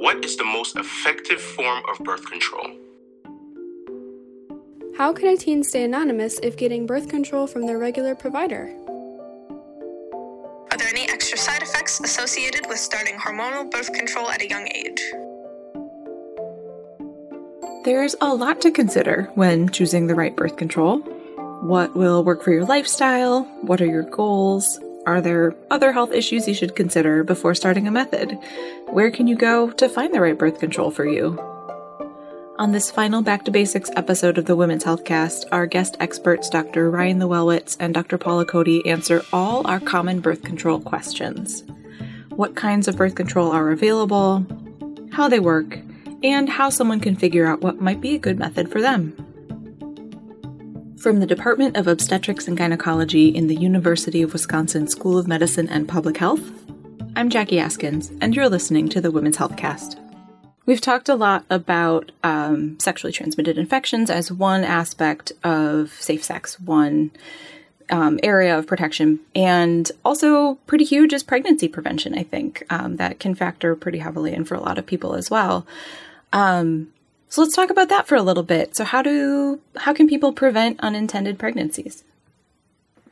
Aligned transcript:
What 0.00 0.24
is 0.24 0.36
the 0.36 0.44
most 0.44 0.76
effective 0.76 1.40
form 1.40 1.82
of 1.90 1.98
birth 2.04 2.24
control? 2.30 2.70
How 4.96 5.12
can 5.12 5.26
a 5.26 5.36
teen 5.36 5.64
stay 5.64 5.82
anonymous 5.82 6.38
if 6.40 6.56
getting 6.56 6.86
birth 6.86 7.08
control 7.08 7.48
from 7.48 7.66
their 7.66 7.78
regular 7.78 8.14
provider? 8.14 8.72
Are 10.70 10.78
there 10.78 10.86
any 10.86 11.10
extra 11.10 11.36
side 11.36 11.62
effects 11.62 11.98
associated 11.98 12.68
with 12.68 12.78
starting 12.78 13.16
hormonal 13.16 13.68
birth 13.68 13.92
control 13.92 14.30
at 14.30 14.40
a 14.40 14.48
young 14.48 14.68
age? 14.68 15.02
There's 17.84 18.14
a 18.20 18.32
lot 18.32 18.60
to 18.60 18.70
consider 18.70 19.28
when 19.34 19.68
choosing 19.68 20.06
the 20.06 20.14
right 20.14 20.36
birth 20.36 20.56
control. 20.56 20.98
What 21.62 21.96
will 21.96 22.22
work 22.22 22.44
for 22.44 22.52
your 22.52 22.64
lifestyle? 22.64 23.42
What 23.62 23.80
are 23.80 23.86
your 23.86 24.04
goals? 24.04 24.78
Are 25.08 25.22
there 25.22 25.56
other 25.70 25.90
health 25.90 26.12
issues 26.12 26.46
you 26.46 26.52
should 26.52 26.76
consider 26.76 27.24
before 27.24 27.54
starting 27.54 27.88
a 27.88 27.90
method? 27.90 28.38
Where 28.88 29.10
can 29.10 29.26
you 29.26 29.36
go 29.36 29.70
to 29.70 29.88
find 29.88 30.12
the 30.12 30.20
right 30.20 30.36
birth 30.36 30.60
control 30.60 30.90
for 30.90 31.06
you? 31.06 31.40
On 32.58 32.72
this 32.72 32.90
final 32.90 33.22
Back 33.22 33.46
to 33.46 33.50
Basics 33.50 33.90
episode 33.96 34.36
of 34.36 34.44
the 34.44 34.54
Women's 34.54 34.84
Healthcast, 34.84 35.46
our 35.50 35.64
guest 35.64 35.96
experts, 35.98 36.50
Dr. 36.50 36.90
Ryan 36.90 37.20
Luellwitz 37.20 37.74
and 37.80 37.94
Dr. 37.94 38.18
Paula 38.18 38.44
Cody, 38.44 38.86
answer 38.86 39.22
all 39.32 39.66
our 39.66 39.80
common 39.80 40.20
birth 40.20 40.42
control 40.42 40.78
questions. 40.78 41.64
What 42.28 42.54
kinds 42.54 42.86
of 42.86 42.98
birth 42.98 43.14
control 43.14 43.50
are 43.50 43.70
available, 43.70 44.44
how 45.12 45.26
they 45.26 45.40
work, 45.40 45.78
and 46.22 46.50
how 46.50 46.68
someone 46.68 47.00
can 47.00 47.16
figure 47.16 47.46
out 47.46 47.62
what 47.62 47.80
might 47.80 48.02
be 48.02 48.14
a 48.14 48.18
good 48.18 48.38
method 48.38 48.70
for 48.70 48.82
them. 48.82 49.27
From 51.00 51.20
the 51.20 51.26
Department 51.26 51.76
of 51.76 51.86
Obstetrics 51.86 52.48
and 52.48 52.56
Gynecology 52.56 53.28
in 53.28 53.46
the 53.46 53.54
University 53.54 54.20
of 54.20 54.32
Wisconsin 54.32 54.88
School 54.88 55.16
of 55.16 55.28
Medicine 55.28 55.68
and 55.68 55.86
Public 55.86 56.16
Health, 56.16 56.42
I'm 57.14 57.30
Jackie 57.30 57.60
Askins, 57.60 58.10
and 58.20 58.34
you're 58.34 58.48
listening 58.48 58.88
to 58.88 59.00
the 59.00 59.12
Women's 59.12 59.36
Healthcast. 59.36 59.96
We've 60.66 60.80
talked 60.80 61.08
a 61.08 61.14
lot 61.14 61.44
about 61.50 62.10
um, 62.24 62.80
sexually 62.80 63.12
transmitted 63.12 63.58
infections 63.58 64.10
as 64.10 64.32
one 64.32 64.64
aspect 64.64 65.30
of 65.44 65.92
safe 65.92 66.24
sex, 66.24 66.58
one 66.58 67.12
um, 67.90 68.18
area 68.24 68.58
of 68.58 68.66
protection, 68.66 69.20
and 69.36 69.88
also 70.04 70.56
pretty 70.66 70.84
huge 70.84 71.12
is 71.12 71.22
pregnancy 71.22 71.68
prevention. 71.68 72.18
I 72.18 72.24
think 72.24 72.64
um, 72.70 72.96
that 72.96 73.20
can 73.20 73.36
factor 73.36 73.76
pretty 73.76 73.98
heavily 73.98 74.34
in 74.34 74.44
for 74.44 74.56
a 74.56 74.60
lot 74.60 74.78
of 74.78 74.86
people 74.86 75.14
as 75.14 75.30
well. 75.30 75.64
Um, 76.32 76.92
so 77.28 77.42
let's 77.42 77.54
talk 77.54 77.70
about 77.70 77.88
that 77.90 78.06
for 78.06 78.16
a 78.16 78.22
little 78.22 78.42
bit. 78.42 78.74
So 78.74 78.84
how 78.84 79.02
do 79.02 79.60
how 79.76 79.92
can 79.92 80.08
people 80.08 80.32
prevent 80.32 80.80
unintended 80.80 81.38
pregnancies? 81.38 82.04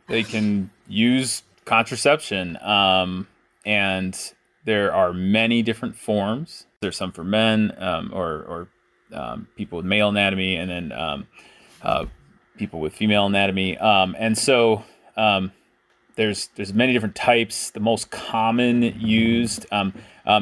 They 0.09 0.23
can 0.23 0.71
use 0.89 1.43
contraception, 1.65 2.57
um, 2.63 3.27
and 3.65 4.17
there 4.65 4.93
are 4.93 5.13
many 5.13 5.63
different 5.63 5.97
forms. 5.97 6.67
There's 6.81 6.97
some 6.97 7.13
for 7.13 7.25
men 7.25 7.73
um, 7.79 8.11
or, 8.13 8.29
or 8.33 8.69
um, 9.13 9.49
people 9.57 9.79
with 9.79 9.87
male 9.87 10.09
anatomy, 10.09 10.57
and 10.57 10.71
then 10.71 10.93
um, 10.93 11.27
uh, 11.83 12.07
people 12.57 12.81
with 12.81 12.95
female 12.95 13.27
anatomy. 13.27 13.77
Um, 13.79 14.17
and 14.19 14.39
so 14.39 14.85
um, 15.17 15.53
there's 16.15 16.49
there's 16.57 16.73
many 16.73 16.93
different 16.93 17.17
types. 17.17 17.71
The 17.71 17.81
most 17.81 18.11
common 18.11 18.83
used 18.83 19.67
um, 19.73 19.93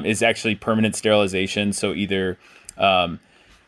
is 0.05 0.23
actually 0.23 0.55
permanent 0.55 0.95
sterilization. 0.95 1.73
So 1.73 1.93
either 1.93 2.39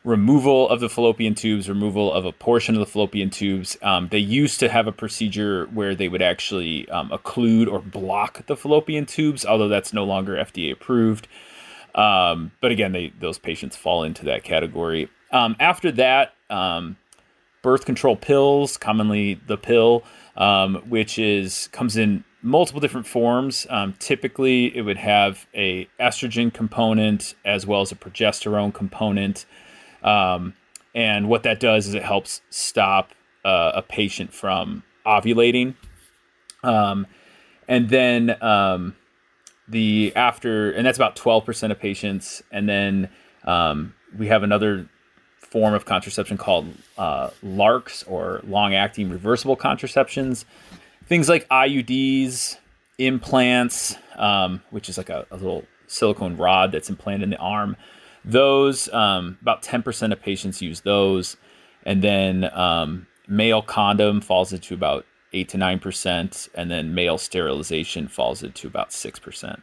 removal 0.07 0.69
of 0.69 0.79
the 0.79 0.89
fallopian 0.89 1.35
tubes, 1.35 1.69
removal 1.69 2.13
of 2.13 2.25
a 2.25 2.31
portion 2.31 2.77
of 2.77 2.79
the 2.79 2.87
fallopian 2.87 3.29
tubes. 3.29 3.77
Um, 3.83 4.07
they 4.09 4.21
used 4.21 4.61
to 4.61 4.69
have 4.69 4.87
a 4.87 4.93
procedure 4.93 5.67
where 5.67 5.97
they 5.97 6.09
would 6.09 6.23
actually 6.23 6.89
um, 6.91 7.11
occlude 7.11 7.71
or 7.71 7.81
block 7.81 8.47
the 8.47 8.57
fallopian 8.57 9.05
tubes, 9.05 9.45
although 9.45 9.67
that's 9.67 9.93
no 9.93 10.05
longer 10.05 10.37
FDA 10.37 10.73
approved. 10.73 11.27
Um, 11.97 12.53
but 12.61 12.71
again, 12.71 12.93
they 12.93 13.13
those 13.19 13.39
patients 13.39 13.77
fall 13.77 14.05
into 14.05 14.25
that 14.27 14.45
category. 14.45 15.09
Um, 15.33 15.57
after 15.59 15.91
that, 15.93 16.35
um, 16.51 16.97
birth 17.63 17.85
control 17.85 18.15
pills, 18.15 18.77
commonly 18.77 19.41
the 19.49 19.57
pill, 19.57 20.05
um, 20.37 20.77
which 20.89 21.19
is 21.19 21.69
comes 21.73 21.97
in 21.97 22.23
multiple 22.43 22.81
different 22.81 23.09
forms. 23.09 23.67
typically, 23.99 24.77
it 24.77 24.83
would 24.83 24.99
have 24.99 25.47
a 25.53 25.89
estrogen 25.99 26.55
component 26.55 27.35
as 27.45 27.67
well 27.67 27.81
as 27.81 27.91
a 27.91 27.97
progesterone 27.97 28.73
component. 28.73 29.47
Um, 30.07 30.55
and 30.95 31.29
what 31.29 31.43
that 31.43 31.61
does 31.61 31.87
is 31.87 31.95
it 31.95 32.03
helps 32.03 32.41
stop 32.49 33.13
uh, 33.45 33.73
a 33.75 33.83
patient 33.83 34.33
from 34.33 34.83
ovulating. 35.05 35.75
Um, 36.63 37.07
and 37.69 37.89
then 37.89 38.43
um, 38.43 38.97
the 39.69 40.13
after, 40.17 40.71
and 40.73 40.87
that's 40.87 40.97
about 40.97 41.17
12% 41.17 41.71
of 41.71 41.79
patients. 41.79 42.43
And 42.51 42.69
then 42.69 43.11
um, 43.45 43.95
we 44.17 44.29
have 44.29 44.43
another 44.43 44.89
form 45.41 45.75
of 45.75 45.85
contraception 45.85 46.37
called 46.37 46.73
uh, 46.99 47.31
LARCs 47.45 48.05
or 48.11 48.41
long 48.45 48.75
acting 48.75 49.11
reversible 49.11 49.57
contraceptions. 49.57 50.45
Things 51.07 51.29
like 51.29 51.49
IUDs, 51.49 52.57
implants, 52.99 53.97
um, 54.17 54.63
which 54.71 54.89
is 54.89 54.99
like 54.99 55.09
a, 55.09 55.27
a 55.31 55.37
little 55.37 55.65
silicone 55.87 56.37
rod 56.37 56.73
that's 56.73 56.91
implanted 56.91 57.25
in 57.25 57.31
the 57.31 57.37
arm. 57.37 57.77
Those, 58.27 58.93
um, 58.93 59.39
about 59.41 59.63
10% 59.63 60.13
of 60.13 60.21
patients 60.21 60.61
use 60.61 60.81
those. 60.81 61.37
And 61.85 62.03
then 62.03 62.51
um, 62.53 63.07
male 63.29 63.63
condom 63.63 64.21
falls 64.21 64.53
into 64.53 64.75
about 64.75 65.07
8 65.33 65.49
to 65.51 65.57
9%. 65.57 66.49
And 66.55 66.71
then 66.71 66.95
male 66.95 67.19
sterilization 67.19 68.09
falls 68.09 68.43
into 68.43 68.67
about 68.67 68.91
6%. 68.91 69.61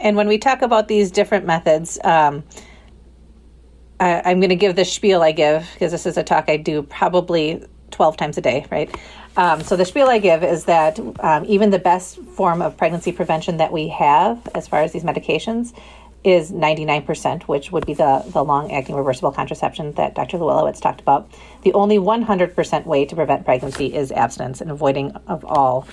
And 0.00 0.16
when 0.16 0.28
we 0.28 0.38
talk 0.38 0.62
about 0.62 0.88
these 0.88 1.10
different 1.10 1.46
methods, 1.46 1.98
um, 2.04 2.44
I, 4.00 4.30
am 4.30 4.40
going 4.40 4.50
to 4.50 4.56
give 4.56 4.76
the 4.76 4.84
spiel 4.84 5.22
I 5.22 5.32
give 5.32 5.68
because 5.74 5.92
this 5.92 6.06
is 6.06 6.16
a 6.16 6.22
talk 6.22 6.48
I 6.48 6.56
do 6.56 6.82
probably 6.82 7.64
12 7.90 8.16
times 8.16 8.38
a 8.38 8.40
day, 8.40 8.66
right? 8.70 8.94
Um, 9.36 9.62
so 9.62 9.76
the 9.76 9.84
spiel 9.84 10.08
I 10.08 10.18
give 10.18 10.44
is 10.44 10.64
that 10.64 11.00
um, 11.20 11.44
even 11.46 11.70
the 11.70 11.78
best 11.78 12.18
form 12.36 12.62
of 12.62 12.76
pregnancy 12.76 13.12
prevention 13.12 13.56
that 13.56 13.72
we 13.72 13.88
have, 13.88 14.48
as 14.54 14.68
far 14.68 14.82
as 14.82 14.92
these 14.92 15.04
medications, 15.04 15.76
is 16.24 16.50
99%, 16.50 17.44
which 17.44 17.70
would 17.70 17.86
be 17.86 17.94
the, 17.94 18.24
the 18.28 18.42
long 18.42 18.72
acting 18.72 18.96
reversible 18.96 19.30
contraception 19.30 19.92
that 19.92 20.14
Dr. 20.14 20.38
Luellwitz 20.38 20.80
talked 20.80 21.00
about. 21.00 21.30
The 21.62 21.72
only 21.74 21.98
100% 21.98 22.86
way 22.86 23.04
to 23.04 23.14
prevent 23.14 23.44
pregnancy 23.44 23.94
is 23.94 24.10
abstinence 24.10 24.60
and 24.60 24.70
avoiding 24.70 25.12
of 25.28 25.44
all 25.44 25.86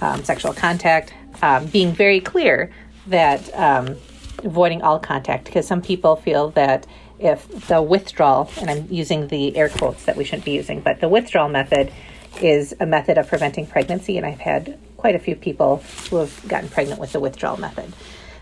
um, 0.00 0.24
sexual 0.24 0.52
contact, 0.52 1.14
um, 1.42 1.66
being 1.66 1.92
very 1.92 2.20
clear 2.20 2.72
that 3.06 3.54
um, 3.54 3.96
avoiding 4.44 4.82
all 4.82 4.98
contact, 4.98 5.44
because 5.44 5.66
some 5.66 5.80
people 5.80 6.16
feel 6.16 6.50
that 6.50 6.86
if 7.18 7.48
the 7.68 7.82
withdrawal, 7.82 8.50
and 8.60 8.70
I'm 8.70 8.86
using 8.90 9.28
the 9.28 9.56
air 9.56 9.68
quotes 9.68 10.04
that 10.04 10.16
we 10.16 10.24
shouldn't 10.24 10.44
be 10.44 10.52
using, 10.52 10.80
but 10.80 11.00
the 11.00 11.08
withdrawal 11.08 11.48
method 11.48 11.92
is 12.40 12.74
a 12.80 12.86
method 12.86 13.18
of 13.18 13.28
preventing 13.28 13.66
pregnancy, 13.66 14.16
and 14.16 14.26
I've 14.26 14.40
had 14.40 14.78
quite 14.96 15.14
a 15.14 15.18
few 15.18 15.34
people 15.34 15.82
who 16.10 16.16
have 16.16 16.48
gotten 16.48 16.68
pregnant 16.68 17.00
with 17.00 17.12
the 17.12 17.20
withdrawal 17.20 17.56
method. 17.56 17.92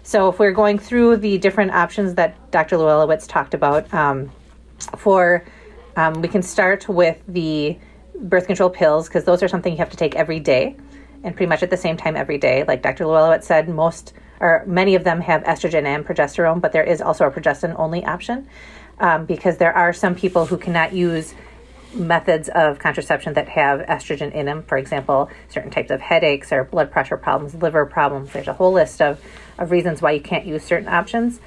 So 0.07 0.29
if 0.29 0.39
we're 0.39 0.53
going 0.53 0.79
through 0.79 1.17
the 1.17 1.37
different 1.37 1.73
options 1.73 2.15
that 2.15 2.53
Dr. 2.53 2.77
Luellwitz 2.77 3.27
talked 3.27 3.55
about, 3.55 3.93
um, 3.93 4.31
for 4.97 5.45
um, 5.97 6.23
we 6.23 6.29
can 6.29 6.43
start 6.43 6.89
with 6.89 7.21
the 7.27 7.77
birth 8.15 8.47
control 8.47 8.71
pills 8.71 9.09
because 9.09 9.25
those 9.25 9.43
are 9.43 9.49
something 9.49 9.73
you 9.73 9.79
have 9.79 9.91
to 9.91 9.97
take 9.97 10.15
every 10.15 10.39
day 10.39 10.77
and 11.25 11.35
pretty 11.35 11.49
much 11.49 11.65
at 11.65 11.71
the 11.71 11.77
same 11.77 11.97
time 11.97 12.15
every 12.15 12.39
day. 12.39 12.63
Like 12.63 12.83
Dr. 12.83 13.03
Luellwitz 13.03 13.43
said, 13.43 13.69
most 13.69 14.13
or 14.39 14.63
many 14.65 14.95
of 14.95 15.03
them 15.03 15.21
have 15.23 15.43
estrogen 15.43 15.87
and 15.87 16.07
progesterone, 16.07 16.61
but 16.61 16.71
there 16.71 16.85
is 16.85 17.03
also 17.03 17.27
a 17.27 17.31
progestin 17.33 17.75
only 17.77 18.05
option 18.05 18.47
um, 19.01 19.27
because 19.27 19.57
there 19.57 19.73
are 19.73 19.93
some 19.93 20.15
people 20.15 20.47
who 20.47 20.57
cannot 20.57 20.93
use 20.93 21.35
methods 21.93 22.49
of 22.51 22.79
contraception 22.79 23.33
that 23.35 23.49
have 23.49 23.81
estrogen 23.81 24.33
in 24.33 24.47
them. 24.47 24.63
For 24.63 24.79
example, 24.79 25.31
certain 25.49 25.73
types 25.73 25.91
of 25.91 26.01
headaches 26.01 26.53
or 26.53 26.63
blood 26.63 26.93
pressure 26.93 27.17
problems, 27.17 27.57
liver 27.57 27.87
problems. 27.87 28.33
There's 28.33 28.49
a 28.49 28.53
whole 28.53 28.73
list 28.73 29.03
of, 29.03 29.21
of 29.59 29.71
reasons 29.71 30.03
why 30.03 30.13
you 30.13 30.21
can't 30.21 30.47
use 30.47 30.63
certain 30.63 30.89
options. 30.89 31.41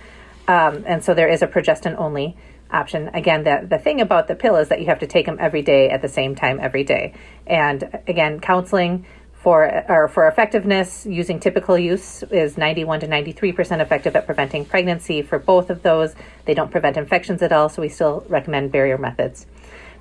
Um, 0.48 0.84
and 0.88 1.04
so 1.04 1.14
there 1.14 1.30
is 1.30 1.42
a 1.42 1.48
progestin 1.48 1.96
only 1.98 2.38
option. 2.72 3.10
Again, 3.10 3.44
the, 3.44 3.66
the 3.68 3.78
thing 3.78 4.02
about 4.02 4.28
the 4.28 4.36
pill 4.36 4.56
is 4.56 4.70
that 4.70 4.80
you 4.80 4.88
have 4.88 5.00
to 5.00 5.08
take 5.08 5.26
them 5.26 5.38
every 5.40 5.62
day 5.62 5.90
at 5.90 6.02
the 6.02 6.08
same 6.08 6.36
time 6.36 6.60
every 6.60 6.84
day. 6.84 7.14
And 7.48 8.00
again, 8.08 8.40
counseling 8.40 9.06
for 9.34 9.86
or 9.90 10.10
for 10.10 10.28
effectiveness 10.28 11.06
using 11.06 11.40
typical 11.40 11.78
use 11.78 12.24
is 12.24 12.58
91 12.58 13.00
to 13.02 13.08
93% 13.08 13.80
effective 13.80 14.16
at 14.16 14.26
preventing 14.26 14.66
pregnancy 14.66 15.22
for 15.22 15.40
both 15.40 15.70
of 15.70 15.82
those. 15.82 16.14
They 16.46 16.54
don't 16.54 16.72
prevent 16.72 16.98
infections 16.98 17.42
at 17.42 17.54
all, 17.54 17.70
so 17.70 17.82
we 17.82 17.90
still 17.90 18.26
recommend 18.28 18.72
barrier 18.72 18.98
methods. 18.98 19.46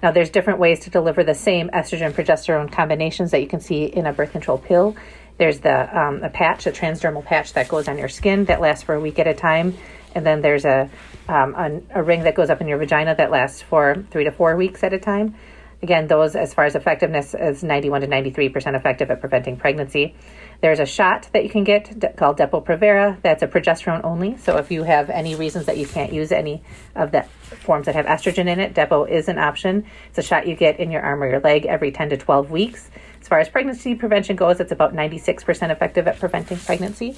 Now, 0.03 0.13
there's 0.13 0.31
different 0.31 0.61
ways 0.61 0.81
to 0.81 0.91
deliver 0.91 1.25
the 1.25 1.35
same 1.35 1.71
estrogen 1.71 2.13
progesterone 2.13 2.71
combinations 2.71 3.33
that 3.33 3.41
you 3.41 3.49
can 3.49 3.61
see 3.61 3.85
in 3.85 4.07
a 4.07 4.13
birth 4.13 4.33
control 4.33 4.59
pill. 4.59 4.97
There's 5.39 5.61
the 5.61 5.99
um, 5.99 6.23
a 6.23 6.29
patch, 6.29 6.67
a 6.67 6.73
transdermal 6.73 7.25
patch 7.25 7.53
that 7.55 7.69
goes 7.69 7.89
on 7.89 7.97
your 7.97 8.09
skin 8.09 8.45
that 8.47 8.61
lasts 8.61 8.83
for 8.83 8.95
a 8.95 9.01
week 9.01 9.19
at 9.19 9.27
a 9.27 9.35
time, 9.35 9.77
and 10.15 10.27
then 10.27 10.43
there's 10.43 10.65
a, 10.65 10.91
um, 11.29 11.55
a, 11.55 12.01
a 12.01 12.03
ring 12.03 12.25
that 12.25 12.35
goes 12.35 12.51
up 12.51 12.61
in 12.61 12.69
your 12.69 12.79
vagina 12.79 13.15
that 13.15 13.31
lasts 13.31 13.63
for 13.63 14.05
three 14.11 14.25
to 14.25 14.33
four 14.33 14.57
weeks 14.57 14.83
at 14.83 14.93
a 14.93 14.99
time. 14.99 15.37
Again, 15.81 16.09
those, 16.09 16.35
as 16.35 16.53
far 16.53 16.65
as 16.65 16.75
effectiveness, 16.75 17.35
is 17.35 17.63
91 17.63 18.01
to 18.01 18.09
93% 18.09 18.75
effective 18.75 19.13
at 19.13 19.21
preventing 19.21 19.57
pregnancy. 19.57 20.17
There's 20.61 20.81
a 20.81 20.87
shot 20.87 21.29
that 21.33 21.45
you 21.45 21.51
can 21.51 21.63
get 21.63 22.17
called 22.17 22.37
Depo-Provera. 22.37 23.23
That's 23.23 23.45
a 23.45 23.47
progesterone 23.47 24.03
only. 24.03 24.37
So 24.39 24.57
if 24.57 24.73
you 24.73 24.83
have 24.83 25.09
any 25.09 25.37
reasons 25.37 25.67
that 25.67 25.77
you 25.77 25.87
can't 25.87 26.13
use 26.13 26.33
any 26.33 26.65
of 26.97 27.13
the 27.13 27.23
forms 27.43 27.87
that 27.87 27.95
have 27.95 28.07
estrogen 28.07 28.49
in 28.49 28.59
it, 28.59 28.75
Depo 28.75 29.09
is 29.09 29.29
an 29.29 29.39
option. 29.39 29.87
It's 30.09 30.19
a 30.19 30.23
shot 30.23 30.49
you 30.49 30.57
get 30.57 30.81
in 30.81 30.91
your 30.91 31.03
arm 31.03 31.23
or 31.23 31.31
your 31.31 31.41
leg 31.41 31.65
every 31.65 31.93
10 31.93 32.11
to 32.11 32.17
12 32.17 32.51
weeks. 32.51 32.91
As 33.29 33.31
far 33.31 33.41
as 33.41 33.51
pregnancy 33.51 33.95
prevention 33.95 34.37
goes, 34.37 34.59
it's 34.59 34.73
about 34.73 34.95
96% 34.95 35.71
effective 35.71 36.09
at 36.09 36.19
preventing 36.19 36.57
pregnancy. 36.57 37.15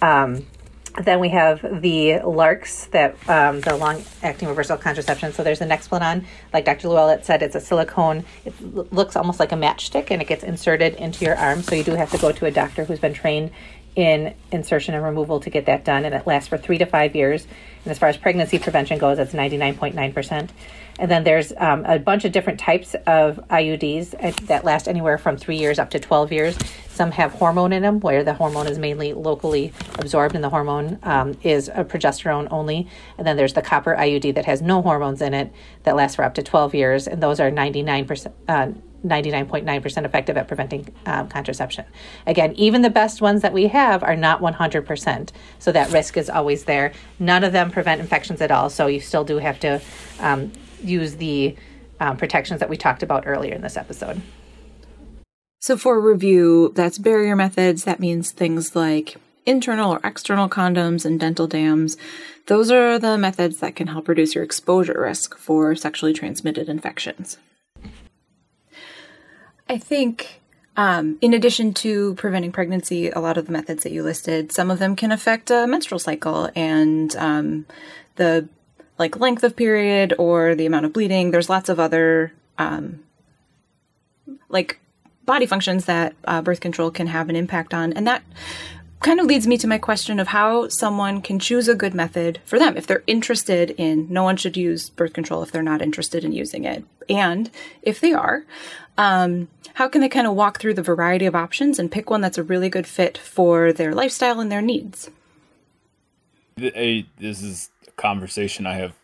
Um, 0.00 0.46
then 1.02 1.18
we 1.18 1.30
have 1.30 1.60
the 1.82 2.20
LARCs, 2.22 2.88
that 2.92 3.16
um, 3.28 3.60
the 3.60 3.74
long-acting 3.74 4.46
reversal 4.46 4.76
contraception. 4.76 5.32
So 5.32 5.42
there's 5.42 5.58
the 5.58 5.64
Nexplanon, 5.64 6.24
like 6.52 6.64
Dr. 6.66 6.86
Luellwitz 6.86 7.24
said, 7.24 7.42
it's 7.42 7.56
a 7.56 7.60
silicone. 7.60 8.24
It 8.44 8.92
looks 8.92 9.16
almost 9.16 9.40
like 9.40 9.50
a 9.50 9.56
matchstick, 9.56 10.12
and 10.12 10.22
it 10.22 10.28
gets 10.28 10.44
inserted 10.44 10.94
into 10.94 11.24
your 11.24 11.34
arm. 11.34 11.64
So 11.64 11.74
you 11.74 11.82
do 11.82 11.96
have 11.96 12.12
to 12.12 12.18
go 12.18 12.30
to 12.30 12.46
a 12.46 12.52
doctor 12.52 12.84
who's 12.84 13.00
been 13.00 13.14
trained 13.14 13.50
in 13.96 14.36
insertion 14.52 14.94
and 14.94 15.02
removal 15.02 15.40
to 15.40 15.50
get 15.50 15.66
that 15.66 15.84
done, 15.84 16.04
and 16.04 16.14
it 16.14 16.28
lasts 16.28 16.48
for 16.48 16.58
three 16.58 16.78
to 16.78 16.86
five 16.86 17.16
years. 17.16 17.44
And 17.84 17.90
as 17.90 17.98
far 17.98 18.08
as 18.08 18.16
pregnancy 18.16 18.60
prevention 18.60 18.98
goes, 18.98 19.18
it's 19.18 19.32
99.9%. 19.32 20.50
And 21.00 21.10
then 21.10 21.24
there's 21.24 21.52
um, 21.56 21.84
a 21.86 21.98
bunch 21.98 22.26
of 22.26 22.32
different 22.32 22.60
types 22.60 22.94
of 23.06 23.40
IUDs 23.48 24.14
uh, 24.22 24.32
that 24.44 24.64
last 24.64 24.86
anywhere 24.86 25.16
from 25.16 25.38
three 25.38 25.56
years 25.56 25.78
up 25.78 25.88
to 25.90 25.98
12 25.98 26.30
years. 26.30 26.58
Some 26.88 27.10
have 27.12 27.32
hormone 27.32 27.72
in 27.72 27.82
them, 27.82 28.00
where 28.00 28.22
the 28.22 28.34
hormone 28.34 28.66
is 28.66 28.78
mainly 28.78 29.14
locally 29.14 29.72
absorbed, 29.98 30.34
and 30.34 30.44
the 30.44 30.50
hormone 30.50 30.98
um, 31.02 31.38
is 31.42 31.68
a 31.68 31.84
progesterone 31.84 32.48
only. 32.50 32.86
And 33.16 33.26
then 33.26 33.38
there's 33.38 33.54
the 33.54 33.62
copper 33.62 33.96
IUD 33.96 34.34
that 34.34 34.44
has 34.44 34.60
no 34.60 34.82
hormones 34.82 35.22
in 35.22 35.32
it 35.32 35.50
that 35.84 35.96
lasts 35.96 36.16
for 36.16 36.24
up 36.24 36.34
to 36.34 36.42
12 36.42 36.74
years, 36.74 37.08
and 37.08 37.22
those 37.22 37.40
are 37.40 37.50
99%. 37.50 38.32
Uh, 38.46 38.72
99.9% 39.02 40.04
effective 40.04 40.36
at 40.36 40.46
preventing 40.46 40.94
um, 41.06 41.26
contraception. 41.26 41.86
Again, 42.26 42.52
even 42.56 42.82
the 42.82 42.90
best 42.90 43.22
ones 43.22 43.40
that 43.40 43.54
we 43.54 43.68
have 43.68 44.02
are 44.02 44.14
not 44.14 44.42
100%, 44.42 45.30
so 45.58 45.72
that 45.72 45.90
risk 45.90 46.18
is 46.18 46.28
always 46.28 46.64
there. 46.64 46.92
None 47.18 47.42
of 47.42 47.54
them 47.54 47.70
prevent 47.70 48.02
infections 48.02 48.42
at 48.42 48.50
all, 48.50 48.68
so 48.68 48.88
you 48.88 49.00
still 49.00 49.24
do 49.24 49.38
have 49.38 49.58
to 49.60 49.80
um, 50.18 50.52
use 50.82 51.16
the 51.16 51.56
um, 52.00 52.16
protections 52.16 52.60
that 52.60 52.68
we 52.68 52.76
talked 52.76 53.02
about 53.02 53.24
earlier 53.26 53.54
in 53.54 53.62
this 53.62 53.76
episode. 53.76 54.20
So, 55.60 55.76
for 55.76 56.00
review, 56.00 56.72
that's 56.74 56.98
barrier 56.98 57.36
methods. 57.36 57.84
That 57.84 58.00
means 58.00 58.32
things 58.32 58.74
like 58.74 59.16
internal 59.44 59.92
or 59.92 60.00
external 60.02 60.48
condoms 60.48 61.04
and 61.04 61.20
dental 61.20 61.46
dams. 61.46 61.96
Those 62.46 62.70
are 62.70 62.98
the 62.98 63.18
methods 63.18 63.58
that 63.58 63.76
can 63.76 63.88
help 63.88 64.08
reduce 64.08 64.34
your 64.34 64.44
exposure 64.44 64.98
risk 64.98 65.36
for 65.36 65.74
sexually 65.74 66.12
transmitted 66.12 66.68
infections. 66.68 67.36
I 69.68 69.78
think, 69.78 70.40
um, 70.76 71.18
in 71.20 71.34
addition 71.34 71.74
to 71.74 72.14
preventing 72.14 72.52
pregnancy, 72.52 73.10
a 73.10 73.20
lot 73.20 73.36
of 73.36 73.46
the 73.46 73.52
methods 73.52 73.82
that 73.82 73.92
you 73.92 74.02
listed, 74.02 74.52
some 74.52 74.70
of 74.70 74.78
them 74.78 74.96
can 74.96 75.12
affect 75.12 75.50
a 75.50 75.66
menstrual 75.66 75.98
cycle 75.98 76.50
and 76.56 77.14
um, 77.16 77.66
the 78.16 78.48
like 79.00 79.18
length 79.18 79.42
of 79.42 79.56
period 79.56 80.14
or 80.18 80.54
the 80.54 80.66
amount 80.66 80.86
of 80.86 80.92
bleeding. 80.92 81.32
There's 81.32 81.50
lots 81.50 81.68
of 81.68 81.80
other 81.80 82.32
um, 82.58 83.02
like 84.48 84.78
body 85.24 85.46
functions 85.46 85.86
that 85.86 86.14
uh, 86.24 86.42
birth 86.42 86.60
control 86.60 86.90
can 86.92 87.08
have 87.08 87.28
an 87.28 87.34
impact 87.34 87.74
on, 87.74 87.92
and 87.94 88.06
that 88.06 88.22
kind 89.00 89.18
of 89.18 89.26
leads 89.26 89.46
me 89.46 89.56
to 89.56 89.66
my 89.66 89.78
question 89.78 90.20
of 90.20 90.28
how 90.28 90.68
someone 90.68 91.22
can 91.22 91.38
choose 91.38 91.66
a 91.66 91.74
good 91.74 91.94
method 91.94 92.38
for 92.44 92.58
them 92.58 92.76
if 92.76 92.86
they're 92.86 93.02
interested 93.06 93.70
in 93.78 94.06
no 94.10 94.22
one 94.22 94.36
should 94.36 94.58
use 94.58 94.90
birth 94.90 95.14
control 95.14 95.42
if 95.42 95.50
they're 95.50 95.62
not 95.62 95.80
interested 95.80 96.22
in 96.22 96.32
using 96.32 96.64
it. 96.64 96.84
And 97.08 97.50
if 97.82 97.98
they 97.98 98.12
are 98.12 98.44
um, 99.00 99.48
how 99.74 99.88
can 99.88 100.02
they 100.02 100.10
kind 100.10 100.26
of 100.26 100.34
walk 100.34 100.60
through 100.60 100.74
the 100.74 100.82
variety 100.82 101.24
of 101.24 101.34
options 101.34 101.78
and 101.78 101.90
pick 101.90 102.10
one 102.10 102.20
that's 102.20 102.36
a 102.36 102.42
really 102.42 102.68
good 102.68 102.86
fit 102.86 103.16
for 103.16 103.72
their 103.72 103.94
lifestyle 103.94 104.40
and 104.40 104.52
their 104.52 104.60
needs? 104.60 105.10
This 106.56 107.42
is 107.42 107.70
conversation 108.00 108.66
I 108.66 108.74
have 108.74 108.94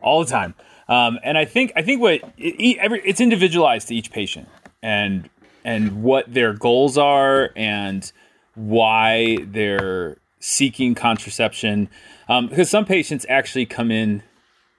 all 0.00 0.24
the 0.24 0.30
time, 0.30 0.54
um, 0.88 1.18
and 1.22 1.36
I 1.36 1.44
think 1.44 1.72
I 1.76 1.82
think 1.82 2.00
what 2.00 2.20
it, 2.38 2.78
every 2.78 3.00
it's 3.04 3.20
individualized 3.20 3.88
to 3.88 3.94
each 3.94 4.10
patient 4.10 4.48
and 4.82 5.28
and 5.64 6.02
what 6.02 6.32
their 6.32 6.52
goals 6.52 6.96
are 6.96 7.50
and 7.54 8.10
why 8.54 9.38
they're 9.46 10.16
seeking 10.38 10.94
contraception. 10.94 11.88
Um, 12.28 12.48
because 12.48 12.70
some 12.70 12.84
patients 12.84 13.26
actually 13.28 13.66
come 13.66 13.90
in 13.90 14.22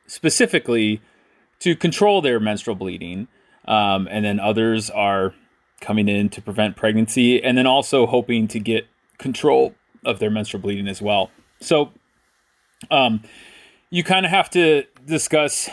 specifically 0.08 1.02
to 1.60 1.76
control 1.76 2.22
their 2.22 2.40
menstrual 2.40 2.76
bleeding 2.76 3.28
um, 3.66 4.08
and 4.10 4.26
then 4.26 4.40
others 4.40 4.90
are 4.90 5.34
coming 5.80 6.08
in 6.08 6.30
to 6.30 6.42
prevent 6.42 6.76
pregnancy 6.76 7.44
and 7.44 7.58
then 7.58 7.68
also 7.68 8.06
hoping 8.06 8.48
to 8.48 8.60
get 8.60 8.88
control 9.18 9.74
of 10.06 10.20
their 10.20 10.30
menstrual 10.30 10.62
bleeding 10.62 10.88
as 10.88 11.02
well. 11.02 11.30
So 11.60 11.92
um, 12.90 13.22
you 13.90 14.04
kind 14.04 14.26
of 14.26 14.32
have 14.32 14.50
to 14.52 14.86
discuss 15.06 15.70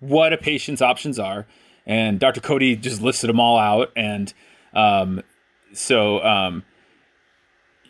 what 0.00 0.32
a 0.32 0.36
patient's 0.36 0.82
options 0.82 1.18
are. 1.18 1.46
And 1.86 2.18
Dr. 2.18 2.40
Cody 2.40 2.76
just 2.76 3.00
listed 3.00 3.28
them 3.28 3.40
all 3.40 3.58
out. 3.58 3.92
And 3.96 4.32
um, 4.74 5.22
so, 5.72 6.22
um, 6.24 6.64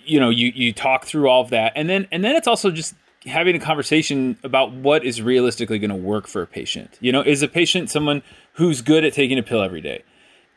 you 0.05 0.21
know, 0.21 0.31
you, 0.31 0.53
you 0.55 0.73
talk 0.73 1.05
through 1.05 1.29
all 1.29 1.43
of 1.43 1.51
that. 1.51 1.73
And 1.75 1.89
then, 1.89 2.07
and 2.13 2.25
then 2.25 2.37
it's 2.37 2.47
also 2.47 2.71
just 2.71 2.95
having 3.25 3.55
a 3.55 3.61
conversation 3.61 4.39
about 4.43 4.73
what 4.73 5.05
is 5.05 5.23
realistically 5.23 5.79
going 5.79 5.91
to 5.91 5.97
work 5.97 6.27
for 6.27 6.43
a 6.43 6.47
patient. 6.47 6.99
You 7.01 7.13
know, 7.13 7.23
is 7.23 7.43
a 7.43 7.49
patient 7.49 7.91
someone 7.91 8.23
who's 8.55 8.83
good 8.83 9.05
at 9.05 9.13
taking 9.13 9.39
a 9.39 9.43
pill 9.43 9.63
every 9.63 9.81
day? 9.81 10.05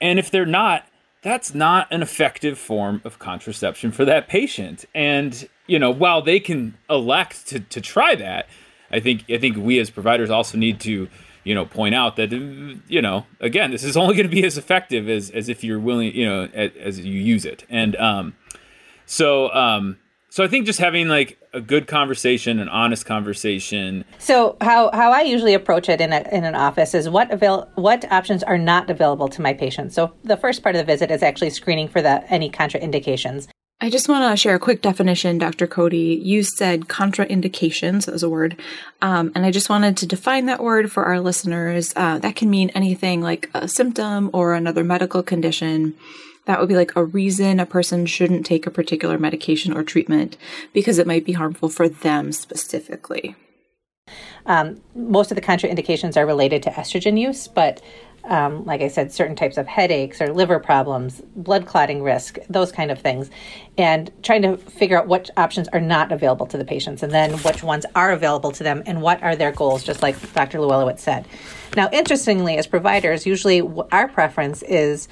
And 0.02 0.20
if 0.20 0.32
they're 0.32 0.46
not, 0.46 0.86
that's 1.22 1.54
not 1.54 1.88
an 1.92 2.02
effective 2.02 2.58
form 2.58 3.02
of 3.04 3.20
contraception 3.20 3.92
for 3.92 4.06
that 4.06 4.28
patient. 4.28 4.86
And 4.94 5.48
you 5.68 5.80
know, 5.80 5.92
while 5.92 6.22
they 6.22 6.40
can 6.40 6.78
elect 6.90 7.48
to, 7.48 7.60
to 7.60 7.82
try 7.82 8.16
that, 8.16 8.48
I 8.92 9.00
think 9.00 9.26
I 9.30 9.38
think 9.38 9.58
we 9.58 9.80
as 9.80 9.90
providers 9.90 10.30
also 10.30 10.58
need 10.58 10.80
to, 10.82 11.08
you 11.44 11.56
know, 11.56 11.66
point 11.66 11.96
out 11.96 12.16
that 12.18 12.32
you 12.32 13.02
know, 13.02 13.26
again, 13.40 13.72
this 13.72 13.84
is 13.84 13.98
only 13.98 14.16
going 14.16 14.30
to 14.30 14.36
be 14.36 14.46
as 14.46 14.58
effective 14.58 15.10
as 15.10 15.30
as 15.32 15.50
if 15.50 15.64
you're 15.64 15.80
willing, 15.80 16.16
you 16.16 16.26
know, 16.26 16.50
as, 16.54 16.72
as 16.80 17.00
you 17.00 17.20
use 17.20 17.46
it. 17.46 17.66
And 17.70 17.96
um, 17.96 18.36
so 19.06 19.52
um, 19.54 19.98
so 20.36 20.44
I 20.44 20.50
think 20.50 20.66
just 20.66 20.80
having 20.80 21.08
like 21.08 21.40
a 21.54 21.62
good 21.62 21.88
conversation, 21.88 22.60
an 22.60 22.68
honest 22.68 23.06
conversation. 23.06 24.04
So 24.20 24.58
how, 24.60 24.92
how 24.92 25.14
I 25.14 25.22
usually 25.22 25.54
approach 25.54 25.88
it 25.88 26.02
in 26.02 26.12
a, 26.12 26.28
in 26.30 26.44
an 26.44 26.56
office 26.56 26.94
is 26.94 27.08
what 27.08 27.32
avail 27.32 27.70
what 27.76 28.04
options 28.12 28.44
are 28.44 28.58
not 28.58 28.90
available 28.90 29.30
to 29.30 29.42
my 29.42 29.54
patients. 29.54 29.96
So 29.96 30.14
the 30.26 30.36
first 30.36 30.62
part 30.62 30.76
of 30.76 30.80
the 30.80 30.86
visit 30.86 31.10
is 31.10 31.24
actually 31.24 31.52
screening 31.52 31.88
for 31.88 32.02
the 32.02 32.30
any 32.30 32.50
contraindications. 32.50 33.48
I 33.82 33.90
just 33.90 34.08
want 34.08 34.32
to 34.32 34.38
share 34.38 34.56
a 34.56 34.60
quick 34.60 34.82
definition, 34.82 35.38
Dr. 35.38 35.68
Cody. 35.68 36.20
You 36.24 36.44
said 36.44 36.88
contraindications 36.88 38.12
as 38.12 38.24
a 38.24 38.30
word, 38.30 38.60
um, 39.02 39.34
and 39.36 39.46
I 39.46 39.52
just 39.52 39.70
wanted 39.70 39.98
to 39.98 40.08
define 40.08 40.46
that 40.46 40.64
word 40.64 40.92
for 40.92 41.04
our 41.04 41.20
listeners. 41.20 41.92
Uh, 41.96 42.18
that 42.20 42.38
can 42.38 42.50
mean 42.50 42.70
anything 42.70 43.22
like 43.22 43.50
a 43.54 43.68
symptom 43.68 44.30
or 44.34 44.54
another 44.54 44.84
medical 44.84 45.22
condition. 45.22 45.94
That 46.46 46.60
would 46.60 46.70
be 46.70 46.76
like 46.76 46.96
a 46.96 47.04
reason 47.04 47.60
a 47.60 47.66
person 47.66 48.06
shouldn't 48.06 48.46
take 48.46 48.66
a 48.66 48.72
particular 48.72 49.18
medication 49.18 49.76
or 49.76 49.84
treatment 49.84 50.38
because 50.72 50.98
it 50.98 51.08
might 51.08 51.26
be 51.26 51.34
harmful 51.34 51.68
for 51.68 51.90
them 51.90 52.32
specifically. 52.32 53.36
Um, 54.46 54.82
most 54.94 55.32
of 55.32 55.36
the 55.36 55.42
contraindications 55.42 56.16
are 56.16 56.26
related 56.26 56.64
to 56.64 56.70
estrogen 56.70 57.20
use, 57.20 57.48
but 57.48 57.82
um, 58.28 58.66
like 58.66 58.82
I 58.82 58.88
said, 58.88 59.12
certain 59.12 59.36
types 59.36 59.58
of 59.58 59.68
headaches 59.68 60.22
or 60.22 60.34
liver 60.34 60.60
problems, 60.60 61.22
blood 61.36 61.66
clotting 61.66 62.02
risk, 62.02 62.38
those 62.50 62.72
kind 62.72 62.92
of 62.92 63.00
things, 63.00 63.30
and 63.78 64.12
trying 64.24 64.42
to 64.44 64.58
figure 64.58 64.98
out 64.98 65.08
what 65.08 65.30
options 65.38 65.68
are 65.70 65.80
not 65.80 66.12
available 66.12 66.46
to 66.48 66.58
the 66.58 66.66
patients 66.66 67.04
and 67.04 67.12
then 67.12 67.34
which 67.40 67.64
ones 67.64 67.86
are 67.96 68.12
available 68.12 68.52
to 68.52 68.64
them 68.64 68.84
and 68.86 69.02
what 69.02 69.22
are 69.24 69.36
their 69.36 69.52
goals, 69.52 69.84
just 69.84 70.02
like 70.02 70.34
Dr. 70.34 70.60
Luellwitz 70.60 71.00
said. 71.00 71.28
Now, 71.76 71.90
interestingly, 71.92 72.58
as 72.58 72.68
providers, 72.68 73.26
usually 73.26 73.62
our 73.92 74.08
preference 74.08 74.64
is 74.64 75.08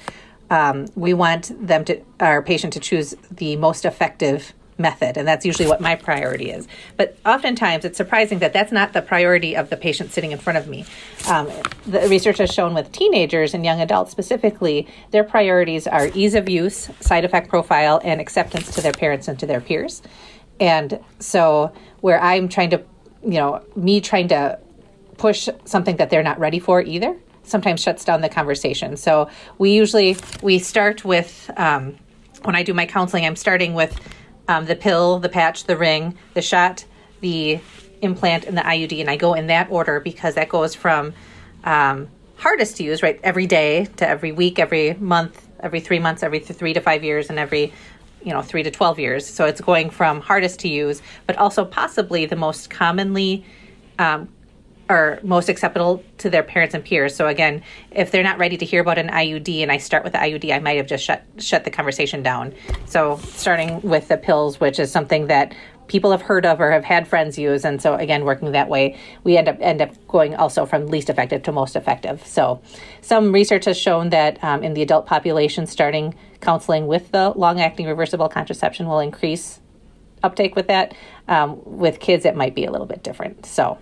um, 0.50 0.86
we 0.94 1.14
want 1.14 1.52
them 1.66 1.84
to, 1.86 2.00
our 2.20 2.42
patient 2.42 2.72
to 2.74 2.80
choose 2.80 3.14
the 3.30 3.56
most 3.56 3.84
effective 3.84 4.54
method 4.78 5.16
and 5.16 5.26
that's 5.26 5.46
usually 5.46 5.68
what 5.68 5.80
my 5.80 5.94
priority 5.94 6.50
is. 6.50 6.66
But 6.96 7.16
oftentimes 7.24 7.84
it's 7.84 7.96
surprising 7.96 8.40
that 8.40 8.52
that's 8.52 8.72
not 8.72 8.92
the 8.92 9.02
priority 9.02 9.56
of 9.56 9.70
the 9.70 9.76
patient 9.76 10.12
sitting 10.12 10.32
in 10.32 10.38
front 10.38 10.58
of 10.58 10.66
me. 10.68 10.84
Um, 11.28 11.48
the 11.86 12.08
research 12.08 12.38
has 12.38 12.50
shown 12.50 12.74
with 12.74 12.90
teenagers 12.92 13.54
and 13.54 13.64
young 13.64 13.80
adults 13.80 14.10
specifically 14.10 14.88
their 15.10 15.24
priorities 15.24 15.86
are 15.86 16.08
ease 16.14 16.34
of 16.34 16.48
use 16.48 16.90
side 17.00 17.24
effect 17.24 17.48
profile 17.48 18.00
and 18.02 18.20
acceptance 18.20 18.74
to 18.74 18.80
their 18.80 18.92
parents 18.92 19.28
and 19.28 19.38
to 19.38 19.46
their 19.46 19.60
peers. 19.60 20.02
And 20.60 21.00
so 21.18 21.72
where 22.00 22.20
i'm 22.20 22.48
trying 22.48 22.70
to 22.70 22.82
you 23.22 23.38
know 23.38 23.64
me 23.76 24.00
trying 24.00 24.28
to 24.28 24.58
push 25.16 25.48
something 25.64 25.96
that 25.96 26.10
they're 26.10 26.22
not 26.22 26.38
ready 26.38 26.58
for 26.58 26.82
either 26.82 27.16
sometimes 27.44 27.80
shuts 27.80 28.06
down 28.06 28.22
the 28.22 28.28
conversation. 28.28 28.96
So 28.96 29.28
we 29.58 29.74
usually 29.74 30.16
we 30.42 30.58
start 30.58 31.04
with 31.04 31.50
um, 31.56 31.96
when 32.44 32.54
i 32.54 32.62
do 32.62 32.74
my 32.74 32.86
counseling 32.86 33.24
i'm 33.24 33.36
starting 33.36 33.74
with 33.74 33.98
um, 34.48 34.66
the 34.66 34.76
pill, 34.76 35.18
the 35.18 35.28
patch, 35.28 35.64
the 35.64 35.76
ring, 35.76 36.16
the 36.34 36.42
shot, 36.42 36.84
the 37.20 37.60
implant, 38.02 38.44
and 38.44 38.56
the 38.56 38.62
IUD. 38.62 39.00
And 39.00 39.10
I 39.10 39.16
go 39.16 39.34
in 39.34 39.46
that 39.48 39.70
order 39.70 40.00
because 40.00 40.34
that 40.34 40.48
goes 40.48 40.74
from 40.74 41.14
um, 41.64 42.08
hardest 42.36 42.76
to 42.76 42.84
use, 42.84 43.02
right? 43.02 43.18
Every 43.22 43.46
day 43.46 43.86
to 43.96 44.08
every 44.08 44.32
week, 44.32 44.58
every 44.58 44.94
month, 44.94 45.48
every 45.60 45.80
three 45.80 45.98
months, 45.98 46.22
every 46.22 46.40
th- 46.40 46.58
three 46.58 46.74
to 46.74 46.80
five 46.80 47.02
years, 47.02 47.30
and 47.30 47.38
every 47.38 47.72
you 48.22 48.32
know 48.32 48.40
three 48.42 48.62
to 48.62 48.70
12 48.70 48.98
years 48.98 49.26
so 49.26 49.44
it's 49.44 49.60
going 49.60 49.90
from 49.90 50.18
hardest 50.20 50.60
to 50.60 50.68
use 50.68 51.02
but 51.26 51.36
also 51.36 51.62
possibly 51.62 52.24
the 52.24 52.36
most 52.36 52.70
commonly 52.70 53.44
um, 53.98 54.28
or 54.88 55.18
most 55.22 55.48
acceptable 55.48 56.02
to 56.18 56.30
their 56.30 56.42
parents 56.42 56.74
and 56.74 56.84
peers. 56.84 57.14
So 57.14 57.26
again 57.26 57.62
if 57.90 58.10
they're 58.10 58.22
not 58.22 58.38
ready 58.38 58.56
to 58.56 58.64
hear 58.64 58.80
about 58.80 58.98
an 58.98 59.08
iud 59.08 59.62
and 59.62 59.72
i 59.72 59.78
start 59.78 60.04
with 60.04 60.12
the 60.12 60.18
iud 60.18 60.52
i 60.52 60.58
might 60.58 60.76
have 60.76 60.86
just 60.86 61.04
shut 61.04 61.24
shut 61.38 61.64
the 61.64 61.70
conversation 61.70 62.22
down. 62.22 62.54
So 62.86 63.16
starting 63.18 63.80
with 63.82 64.08
the 64.08 64.16
pills 64.16 64.60
which 64.60 64.78
is 64.78 64.90
something 64.90 65.28
that 65.28 65.54
people 65.86 66.10
have 66.10 66.22
heard 66.22 66.46
of 66.46 66.60
or 66.60 66.70
have 66.70 66.84
had 66.84 67.06
friends 67.06 67.38
use. 67.38 67.64
And 67.64 67.80
so 67.80 67.94
again 67.94 68.24
working 68.24 68.52
that 68.52 68.68
way 68.68 68.98
we 69.22 69.36
end 69.36 69.48
up 69.48 69.56
end 69.60 69.80
up 69.80 69.90
going 70.06 70.34
also 70.34 70.66
from 70.66 70.86
least 70.86 71.10
effective 71.10 71.42
to 71.44 71.52
most 71.52 71.76
effective. 71.76 72.26
So 72.26 72.60
some 73.00 73.32
research 73.32 73.64
has 73.66 73.78
shown 73.78 74.10
that 74.10 74.42
um, 74.42 74.62
in 74.62 74.74
the 74.74 74.82
adult 74.82 75.06
population 75.06 75.66
starting 75.66 76.14
counseling 76.40 76.86
with 76.86 77.10
the 77.10 77.30
long 77.30 77.60
acting 77.60 77.86
reversible 77.86 78.28
contraception 78.28 78.86
will 78.86 79.00
increase 79.00 79.60
uptake 80.22 80.56
with 80.56 80.68
that. 80.68 80.94
Um, 81.28 81.60
with 81.64 82.00
kids 82.00 82.24
it 82.24 82.36
might 82.36 82.54
be 82.54 82.64
a 82.64 82.70
little 82.70 82.86
bit 82.86 83.02
different. 83.02 83.46
So 83.46 83.78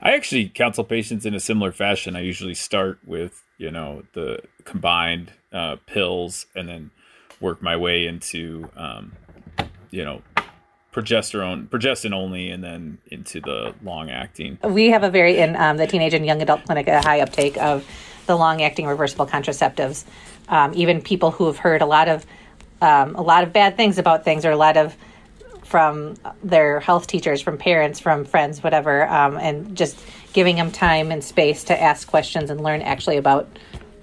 I 0.00 0.12
actually 0.12 0.48
counsel 0.48 0.84
patients 0.84 1.24
in 1.26 1.34
a 1.34 1.40
similar 1.40 1.72
fashion. 1.72 2.16
I 2.16 2.20
usually 2.20 2.54
start 2.54 2.98
with, 3.04 3.42
you 3.58 3.70
know, 3.70 4.04
the 4.12 4.40
combined 4.64 5.32
uh, 5.52 5.76
pills 5.86 6.46
and 6.54 6.68
then 6.68 6.90
work 7.40 7.62
my 7.62 7.76
way 7.76 8.06
into 8.06 8.70
um, 8.76 9.12
you 9.90 10.04
know 10.04 10.22
progesterone 10.92 11.68
progestin 11.68 12.12
only 12.12 12.50
and 12.50 12.64
then 12.64 12.98
into 13.08 13.40
the 13.40 13.74
long 13.82 14.10
acting 14.10 14.58
we 14.64 14.90
have 14.90 15.02
a 15.02 15.10
very 15.10 15.38
in 15.38 15.54
um, 15.56 15.76
the 15.76 15.86
teenage 15.86 16.14
and 16.14 16.24
young 16.24 16.40
adult 16.40 16.64
clinic 16.64 16.86
a 16.86 17.00
high 17.02 17.20
uptake 17.20 17.56
of 17.58 17.86
the 18.26 18.36
long 18.36 18.62
acting 18.62 18.86
reversible 18.86 19.26
contraceptives 19.26 20.04
um, 20.48 20.72
even 20.74 21.02
people 21.02 21.30
who 21.30 21.46
have 21.46 21.58
heard 21.58 21.82
a 21.82 21.86
lot 21.86 22.08
of 22.08 22.24
um, 22.80 23.14
a 23.14 23.22
lot 23.22 23.42
of 23.42 23.52
bad 23.52 23.76
things 23.76 23.98
about 23.98 24.24
things 24.24 24.44
or 24.44 24.50
a 24.50 24.56
lot 24.56 24.76
of 24.76 24.96
from 25.66 26.14
their 26.42 26.80
health 26.80 27.06
teachers 27.06 27.40
from 27.40 27.58
parents 27.58 28.00
from 28.00 28.24
friends 28.24 28.62
whatever 28.62 29.06
um, 29.08 29.36
and 29.36 29.76
just 29.76 29.98
giving 30.32 30.56
them 30.56 30.70
time 30.70 31.10
and 31.10 31.22
space 31.22 31.64
to 31.64 31.82
ask 31.82 32.06
questions 32.08 32.50
and 32.50 32.60
learn 32.62 32.82
actually 32.82 33.16
about 33.16 33.48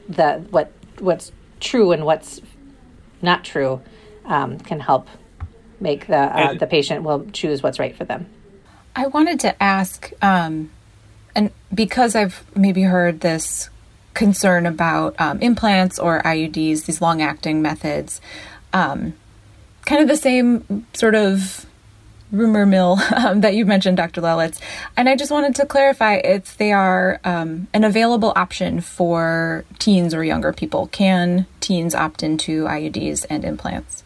the 0.10 0.43
what 0.50 0.72
what's 1.00 1.32
true 1.60 1.91
and 1.91 2.05
what's 2.05 2.41
not 3.22 3.43
true 3.43 3.82
um, 4.25 4.60
can 4.60 4.79
help 4.79 5.08
make 5.79 6.08
the 6.08 6.17
uh, 6.17 6.53
the 6.53 6.67
patient 6.67 7.03
will 7.03 7.25
choose 7.32 7.62
what's 7.62 7.79
right 7.79 7.96
for 7.96 8.05
them. 8.05 8.25
I 8.96 9.08
wanted 9.08 9.39
to 9.41 9.62
ask, 9.62 10.12
um, 10.22 10.72
and 11.36 11.51
because 11.74 12.15
I've 12.15 12.43
maybe 12.55 12.84
heard 12.84 13.22
this 13.22 13.70
concern 14.13 14.65
about 14.65 15.20
um, 15.20 15.39
implants 15.41 15.98
or 15.98 16.22
IUDs, 16.22 16.86
these 16.86 17.01
long 17.01 17.22
acting 17.22 17.62
methods, 17.62 18.22
um, 18.72 19.13
kind 19.86 20.02
of 20.02 20.08
the 20.08 20.18
same 20.18 20.86
sort 20.94 21.16
of 21.16 21.66
rumor 22.34 22.66
mill 22.66 23.00
um, 23.16 23.42
that 23.42 23.56
you 23.56 23.66
mentioned, 23.66 23.98
Dr. 23.98 24.22
Luellwitz. 24.22 24.60
And 24.98 25.08
I 25.08 25.16
just 25.16 25.32
wanted 25.32 25.56
to 25.56 25.66
clarify 25.66 26.16
if 26.16 26.58
they 26.58 26.74
are 26.74 27.22
um, 27.24 27.68
an 27.74 27.84
available 27.84 28.34
option 28.36 28.82
for 28.82 29.63
teens 29.80 30.13
or 30.13 30.24
younger 30.24 30.52
people. 30.52 30.88
Can 30.88 31.46
teens 31.60 31.96
opt 31.96 32.24
into 32.24 32.66
IUDs 32.66 33.25
and 33.30 33.46
implants? 33.46 34.04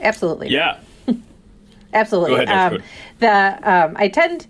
Absolutely. 0.00 0.48
Yeah. 0.48 0.78
Absolutely. 1.92 2.44
Ahead, 2.44 2.72
um, 2.74 2.82
the 3.18 3.70
um, 3.70 3.96
I 3.96 4.08
tend 4.08 4.46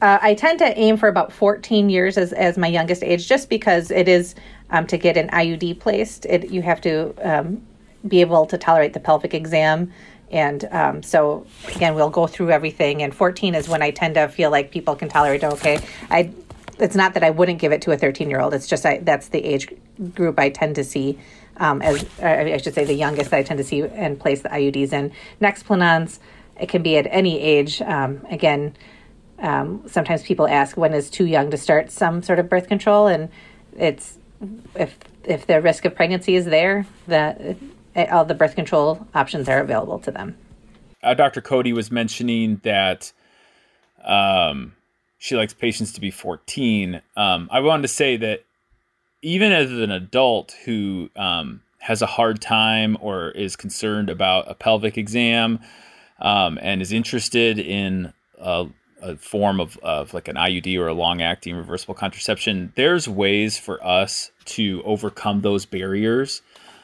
uh, 0.00 0.18
I 0.20 0.34
tend 0.34 0.58
to 0.58 0.78
aim 0.78 0.96
for 0.96 1.08
about 1.08 1.32
14 1.32 1.88
years 1.88 2.18
as, 2.18 2.32
as 2.32 2.58
my 2.58 2.66
youngest 2.66 3.04
age, 3.04 3.28
just 3.28 3.48
because 3.48 3.92
it 3.92 4.08
is 4.08 4.34
um, 4.70 4.84
to 4.88 4.98
get 4.98 5.16
an 5.16 5.28
IUD 5.28 5.78
placed. 5.78 6.26
It, 6.26 6.50
you 6.50 6.60
have 6.62 6.80
to 6.80 7.14
um, 7.22 7.62
be 8.06 8.20
able 8.20 8.46
to 8.46 8.58
tolerate 8.58 8.92
the 8.92 9.00
pelvic 9.00 9.34
exam, 9.34 9.92
and 10.30 10.64
um, 10.70 11.02
so 11.02 11.46
again, 11.74 11.94
we'll 11.94 12.10
go 12.10 12.26
through 12.26 12.50
everything. 12.50 13.02
And 13.02 13.14
14 13.14 13.54
is 13.54 13.68
when 13.68 13.82
I 13.82 13.90
tend 13.90 14.14
to 14.14 14.28
feel 14.28 14.50
like 14.50 14.70
people 14.70 14.94
can 14.96 15.08
tolerate. 15.08 15.44
Okay, 15.44 15.78
I. 16.10 16.32
It's 16.78 16.96
not 16.96 17.14
that 17.14 17.22
I 17.22 17.30
wouldn't 17.30 17.60
give 17.60 17.70
it 17.70 17.82
to 17.82 17.92
a 17.92 17.98
13 17.98 18.30
year 18.30 18.40
old. 18.40 18.54
It's 18.54 18.66
just 18.66 18.84
I, 18.84 18.98
that's 18.98 19.28
the 19.28 19.44
age 19.44 19.68
group 20.14 20.38
I 20.40 20.48
tend 20.48 20.76
to 20.76 20.84
see 20.84 21.18
um, 21.58 21.82
as 21.82 22.04
I 22.20 22.56
should 22.56 22.74
say 22.74 22.84
the 22.84 22.94
youngest 22.94 23.30
that 23.30 23.36
I 23.36 23.42
tend 23.42 23.58
to 23.58 23.64
see 23.64 23.82
and 23.82 24.18
place 24.18 24.42
the 24.42 24.48
IUDs 24.48 24.92
in. 24.92 25.12
Nexplanons 25.40 26.18
it 26.60 26.68
can 26.68 26.82
be 26.82 26.96
at 26.96 27.06
any 27.10 27.40
age. 27.40 27.80
Um, 27.82 28.24
again, 28.30 28.74
um, 29.38 29.82
sometimes 29.86 30.22
people 30.22 30.46
ask 30.46 30.76
when 30.76 30.94
is 30.94 31.10
too 31.10 31.26
young 31.26 31.50
to 31.50 31.56
start 31.56 31.90
some 31.90 32.22
sort 32.22 32.38
of 32.38 32.48
birth 32.48 32.68
control, 32.68 33.06
and 33.06 33.30
it's 33.76 34.18
if 34.74 34.96
if 35.24 35.46
the 35.46 35.60
risk 35.60 35.84
of 35.84 35.94
pregnancy 35.94 36.36
is 36.36 36.44
there, 36.44 36.86
that 37.06 37.56
all 37.96 38.24
the 38.24 38.34
birth 38.34 38.54
control 38.54 39.06
options 39.14 39.48
are 39.48 39.60
available 39.60 39.98
to 40.00 40.10
them. 40.10 40.36
Uh, 41.02 41.14
Dr. 41.14 41.40
Cody 41.40 41.72
was 41.72 41.90
mentioning 41.90 42.60
that 42.62 43.12
um, 44.04 44.74
she 45.18 45.36
likes 45.36 45.52
patients 45.52 45.92
to 45.92 46.00
be 46.00 46.10
14. 46.10 47.02
Um, 47.16 47.48
I 47.50 47.60
wanted 47.60 47.82
to 47.82 47.88
say 47.88 48.16
that 48.18 48.44
even 49.22 49.52
as 49.52 49.70
an 49.70 49.90
adult 49.90 50.56
who 50.64 51.10
um, 51.16 51.62
has 51.78 52.02
a 52.02 52.06
hard 52.06 52.40
time 52.40 52.96
or 53.00 53.30
is 53.30 53.56
concerned 53.56 54.10
about 54.10 54.50
a 54.50 54.54
pelvic 54.54 54.98
exam 54.98 55.60
um, 56.20 56.58
and 56.60 56.82
is 56.82 56.92
interested 56.92 57.58
in 57.58 58.12
a, 58.38 58.66
a 59.00 59.16
form 59.16 59.60
of, 59.60 59.76
of 59.78 60.14
like 60.14 60.28
an 60.28 60.36
IUD 60.36 60.78
or 60.78 60.88
a 60.88 60.94
long 60.94 61.22
acting 61.22 61.56
reversible 61.56 61.94
contraception, 61.94 62.72
there's 62.76 63.08
ways 63.08 63.58
for 63.58 63.84
us 63.84 64.30
to 64.44 64.82
overcome 64.84 65.40
those 65.40 65.66
barriers. 65.66 66.42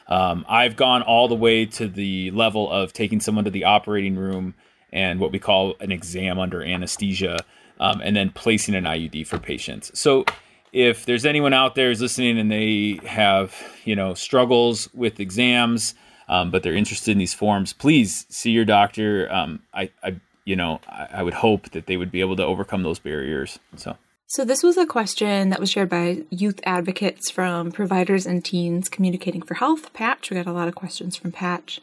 Um, 0.09 0.43
I've 0.49 0.75
gone 0.75 1.03
all 1.03 1.27
the 1.27 1.35
way 1.35 1.65
to 1.65 1.87
the 1.87 2.31
level 2.31 2.69
of 2.69 2.91
taking 2.91 3.21
someone 3.21 3.45
to 3.45 3.51
the 3.51 3.63
operating 3.63 4.15
room 4.15 4.55
and 4.91 5.19
what 5.19 5.31
we 5.31 5.39
call 5.39 5.75
an 5.79 5.91
exam 5.91 6.39
under 6.39 6.63
anesthesia, 6.63 7.37
um, 7.79 8.01
and 8.03 8.15
then 8.15 8.31
placing 8.31 8.73
an 8.73 8.85
IUD 8.85 9.27
for 9.27 9.37
patients. 9.37 9.97
So, 9.97 10.25
if 10.71 11.05
there's 11.05 11.25
anyone 11.25 11.53
out 11.53 11.75
there 11.75 11.87
who's 11.87 12.01
listening 12.01 12.37
and 12.37 12.51
they 12.51 12.99
have, 13.03 13.55
you 13.85 13.95
know, 13.95 14.13
struggles 14.13 14.87
with 14.93 15.19
exams, 15.19 15.95
um, 16.27 16.51
but 16.51 16.61
they're 16.61 16.75
interested 16.75 17.11
in 17.11 17.17
these 17.17 17.33
forms, 17.33 17.73
please 17.73 18.27
see 18.29 18.51
your 18.51 18.65
doctor. 18.65 19.31
Um, 19.31 19.61
I, 19.73 19.89
I, 20.03 20.19
you 20.45 20.55
know, 20.55 20.79
I, 20.87 21.07
I 21.13 21.23
would 21.23 21.33
hope 21.35 21.71
that 21.71 21.87
they 21.87 21.97
would 21.97 22.11
be 22.11 22.21
able 22.21 22.35
to 22.35 22.45
overcome 22.45 22.83
those 22.83 22.99
barriers. 22.99 23.57
So. 23.77 23.97
So, 24.31 24.45
this 24.45 24.61
was 24.61 24.77
a 24.77 24.85
question 24.85 25.49
that 25.49 25.59
was 25.59 25.71
shared 25.71 25.89
by 25.89 26.21
youth 26.29 26.59
advocates 26.63 27.31
from 27.31 27.71
Providers 27.71 28.27
and 28.27 28.45
Teens 28.45 28.87
Communicating 28.87 29.41
for 29.41 29.55
Health, 29.55 29.91
Patch. 29.91 30.29
We 30.29 30.37
got 30.37 30.45
a 30.45 30.51
lot 30.51 30.67
of 30.67 30.75
questions 30.75 31.15
from 31.15 31.31
Patch. 31.31 31.81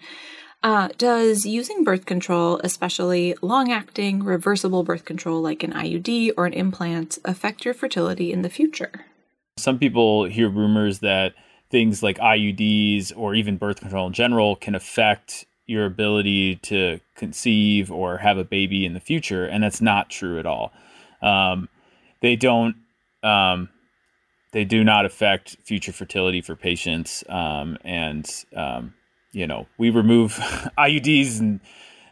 Uh, 0.62 0.90
does 0.96 1.44
using 1.44 1.82
birth 1.82 2.06
control, 2.06 2.60
especially 2.62 3.34
long 3.42 3.72
acting, 3.72 4.22
reversible 4.22 4.84
birth 4.84 5.04
control 5.04 5.42
like 5.42 5.64
an 5.64 5.72
IUD 5.72 6.34
or 6.36 6.46
an 6.46 6.52
implant, 6.52 7.18
affect 7.24 7.64
your 7.64 7.74
fertility 7.74 8.32
in 8.32 8.42
the 8.42 8.48
future? 8.48 9.06
Some 9.56 9.80
people 9.80 10.26
hear 10.26 10.48
rumors 10.48 11.00
that 11.00 11.34
things 11.68 12.00
like 12.00 12.16
IUDs 12.18 13.12
or 13.16 13.34
even 13.34 13.56
birth 13.56 13.80
control 13.80 14.06
in 14.06 14.12
general 14.12 14.54
can 14.54 14.76
affect 14.76 15.46
your 15.66 15.84
ability 15.84 16.60
to 16.62 17.00
conceive 17.16 17.90
or 17.90 18.18
have 18.18 18.38
a 18.38 18.44
baby 18.44 18.86
in 18.86 18.94
the 18.94 19.00
future, 19.00 19.44
and 19.44 19.64
that's 19.64 19.80
not 19.80 20.10
true 20.10 20.38
at 20.38 20.46
all. 20.46 20.72
Um, 21.22 21.68
they 22.20 22.36
don't. 22.36 22.76
Um, 23.22 23.70
they 24.52 24.64
do 24.64 24.84
not 24.84 25.04
affect 25.04 25.56
future 25.64 25.92
fertility 25.92 26.40
for 26.40 26.56
patients, 26.56 27.24
um, 27.28 27.76
and 27.84 28.26
um, 28.54 28.94
you 29.32 29.46
know 29.46 29.66
we 29.78 29.90
remove 29.90 30.32
IUDs 30.78 31.40
and 31.40 31.60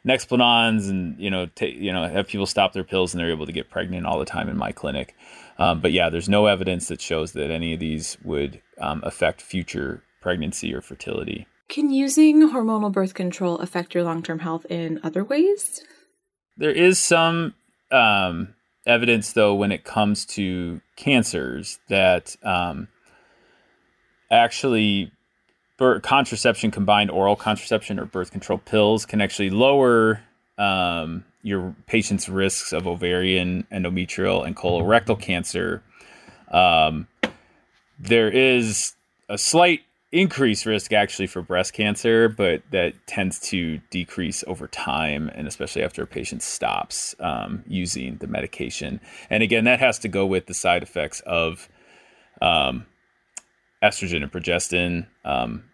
Nexplanons, 0.06 0.90
and 0.90 1.18
you 1.18 1.30
know 1.30 1.46
you 1.60 1.92
know 1.92 2.06
have 2.06 2.28
people 2.28 2.46
stop 2.46 2.72
their 2.72 2.84
pills 2.84 3.14
and 3.14 3.20
they're 3.20 3.30
able 3.30 3.46
to 3.46 3.52
get 3.52 3.70
pregnant 3.70 4.06
all 4.06 4.18
the 4.18 4.24
time 4.24 4.48
in 4.48 4.56
my 4.56 4.72
clinic. 4.72 5.14
Um, 5.58 5.80
but 5.80 5.92
yeah, 5.92 6.10
there's 6.10 6.28
no 6.28 6.46
evidence 6.46 6.88
that 6.88 7.00
shows 7.00 7.32
that 7.32 7.50
any 7.50 7.72
of 7.74 7.80
these 7.80 8.18
would 8.24 8.60
um, 8.78 9.00
affect 9.04 9.40
future 9.40 10.02
pregnancy 10.20 10.74
or 10.74 10.80
fertility. 10.80 11.46
Can 11.68 11.90
using 11.90 12.50
hormonal 12.50 12.92
birth 12.92 13.14
control 13.14 13.58
affect 13.58 13.94
your 13.94 14.04
long 14.04 14.22
term 14.22 14.40
health 14.40 14.66
in 14.68 15.00
other 15.02 15.24
ways? 15.24 15.82
There 16.56 16.70
is 16.70 16.98
some 16.98 17.54
um, 17.90 18.54
evidence, 18.86 19.32
though, 19.32 19.54
when 19.54 19.72
it 19.72 19.84
comes 19.84 20.24
to 20.26 20.80
cancers 20.96 21.78
that 21.88 22.36
um, 22.42 22.88
actually 24.30 25.10
birth, 25.76 26.02
contraception, 26.02 26.70
combined 26.70 27.10
oral 27.10 27.36
contraception 27.36 27.98
or 27.98 28.04
birth 28.04 28.30
control 28.30 28.58
pills, 28.58 29.06
can 29.06 29.20
actually 29.20 29.50
lower 29.50 30.22
um, 30.58 31.24
your 31.42 31.74
patient's 31.86 32.28
risks 32.28 32.72
of 32.72 32.86
ovarian, 32.86 33.66
endometrial, 33.72 34.46
and 34.46 34.56
colorectal 34.56 35.20
cancer. 35.20 35.82
Um, 36.50 37.08
there 37.98 38.30
is 38.30 38.94
a 39.28 39.38
slight 39.38 39.80
increased 40.14 40.64
risk 40.64 40.92
actually 40.92 41.26
for 41.26 41.42
breast 41.42 41.72
cancer, 41.72 42.28
but 42.28 42.62
that 42.70 42.94
tends 43.06 43.40
to 43.40 43.78
decrease 43.90 44.44
over 44.46 44.68
time, 44.68 45.28
and 45.34 45.48
especially 45.48 45.82
after 45.82 46.04
a 46.04 46.06
patient 46.06 46.40
stops 46.40 47.16
um, 47.18 47.64
using 47.66 48.16
the 48.18 48.28
medication. 48.28 49.00
And 49.28 49.42
again, 49.42 49.64
that 49.64 49.80
has 49.80 49.98
to 50.00 50.08
go 50.08 50.24
with 50.24 50.46
the 50.46 50.54
side 50.54 50.84
effects 50.84 51.20
of 51.26 51.68
um, 52.40 52.86
estrogen 53.82 54.22
and 54.22 54.30
progestin. 54.30 55.08
Um, 55.24 55.64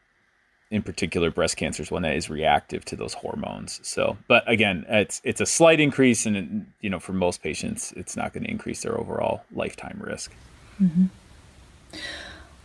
in 0.71 0.83
particular, 0.83 1.31
breast 1.31 1.57
cancer 1.57 1.83
is 1.83 1.91
one 1.91 2.03
that 2.03 2.15
is 2.15 2.31
reactive 2.31 2.85
to 2.87 2.97
those 2.97 3.15
hormones. 3.15 3.81
So, 3.83 4.17
but 4.27 4.49
again, 4.49 4.87
it's 4.89 5.21
it's 5.25 5.41
a 5.41 5.47
slight 5.47 5.81
increase, 5.81 6.25
and 6.27 6.73
you 6.81 6.89
know, 6.89 7.01
for 7.01 7.13
most 7.13 7.43
patients, 7.43 7.93
it's 7.93 8.17
not 8.17 8.33
going 8.33 8.45
to 8.45 8.51
increase 8.51 8.83
their 8.83 8.97
overall 8.97 9.43
lifetime 9.53 10.01
risk. 10.03 10.33
Mm-hmm. 10.81 11.07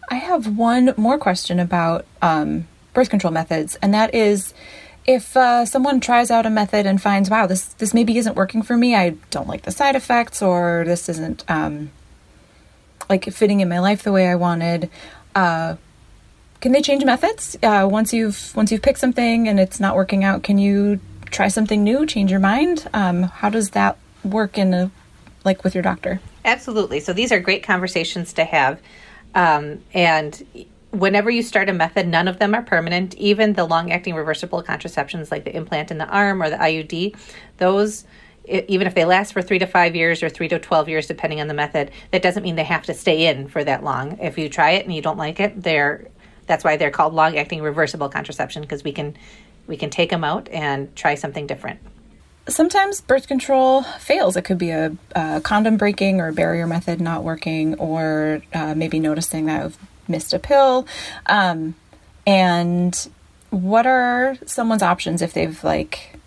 I 0.09 0.15
have 0.15 0.57
one 0.57 0.93
more 0.97 1.17
question 1.17 1.59
about 1.59 2.05
um, 2.21 2.67
birth 2.93 3.09
control 3.09 3.33
methods, 3.33 3.75
and 3.81 3.93
that 3.93 4.13
is 4.13 4.53
if 5.05 5.38
uh, 5.38 5.65
someone 5.65 6.00
tries 6.00 6.31
out 6.31 6.45
a 6.45 6.50
method 6.50 6.85
and 6.85 7.01
finds, 7.01 7.29
wow, 7.29 7.45
this 7.45 7.65
this 7.74 7.93
maybe 7.93 8.17
isn't 8.17 8.35
working 8.35 8.62
for 8.62 8.75
me, 8.75 8.95
I 8.95 9.12
don't 9.29 9.47
like 9.47 9.63
the 9.63 9.71
side 9.71 9.95
effects, 9.95 10.41
or 10.41 10.83
this 10.85 11.09
isn't 11.09 11.43
um, 11.47 11.91
like 13.09 13.25
fitting 13.31 13.59
in 13.59 13.69
my 13.69 13.79
life 13.79 14.03
the 14.03 14.12
way 14.12 14.27
I 14.27 14.35
wanted. 14.35 14.89
Uh, 15.33 15.75
can 16.62 16.71
they 16.71 16.81
change 16.81 17.05
methods 17.05 17.55
uh, 17.62 17.88
once 17.89 18.13
you've 18.13 18.55
once 18.55 18.71
you've 18.71 18.81
picked 18.81 19.00
something 19.00 19.47
and 19.47 19.59
it's 19.59 19.79
not 19.79 19.95
working 19.95 20.24
out? 20.24 20.43
Can 20.43 20.57
you 20.57 21.00
try 21.29 21.47
something 21.47 21.83
new, 21.83 22.05
change 22.05 22.31
your 22.31 22.39
mind? 22.39 22.88
Um, 22.93 23.24
how 23.24 23.50
does 23.50 23.71
that 23.71 23.97
work 24.24 24.57
in 24.57 24.74
a 24.74 24.91
like 25.43 25.63
with 25.63 25.75
your 25.75 25.83
doctor? 25.83 26.19
Absolutely. 26.43 27.00
So 27.00 27.13
these 27.13 27.31
are 27.31 27.39
great 27.39 27.63
conversations 27.63 28.33
to 28.33 28.45
have, 28.45 28.79
um, 29.36 29.84
and 29.94 30.44
whenever 30.92 31.30
you 31.30 31.44
start 31.44 31.70
a 31.70 31.74
method, 31.74 32.08
none 32.08 32.27
of 32.27 32.39
them 32.39 32.56
are 32.56 32.63
permanent. 32.63 33.13
Even 33.15 33.54
the 33.54 33.65
long 33.65 33.92
acting 33.92 34.15
reversible 34.15 34.63
contraceptions 34.63 35.30
like 35.30 35.44
the 35.44 35.56
implant 35.56 35.92
in 35.92 35.98
the 35.98 36.08
arm 36.08 36.42
or 36.42 36.50
the 36.50 36.56
IUD, 36.56 37.15
those, 37.58 38.06
even 38.46 38.88
if 38.88 38.96
they 38.96 39.04
last 39.04 39.34
for 39.34 39.42
three 39.42 39.60
to 39.60 39.68
five 39.68 39.96
years 39.96 40.24
or 40.24 40.30
three 40.30 40.48
to 40.48 40.58
12 40.58 40.89
years, 40.89 41.08
depending 41.08 41.42
on 41.42 41.48
the 41.48 41.54
method, 41.54 41.92
that 42.12 42.22
doesn't 42.22 42.44
mean 42.44 42.56
they 42.56 42.63
have 42.63 42.84
to 42.84 42.94
stay 42.94 43.27
in 43.27 43.48
for 43.48 43.63
that 43.63 43.84
long. 43.84 44.18
If 44.20 44.38
you 44.38 44.48
try 44.48 44.72
it 44.72 44.86
and 44.86 44.96
you 44.96 45.01
don't 45.01 45.18
like 45.18 45.39
it, 45.39 45.62
they're, 45.62 46.08
that's 46.48 46.63
why 46.63 46.77
they're 46.77 46.92
called 46.92 47.13
long 47.13 47.38
acting 47.38 47.62
reversible 47.62 48.08
contraception 48.08 48.62
because 48.62 48.84
we 48.84 48.94
can, 48.94 49.18
we 49.68 49.75
can 49.75 49.89
take 49.89 50.12
them 50.12 50.24
out 50.24 50.48
and 50.50 50.96
try 50.96 51.15
something 51.15 51.46
different. 51.46 51.80
Sometimes 52.48 53.02
birth 53.02 53.28
control 53.28 53.84
fails. 53.84 54.38
It 54.38 54.44
could 54.44 54.58
be 54.58 54.70
a, 54.70 54.96
a 55.16 55.42
condom 55.42 55.78
breaking 55.78 56.22
or 56.22 56.32
barrier 56.32 56.68
method 56.68 57.02
not 57.02 57.24
working, 57.24 57.75
or 57.75 58.44
uh, 58.54 58.75
maybe 58.75 59.00
noticing 59.00 59.46
that 59.46 59.64
I've 59.64 59.78
missed 60.08 60.34
a 60.34 60.40
pill. 60.40 60.86
Um, 61.25 61.74
and 62.28 63.08
what 63.50 63.86
are 63.86 64.38
someone's 64.46 64.84
options 64.84 65.22
if 65.22 65.34
they've 65.34 65.64
like 65.64 66.18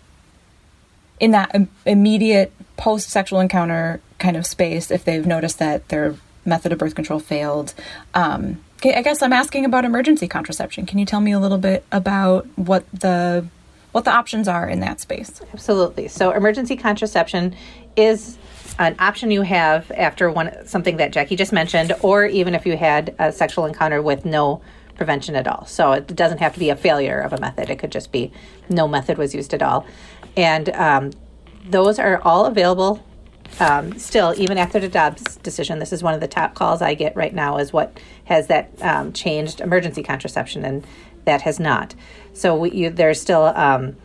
in 1.19 1.31
that 1.31 1.55
immediate 1.85 2.51
post 2.77 3.09
sexual 3.09 3.39
encounter 3.39 4.01
kind 4.17 4.35
of 4.37 4.45
space 4.45 4.89
if 4.89 5.03
they've 5.03 5.25
noticed 5.25 5.59
that 5.59 5.87
their 5.89 6.15
method 6.45 6.71
of 6.71 6.79
birth 6.79 6.95
control 6.95 7.19
failed 7.19 7.73
um, 8.13 8.59
i 8.83 9.01
guess 9.01 9.21
i'm 9.21 9.33
asking 9.33 9.65
about 9.65 9.85
emergency 9.85 10.27
contraception 10.27 10.85
can 10.85 10.97
you 10.97 11.05
tell 11.05 11.21
me 11.21 11.31
a 11.31 11.39
little 11.39 11.57
bit 11.57 11.85
about 11.91 12.47
what 12.55 12.85
the 12.91 13.45
what 13.91 14.05
the 14.05 14.11
options 14.11 14.47
are 14.47 14.67
in 14.67 14.79
that 14.79 14.99
space 14.99 15.41
absolutely 15.53 16.07
so 16.07 16.31
emergency 16.31 16.75
contraception 16.75 17.55
is 17.95 18.37
an 18.79 18.95
option 18.97 19.29
you 19.29 19.41
have 19.41 19.91
after 19.91 20.31
one 20.31 20.65
something 20.65 20.97
that 20.97 21.11
Jackie 21.11 21.35
just 21.35 21.51
mentioned, 21.51 21.93
or 22.01 22.25
even 22.25 22.55
if 22.55 22.65
you 22.65 22.77
had 22.77 23.13
a 23.19 23.31
sexual 23.31 23.65
encounter 23.65 24.01
with 24.01 24.25
no 24.25 24.61
prevention 24.95 25.35
at 25.35 25.47
all. 25.47 25.65
So 25.65 25.91
it 25.91 26.15
doesn't 26.15 26.39
have 26.39 26.53
to 26.53 26.59
be 26.59 26.69
a 26.69 26.75
failure 26.75 27.19
of 27.19 27.33
a 27.33 27.39
method. 27.39 27.69
It 27.69 27.77
could 27.77 27.91
just 27.91 28.11
be 28.11 28.31
no 28.69 28.87
method 28.87 29.17
was 29.17 29.35
used 29.35 29.53
at 29.53 29.61
all, 29.61 29.85
and 30.37 30.69
um, 30.69 31.11
those 31.65 31.99
are 31.99 32.21
all 32.21 32.45
available. 32.45 33.05
Um, 33.59 33.97
still, 33.97 34.33
even 34.37 34.57
after 34.57 34.79
the 34.79 34.87
Dobbs 34.87 35.35
decision, 35.37 35.79
this 35.79 35.91
is 35.91 36.01
one 36.01 36.13
of 36.13 36.21
the 36.21 36.27
top 36.27 36.53
calls 36.53 36.81
I 36.81 36.93
get 36.93 37.15
right 37.15 37.33
now. 37.33 37.57
Is 37.57 37.73
what 37.73 37.99
has 38.25 38.47
that 38.47 38.71
um, 38.81 39.11
changed 39.11 39.59
emergency 39.59 40.03
contraception, 40.03 40.63
and 40.63 40.85
that 41.25 41.41
has 41.41 41.59
not. 41.59 41.95
So 42.33 42.55
we, 42.55 42.71
you, 42.71 42.89
there's 42.89 43.21
still 43.21 43.43
um, 43.43 43.95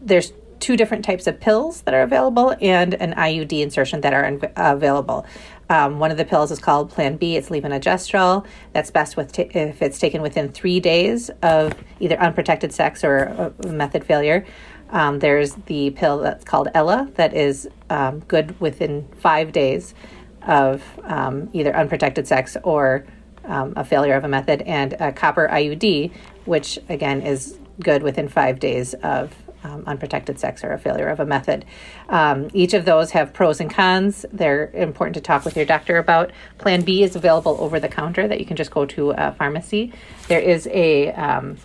there's 0.00 0.32
two 0.60 0.76
different 0.76 1.04
types 1.04 1.26
of 1.26 1.40
pills 1.40 1.82
that 1.82 1.94
are 1.94 2.02
available 2.02 2.54
and 2.60 2.94
an 2.94 3.14
IUD 3.14 3.60
insertion 3.60 4.00
that 4.00 4.12
are 4.12 4.24
in, 4.24 4.40
uh, 4.44 4.48
available. 4.56 5.24
Um, 5.70 5.98
one 5.98 6.10
of 6.10 6.16
the 6.16 6.24
pills 6.24 6.50
is 6.50 6.58
called 6.58 6.90
Plan 6.90 7.16
B. 7.16 7.36
It's 7.36 7.48
levonorgestrel. 7.50 8.44
That's 8.72 8.90
best 8.90 9.16
with 9.16 9.32
t- 9.32 9.50
if 9.54 9.82
it's 9.82 9.98
taken 9.98 10.22
within 10.22 10.50
three 10.50 10.80
days 10.80 11.30
of 11.42 11.74
either 12.00 12.18
unprotected 12.18 12.72
sex 12.72 13.04
or 13.04 13.54
method 13.66 14.04
failure. 14.04 14.46
Um, 14.90 15.18
there's 15.18 15.54
the 15.66 15.90
pill 15.90 16.18
that's 16.18 16.44
called 16.44 16.68
Ella 16.74 17.10
that 17.14 17.34
is 17.34 17.68
um, 17.90 18.20
good 18.20 18.58
within 18.60 19.06
five 19.20 19.52
days 19.52 19.94
of 20.42 20.82
um, 21.04 21.50
either 21.52 21.76
unprotected 21.76 22.26
sex 22.26 22.56
or 22.64 23.06
um, 23.44 23.72
a 23.76 23.84
failure 23.84 24.14
of 24.14 24.24
a 24.24 24.28
method, 24.28 24.62
and 24.62 24.92
a 24.94 25.10
copper 25.10 25.48
IUD, 25.50 26.12
which 26.48 26.78
again 26.88 27.20
is 27.22 27.58
good 27.80 28.02
within 28.02 28.28
five 28.28 28.58
days 28.58 28.94
of 28.94 29.34
um, 29.64 29.84
unprotected 29.86 30.38
sex 30.38 30.64
or 30.64 30.72
a 30.72 30.78
failure 30.78 31.08
of 31.08 31.20
a 31.20 31.26
method. 31.26 31.64
Um, 32.08 32.48
each 32.52 32.74
of 32.74 32.84
those 32.84 33.10
have 33.12 33.32
pros 33.32 33.60
and 33.60 33.70
cons. 33.70 34.24
They're 34.32 34.70
important 34.72 35.14
to 35.14 35.20
talk 35.20 35.44
with 35.44 35.56
your 35.56 35.66
doctor 35.66 35.98
about. 35.98 36.30
Plan 36.58 36.82
B 36.82 37.02
is 37.02 37.16
available 37.16 37.56
over 37.60 37.80
the 37.80 37.88
counter 37.88 38.28
that 38.28 38.40
you 38.40 38.46
can 38.46 38.56
just 38.56 38.70
go 38.70 38.86
to 38.86 39.10
a 39.10 39.32
pharmacy. 39.32 39.92
There 40.28 40.40
is 40.40 40.66
a 40.68 41.12
um, 41.12 41.56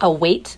a 0.00 0.10
weight 0.10 0.56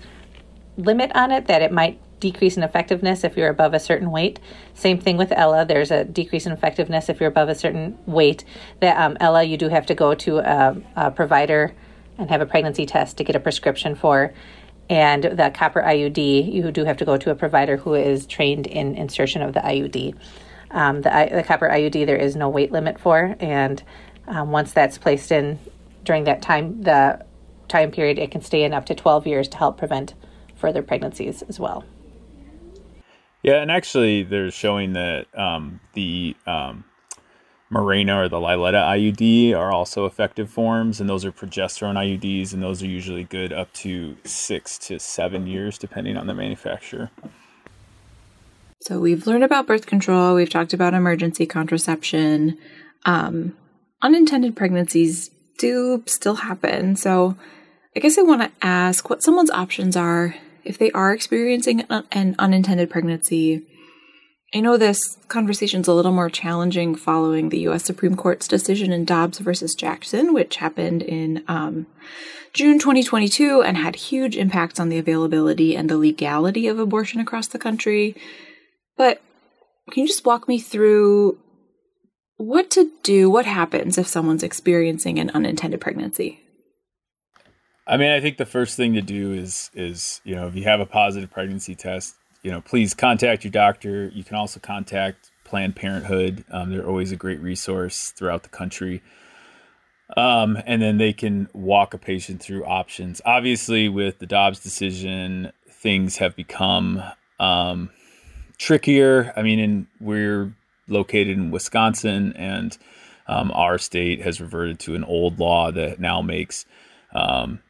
limit 0.77 1.13
on 1.15 1.31
it 1.31 1.47
that 1.47 1.63
it 1.63 1.73
might 1.73 2.01
decrease 2.21 2.57
in 2.57 2.65
effectiveness 2.65 3.23
if 3.23 3.37
you're 3.37 3.49
above 3.49 3.75
a 3.75 3.81
certain 3.81 4.11
weight. 4.11 4.41
Same 4.75 4.99
thing 4.99 5.17
with 5.17 5.31
Ella. 5.33 5.65
There's 5.65 5.93
a 5.93 6.05
decrease 6.05 6.47
in 6.47 6.53
effectiveness 6.53 7.09
if 7.09 7.21
you're 7.21 7.29
above 7.29 7.49
a 7.49 7.55
certain 7.55 7.97
weight. 8.07 8.45
That 8.81 8.97
um, 8.99 9.17
Ella, 9.21 9.45
you 9.45 9.57
do 9.57 9.69
have 9.69 9.87
to 9.87 9.95
go 9.95 10.15
to 10.15 10.39
a, 10.39 10.77
a 10.97 11.11
provider 11.13 11.75
and 12.19 12.31
have 12.31 12.41
a 12.41 12.47
pregnancy 12.47 12.85
test 12.85 13.17
to 13.19 13.25
get 13.25 13.37
a 13.37 13.41
prescription 13.41 13.95
for 13.95 14.33
and 14.91 15.25
the 15.25 15.51
copper 15.55 15.83
IUD, 15.83 16.53
you 16.53 16.71
do 16.73 16.85
have 16.85 16.97
to 16.99 17.05
go 17.05 17.17
to 17.17 17.31
a 17.31 17.35
provider 17.35 17.77
who 17.77 17.95
is 17.95 18.27
trained 18.27 18.67
in 18.67 18.95
insertion 18.95 19.43
of 19.43 19.53
the 19.53 19.61
IUD. 19.61 20.15
Um, 20.71 21.03
the, 21.03 21.29
the, 21.31 21.43
copper 21.43 21.69
IUD 21.69 22.07
there 22.07 22.17
is 22.17 22.37
no 22.37 22.49
weight 22.49 22.73
limit 22.73 22.99
for, 22.99 23.37
and 23.41 23.83
um, 24.27 24.51
once 24.51 24.73
that's 24.73 24.99
placed 24.99 25.33
in 25.33 25.59
during 26.05 26.25
that 26.25 26.43
time, 26.43 26.83
the 26.83 27.25
time 27.69 27.91
period, 27.91 28.19
it 28.19 28.31
can 28.31 28.41
stay 28.41 28.65
in 28.65 28.73
up 28.73 28.87
to 28.87 28.95
12 28.95 29.27
years 29.27 29.49
to 29.49 29.57
help 29.59 29.79
prevent 29.79 30.15
further 30.57 30.83
pregnancies 30.83 31.43
as 31.43 31.59
well. 31.61 31.85
Yeah, 33.43 33.63
and 33.63 33.71
actually, 33.71 34.25
they're 34.25 34.51
showing 34.51 34.95
that 34.95 35.27
um, 35.39 35.81
the 35.95 36.35
um, 36.47 36.85
Mirena 37.71 38.25
or 38.25 38.29
the 38.29 38.39
Liletta 38.39 38.83
IUD 38.83 39.55
are 39.55 39.71
also 39.73 40.07
effective 40.07 40.51
forms, 40.51 41.01
and 41.01 41.09
those 41.09 41.25
are 41.25 41.33
progesterone 41.33 41.95
IUDs, 41.95 42.55
and 42.55 42.63
those 42.63 42.83
are 42.83 42.87
usually 42.87 43.25
good 43.25 43.53
up 43.53 43.73
to 43.75 44.17
six 44.25 44.79
to 44.79 44.99
seven 44.99 45.47
years, 45.47 45.77
depending 45.77 46.17
on 46.17 46.27
the 46.27 46.35
manufacturer. 46.35 47.11
So 48.81 48.99
we've 48.99 49.27
learned 49.27 49.45
about 49.45 49.67
birth 49.67 49.87
control, 49.87 50.35
we've 50.35 50.49
talked 50.49 50.73
about 50.73 50.95
emergency 50.95 51.45
contraception. 51.45 52.57
Um, 53.05 53.57
unintended 54.03 54.57
pregnancies 54.57 55.31
do 55.59 56.03
still 56.07 56.37
happen. 56.37 56.97
So 56.97 57.37
I 57.95 58.01
guess 58.01 58.17
I 58.17 58.23
want 58.23 58.43
to 58.43 58.67
ask 58.67 59.11
what 59.11 59.23
someone's 59.23 59.51
options 59.51 59.97
are 59.97 60.35
if 60.65 60.79
they 60.79 60.91
are 60.93 61.13
experiencing 61.13 61.83
an 62.13 62.37
unintended 62.39 62.91
pregnancy 62.91 63.67
I 64.55 64.61
know 64.61 64.79
this 64.79 65.19
conversation's 65.29 65.89
a 65.89 65.93
little 65.93 66.13
more 66.13 66.31
challenging 66.31 66.95
following 66.95 67.51
the 67.51 67.61
U.S. 67.61 67.85
Supreme 67.85 68.17
Court's 68.17 68.49
decision 68.49 68.93
in 68.93 69.05
Dobbs 69.05 69.41
versus 69.41 69.75
Jackson, 69.75 70.33
which 70.33 70.57
happened 70.57 71.03
in 71.03 71.45
um, 71.49 71.87
June 72.55 72.79
2022 72.79 73.63
and 73.63 73.77
had 73.77 73.95
huge 73.95 74.37
impacts 74.37 74.81
on 74.81 74.89
the 74.89 74.97
availability 74.97 75.77
and 75.77 75.91
the 75.91 75.99
legality 75.99 76.67
of 76.67 76.79
abortion 76.79 77.21
across 77.21 77.47
the 77.47 77.59
country. 77.59 78.17
But 78.97 79.21
can 79.91 80.03
you 80.03 80.07
just 80.07 80.25
walk 80.25 80.49
me 80.49 80.59
through 80.59 81.39
what 82.39 82.71
to 82.71 82.91
do? 83.03 83.29
What 83.29 83.45
happens 83.45 83.99
if 83.99 84.07
someone's 84.07 84.43
experiencing 84.43 85.19
an 85.19 85.31
unintended 85.31 85.81
pregnancy? 85.81 86.41
I 87.87 87.97
mean, 87.97 88.11
I 88.11 88.21
think 88.21 88.37
the 88.37 88.47
first 88.47 88.77
thing 88.77 88.95
to 88.95 89.03
do 89.03 89.33
is 89.33 89.71
is 89.75 90.21
you 90.25 90.35
know 90.35 90.47
if 90.47 90.55
you 90.55 90.65
have 90.65 90.81
a 90.81 90.87
positive 90.87 91.31
pregnancy 91.31 91.75
test, 91.75 92.15
you 92.43 92.51
know, 92.51 92.61
please 92.61 92.95
contact 92.95 93.45
your 93.45 93.51
doctor. 93.51 94.09
You 94.09 94.25
can 94.25 94.37
also 94.37 94.61
contact 94.61 95.31
Planned 95.45 95.77
Parenthood. 95.77 96.45
Um, 96.51 96.71
they're 96.71 96.87
always 96.87 97.13
a 97.13 97.17
great 97.17 97.41
resource 97.41 98.11
throughout 98.11 98.43
the 98.43 98.49
country. 98.49 99.03
Um, 100.17 100.59
and 100.67 100.81
then 100.81 100.97
they 100.99 101.13
can 101.13 101.49
walk 101.53 101.95
a 101.95 101.99
patient 101.99 102.43
through 102.43 102.65
options. 102.65 103.21
Obviously, 103.25 103.89
with 103.89 104.19
the 104.19 104.27
Dobbs 104.27 104.61
decision, 104.61 105.53
things 105.71 106.17
have 106.19 106.35
become 106.35 107.03
um, 107.39 107.91
trickier. 108.57 109.33
I 109.37 109.43
mean, 109.43 109.59
in, 109.59 109.87
we're 110.01 110.55
located 110.89 111.37
in 111.37 111.51
Wisconsin, 111.51 112.33
and 112.35 112.77
um, 113.27 113.51
our 113.53 113.79
state 113.79 114.23
has 114.23 114.41
reverted 114.41 114.79
to 114.81 114.95
an 114.95 115.05
old 115.05 115.39
law 115.39 115.71
that 115.71 116.01
now 116.01 116.23
makes 116.23 116.65
um, 117.13 117.61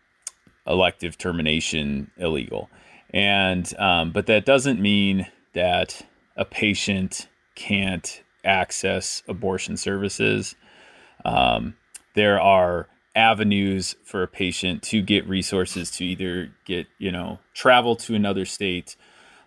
elective 0.67 1.19
termination 1.19 2.11
illegal. 2.17 2.71
And 3.11 3.73
um, 3.79 4.13
but 4.13 4.27
that 4.27 4.45
doesn't 4.45 4.81
mean 4.81 5.27
that 5.55 6.03
a 6.37 6.45
patient 6.45 7.29
can't 7.55 8.23
access 8.45 9.23
abortion 9.29 9.77
services. 9.77 10.55
Um, 11.25 11.77
there 12.15 12.41
are 12.41 12.89
avenues 13.19 13.97
for 14.05 14.23
a 14.23 14.29
patient 14.29 14.83
to 14.83 15.03
get 15.03 15.27
resources 15.29 15.91
to 15.91 16.05
either 16.05 16.53
get 16.65 16.87
you 16.99 17.11
know 17.11 17.39
travel 17.53 17.97
to 17.97 18.15
another 18.15 18.45
state 18.45 18.95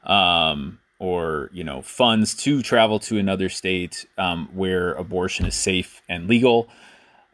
um, 0.04 0.80
or 1.00 1.50
you 1.54 1.64
know 1.64 1.82
funds 1.82 2.36
to 2.36 2.62
travel 2.62 3.00
to 3.00 3.18
another 3.18 3.48
state 3.48 4.06
um, 4.18 4.50
where 4.54 4.92
abortion 4.94 5.46
is 5.46 5.56
safe 5.56 6.02
and 6.10 6.28
legal 6.28 6.68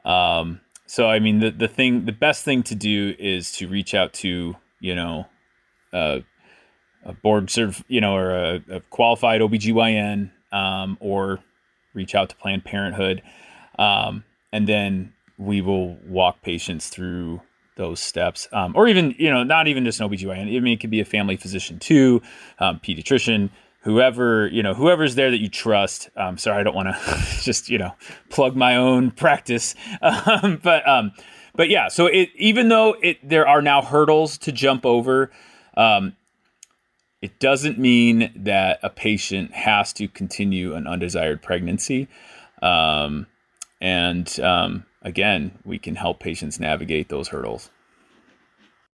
um, 0.06 0.62
so 0.86 1.10
i 1.10 1.18
mean 1.18 1.40
the, 1.40 1.50
the 1.50 1.68
thing 1.68 2.06
the 2.06 2.12
best 2.12 2.46
thing 2.46 2.62
to 2.62 2.76
do 2.76 3.16
is 3.18 3.52
to 3.52 3.68
reach 3.68 3.96
out 3.96 4.14
to 4.14 4.56
you 4.80 4.94
know 4.94 5.26
uh, 5.98 6.20
a 7.04 7.14
board 7.14 7.50
serve 7.50 7.84
you 7.88 8.02
know 8.02 8.16
or 8.16 8.32
a, 8.32 8.64
a 8.70 8.80
qualified 8.90 9.42
obgyn 9.42 10.32
um, 10.52 10.98
or 11.00 11.40
reach 11.94 12.16
out 12.16 12.30
to 12.30 12.36
planned 12.36 12.64
parenthood. 12.64 13.22
Um, 13.80 14.24
and 14.52 14.68
then 14.68 15.14
we 15.38 15.62
will 15.62 15.96
walk 16.06 16.42
patients 16.42 16.90
through 16.90 17.42
those 17.76 18.00
steps 18.00 18.48
um, 18.52 18.74
or 18.76 18.88
even 18.88 19.14
you 19.20 19.30
know 19.30 19.44
not 19.44 19.68
even 19.68 19.86
just 19.86 20.00
an 20.00 20.10
obgyn 20.10 20.42
i 20.42 20.60
mean 20.60 20.74
it 20.74 20.80
could 20.80 20.90
be 20.90 21.00
a 21.00 21.06
family 21.06 21.38
physician 21.38 21.78
too 21.78 22.20
um, 22.58 22.80
pediatrician 22.80 23.52
whoever 23.82 24.48
you 24.48 24.64
know 24.64 24.74
whoever's 24.74 25.16
there 25.16 25.32
that 25.32 25.40
you 25.40 25.48
trust. 25.48 26.10
Um, 26.18 26.38
sorry 26.38 26.60
i 26.60 26.64
don't 26.64 26.76
want 26.76 26.90
to 26.90 27.26
just 27.42 27.70
you 27.70 27.78
know 27.78 27.94
plug 28.30 28.56
my 28.56 28.76
own 28.76 29.12
practice. 29.12 29.76
Um, 30.02 30.60
but 30.62 30.88
um, 30.88 31.12
but 31.56 31.70
yeah 31.70 31.88
so 31.88 32.08
it 32.08 32.30
even 32.36 32.70
though 32.70 32.96
it 33.02 33.18
there 33.28 33.48
are 33.48 33.62
now 33.62 33.82
hurdles 33.82 34.38
to 34.40 34.52
jump 34.52 34.86
over 34.86 35.32
um, 35.78 36.18
it 37.22 37.40
doesn't 37.40 37.80
mean 37.80 38.32
that 38.36 38.80
a 38.84 38.90
patient 38.90 39.54
has 39.54 39.94
to 39.94 40.10
continue 40.10 40.74
an 40.74 40.88
undesired 40.88 41.42
pregnancy 41.42 42.10
um, 42.62 43.28
and 43.80 44.40
um, 44.40 44.86
again, 45.02 45.58
we 45.64 45.78
can 45.78 45.96
help 45.96 46.20
patients 46.20 46.60
navigate 46.60 47.10
those 47.10 47.30
hurdles. 47.30 47.70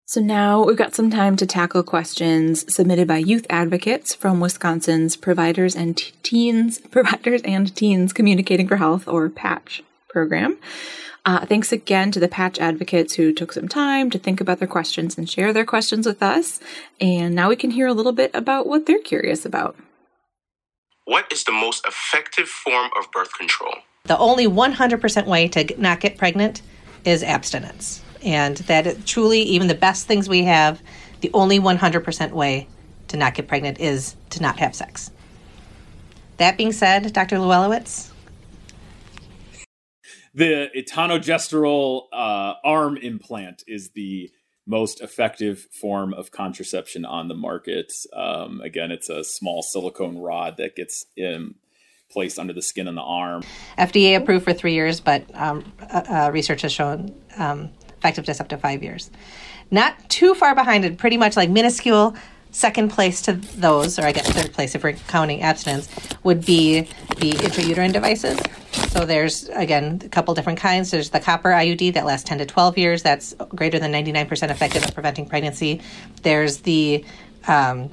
So 0.04 0.20
now 0.20 0.64
we've 0.64 0.76
got 0.76 0.94
some 0.94 1.10
time 1.10 1.36
to 1.36 1.46
tackle 1.46 1.82
questions 1.82 2.64
submitted 2.72 3.08
by 3.08 3.18
youth 3.18 3.46
advocates 3.48 4.14
from 4.14 4.40
Wisconsin's 4.40 5.16
Providers 5.16 5.74
and 5.74 5.96
Teens 6.22 6.78
Providers 6.90 7.40
and 7.44 7.74
Teens 7.74 8.12
Communicating 8.12 8.68
for 8.68 8.76
Health 8.76 9.08
or 9.08 9.28
PATCH 9.30 9.82
program. 10.10 10.58
Uh, 11.24 11.46
thanks 11.46 11.70
again 11.70 12.10
to 12.10 12.18
the 12.18 12.26
Patch 12.26 12.58
advocates 12.58 13.14
who 13.14 13.32
took 13.32 13.52
some 13.52 13.68
time 13.68 14.10
to 14.10 14.18
think 14.18 14.40
about 14.40 14.58
their 14.58 14.66
questions 14.66 15.16
and 15.16 15.30
share 15.30 15.52
their 15.52 15.64
questions 15.64 16.04
with 16.04 16.20
us. 16.20 16.58
And 17.00 17.34
now 17.34 17.48
we 17.48 17.54
can 17.54 17.70
hear 17.70 17.86
a 17.86 17.92
little 17.92 18.12
bit 18.12 18.32
about 18.34 18.66
what 18.66 18.86
they're 18.86 18.98
curious 18.98 19.46
about. 19.46 19.76
What 21.04 21.32
is 21.32 21.44
the 21.44 21.52
most 21.52 21.86
effective 21.86 22.48
form 22.48 22.90
of 22.98 23.10
birth 23.12 23.36
control? 23.38 23.74
The 24.04 24.18
only 24.18 24.48
100% 24.48 25.26
way 25.26 25.46
to 25.48 25.80
not 25.80 26.00
get 26.00 26.18
pregnant 26.18 26.60
is 27.04 27.22
abstinence. 27.22 28.02
And 28.24 28.56
that 28.58 28.86
is 28.86 29.04
truly, 29.04 29.42
even 29.42 29.68
the 29.68 29.74
best 29.74 30.08
things 30.08 30.28
we 30.28 30.42
have, 30.44 30.82
the 31.20 31.30
only 31.34 31.60
100% 31.60 32.32
way 32.32 32.66
to 33.08 33.16
not 33.16 33.34
get 33.34 33.46
pregnant 33.46 33.80
is 33.80 34.16
to 34.30 34.42
not 34.42 34.58
have 34.58 34.74
sex. 34.74 35.12
That 36.38 36.56
being 36.56 36.72
said, 36.72 37.12
Dr. 37.12 37.36
Luellwitz? 37.36 38.11
The 40.34 40.70
etonogestrel 40.76 42.04
uh, 42.12 42.54
arm 42.64 42.96
implant 42.96 43.64
is 43.66 43.90
the 43.90 44.30
most 44.66 45.00
effective 45.00 45.66
form 45.72 46.14
of 46.14 46.30
contraception 46.30 47.04
on 47.04 47.28
the 47.28 47.34
market. 47.34 47.92
Um, 48.14 48.60
again, 48.60 48.90
it's 48.90 49.10
a 49.10 49.24
small 49.24 49.62
silicone 49.62 50.18
rod 50.18 50.56
that 50.58 50.76
gets 50.76 51.04
in, 51.16 51.56
placed 52.10 52.38
under 52.38 52.52
the 52.52 52.62
skin 52.62 52.88
on 52.88 52.94
the 52.94 53.02
arm. 53.02 53.42
FDA 53.78 54.16
approved 54.16 54.44
for 54.44 54.52
three 54.52 54.72
years, 54.72 55.00
but 55.00 55.24
um, 55.34 55.70
uh, 55.90 56.02
uh, 56.08 56.30
research 56.32 56.62
has 56.62 56.72
shown 56.72 57.14
um, 57.36 57.70
effectiveness 57.98 58.40
up 58.40 58.48
to 58.48 58.56
five 58.56 58.82
years. 58.82 59.10
Not 59.70 60.08
too 60.08 60.34
far 60.34 60.54
behind 60.54 60.84
it, 60.84 60.96
pretty 60.96 61.16
much 61.16 61.36
like 61.36 61.50
minuscule 61.50 62.14
second 62.52 62.90
place 62.90 63.22
to 63.22 63.32
those, 63.32 63.98
or 63.98 64.02
I 64.02 64.12
guess 64.12 64.30
third 64.30 64.52
place 64.52 64.74
if 64.74 64.84
we're 64.84 64.92
counting 64.92 65.42
abstinence, 65.42 65.88
would 66.22 66.44
be 66.44 66.82
the 67.18 67.32
intrauterine 67.32 67.92
devices. 67.92 68.38
So 68.92 69.04
there's 69.04 69.48
again 69.48 70.00
a 70.04 70.08
couple 70.08 70.34
different 70.34 70.58
kinds. 70.58 70.90
There's 70.90 71.10
the 71.10 71.20
copper 71.20 71.50
IUD 71.50 71.94
that 71.94 72.06
lasts 72.06 72.28
10 72.28 72.38
to 72.38 72.46
12 72.46 72.78
years. 72.78 73.02
That's 73.02 73.34
greater 73.48 73.78
than 73.78 73.92
99% 73.92 74.50
effective 74.50 74.84
at 74.84 74.94
preventing 74.94 75.26
pregnancy. 75.26 75.80
There's 76.22 76.58
the 76.58 77.04
um, 77.48 77.90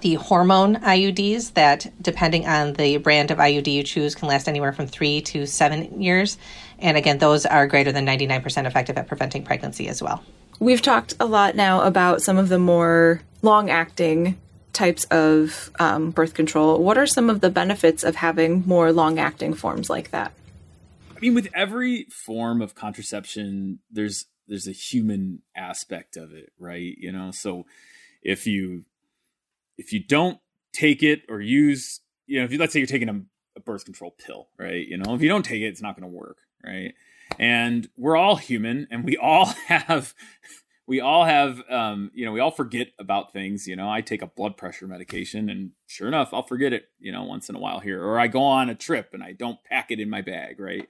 the 0.00 0.14
hormone 0.14 0.76
IUDs 0.76 1.54
that, 1.54 1.86
depending 2.02 2.46
on 2.46 2.72
the 2.72 2.96
brand 2.96 3.30
of 3.30 3.38
IUD 3.38 3.72
you 3.72 3.84
choose, 3.84 4.16
can 4.16 4.28
last 4.28 4.48
anywhere 4.48 4.72
from 4.72 4.88
three 4.88 5.20
to 5.22 5.46
seven 5.46 6.02
years. 6.02 6.36
And 6.80 6.96
again, 6.96 7.18
those 7.18 7.46
are 7.46 7.68
greater 7.68 7.92
than 7.92 8.04
99% 8.04 8.66
effective 8.66 8.98
at 8.98 9.06
preventing 9.06 9.44
pregnancy 9.44 9.86
as 9.86 10.02
well. 10.02 10.24
We've 10.58 10.82
talked 10.82 11.14
a 11.20 11.26
lot 11.26 11.54
now 11.54 11.82
about 11.82 12.22
some 12.22 12.38
of 12.38 12.48
the 12.48 12.58
more 12.58 13.22
long 13.44 13.70
acting 13.70 14.40
types 14.72 15.04
of 15.04 15.70
um, 15.78 16.10
birth 16.10 16.34
control. 16.34 16.82
What 16.82 16.98
are 16.98 17.06
some 17.06 17.30
of 17.30 17.40
the 17.40 17.50
benefits 17.50 18.02
of 18.02 18.16
having 18.16 18.64
more 18.66 18.92
long 18.92 19.18
acting 19.18 19.54
forms 19.54 19.88
like 19.88 20.10
that? 20.10 20.32
I 21.16 21.20
mean, 21.20 21.34
with 21.34 21.48
every 21.54 22.04
form 22.10 22.60
of 22.60 22.74
contraception, 22.74 23.78
there's 23.90 24.26
there's 24.48 24.66
a 24.66 24.72
human 24.72 25.40
aspect 25.56 26.16
of 26.16 26.32
it, 26.32 26.52
right? 26.58 26.94
You 26.98 27.12
know, 27.12 27.30
so 27.30 27.64
if 28.22 28.46
you 28.46 28.84
if 29.78 29.92
you 29.92 30.00
don't 30.00 30.38
take 30.72 31.02
it 31.02 31.22
or 31.28 31.40
use, 31.40 32.00
you 32.26 32.38
know, 32.38 32.44
if 32.44 32.52
you 32.52 32.58
let's 32.58 32.72
say 32.72 32.80
you're 32.80 32.86
taking 32.86 33.08
a, 33.08 33.22
a 33.56 33.60
birth 33.60 33.84
control 33.84 34.14
pill, 34.18 34.48
right? 34.58 34.86
You 34.86 34.98
know, 34.98 35.14
if 35.14 35.22
you 35.22 35.28
don't 35.28 35.44
take 35.44 35.62
it, 35.62 35.66
it's 35.66 35.82
not 35.82 35.98
going 35.98 36.10
to 36.10 36.16
work, 36.16 36.38
right? 36.64 36.94
And 37.38 37.88
we're 37.96 38.16
all 38.16 38.36
human, 38.36 38.86
and 38.90 39.04
we 39.04 39.16
all 39.16 39.46
have 39.66 40.14
we 40.86 41.00
all 41.00 41.24
have 41.24 41.62
um, 41.70 42.10
you 42.14 42.26
know 42.26 42.32
we 42.32 42.40
all 42.40 42.50
forget 42.50 42.88
about 42.98 43.32
things 43.32 43.66
you 43.66 43.76
know 43.76 43.90
i 43.90 44.00
take 44.00 44.22
a 44.22 44.26
blood 44.26 44.56
pressure 44.56 44.86
medication 44.86 45.48
and 45.48 45.70
sure 45.86 46.08
enough 46.08 46.30
i'll 46.32 46.42
forget 46.42 46.72
it 46.72 46.88
you 46.98 47.12
know 47.12 47.22
once 47.22 47.48
in 47.48 47.56
a 47.56 47.60
while 47.60 47.80
here 47.80 48.02
or 48.02 48.18
i 48.18 48.26
go 48.26 48.42
on 48.42 48.68
a 48.68 48.74
trip 48.74 49.10
and 49.12 49.22
i 49.22 49.32
don't 49.32 49.62
pack 49.64 49.90
it 49.90 50.00
in 50.00 50.10
my 50.10 50.20
bag 50.20 50.58
right? 50.58 50.88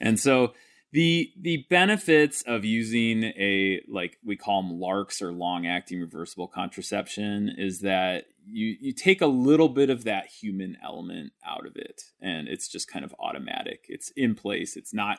And 0.00 0.18
so 0.18 0.52
the 0.92 1.32
the 1.38 1.66
benefits 1.68 2.42
of 2.46 2.64
using 2.64 3.24
a 3.24 3.82
like 3.88 4.18
we 4.24 4.36
call 4.36 4.62
them 4.62 4.78
LARCs 4.78 5.20
or 5.20 5.32
long 5.32 5.66
acting 5.66 6.00
reversible 6.00 6.48
contraception 6.48 7.54
is 7.56 7.80
that 7.80 8.26
you 8.48 8.76
you 8.80 8.92
take 8.92 9.20
a 9.20 9.26
little 9.26 9.68
bit 9.68 9.90
of 9.90 10.04
that 10.04 10.26
human 10.26 10.76
element 10.82 11.32
out 11.44 11.66
of 11.66 11.76
it 11.76 12.02
and 12.20 12.48
it's 12.48 12.68
just 12.68 12.88
kind 12.88 13.04
of 13.04 13.14
automatic. 13.18 13.86
It's 13.88 14.10
in 14.10 14.34
place. 14.34 14.76
It's 14.76 14.94
not 14.94 15.18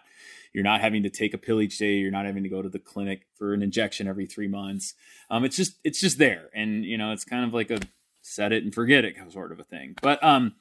you're 0.54 0.64
not 0.64 0.82
having 0.82 1.04
to 1.04 1.10
take 1.10 1.34
a 1.34 1.38
pill 1.38 1.62
each 1.62 1.78
day. 1.78 1.96
You're 1.96 2.12
not 2.12 2.26
having 2.26 2.44
to 2.44 2.50
go 2.50 2.62
to 2.62 2.70
the 2.70 2.80
clinic 2.80 3.28
for 3.36 3.54
an 3.54 3.62
injection 3.62 4.08
every 4.08 4.26
three 4.26 4.48
months. 4.48 4.94
Um 5.30 5.44
it's 5.44 5.58
just 5.58 5.76
it's 5.84 6.00
just 6.00 6.18
there. 6.18 6.50
And 6.54 6.86
you 6.86 6.98
know 6.98 7.12
it's 7.12 7.26
kind 7.26 7.46
of 7.46 7.54
like 7.54 7.72
a 7.72 7.80
set 8.22 8.52
it 8.52 8.64
and 8.64 8.74
forget 8.74 9.06
it 9.06 9.16
sort 9.32 9.52
of 9.52 9.60
a 9.60 9.64
thing. 9.64 9.96
But 10.02 10.24
um 10.24 10.56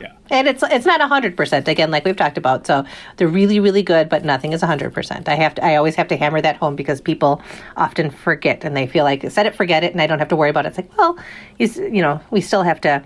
yeah. 0.00 0.12
And 0.30 0.48
it's 0.48 0.62
it's 0.62 0.86
not 0.86 1.00
hundred 1.00 1.36
percent 1.36 1.68
again, 1.68 1.90
like 1.90 2.04
we've 2.04 2.16
talked 2.16 2.38
about. 2.38 2.66
So 2.66 2.84
they're 3.16 3.28
really, 3.28 3.60
really 3.60 3.82
good, 3.82 4.08
but 4.08 4.24
nothing 4.24 4.52
is 4.52 4.62
hundred 4.62 4.92
percent. 4.92 5.28
I 5.28 5.34
have 5.34 5.54
to 5.56 5.64
I 5.64 5.76
always 5.76 5.94
have 5.94 6.08
to 6.08 6.16
hammer 6.16 6.40
that 6.40 6.56
home 6.56 6.76
because 6.76 7.00
people 7.00 7.42
often 7.76 8.10
forget 8.10 8.64
and 8.64 8.76
they 8.76 8.86
feel 8.86 9.04
like 9.04 9.30
set 9.30 9.46
it, 9.46 9.54
forget 9.54 9.84
it, 9.84 9.92
and 9.92 10.00
I 10.00 10.06
don't 10.06 10.18
have 10.18 10.28
to 10.28 10.36
worry 10.36 10.50
about 10.50 10.66
it. 10.66 10.68
It's 10.68 10.78
like, 10.78 10.96
well, 10.96 11.18
you, 11.58 11.68
you 11.76 12.02
know, 12.02 12.20
we 12.30 12.40
still 12.40 12.62
have 12.62 12.80
to 12.82 13.02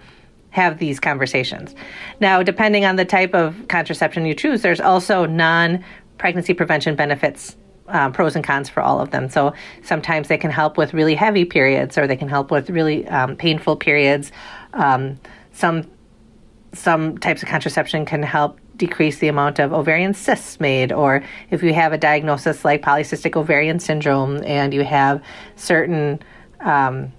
have 0.51 0.79
these 0.79 0.99
conversations. 0.99 1.75
Now, 2.21 2.43
depending 2.43 2.85
on 2.85 2.97
the 2.97 3.05
type 3.05 3.35
of 3.35 3.69
contraception 3.69 4.27
you 4.27 4.35
choose, 4.35 4.62
there's 4.62 4.81
also 4.81 5.27
non 5.27 5.85
pregnancy 6.19 6.55
prevention 6.55 6.97
benefits 6.97 7.57
um, 7.88 8.12
pros 8.12 8.37
and 8.37 8.45
cons 8.45 8.69
for 8.69 8.83
all 8.83 9.01
of 9.01 9.11
them. 9.11 9.29
So 9.29 9.53
sometimes 9.83 10.29
they 10.29 10.38
can 10.38 10.51
help 10.51 10.77
with 10.77 10.95
really 10.95 11.14
heavy 11.14 11.45
periods, 11.45 11.99
or 11.99 12.07
they 12.07 12.16
can 12.16 12.29
help 12.29 12.51
with 12.51 12.71
really 12.71 13.07
um, 13.09 13.37
painful 13.37 13.77
periods. 13.77 14.33
Um, 14.73 15.19
some 15.53 15.90
some 16.73 17.19
types 17.19 17.43
of 17.43 17.49
contraception 17.49 18.05
can 18.05 18.23
help 18.23 18.59
decrease 18.77 19.19
the 19.19 19.29
amount 19.29 19.59
of 19.59 19.73
ovarian 19.73 20.15
cysts 20.15 20.59
made, 20.61 20.93
or 20.93 21.23
if 21.51 21.63
you 21.63 21.75
have 21.75 21.93
a 21.93 21.99
diagnosis 21.99 22.65
like 22.65 22.83
polycystic 22.83 23.37
ovarian 23.37 23.79
syndrome 23.79 24.43
and 24.45 24.73
you 24.73 24.85
have 24.85 25.23
certain 25.57 26.19
um, 26.61 27.13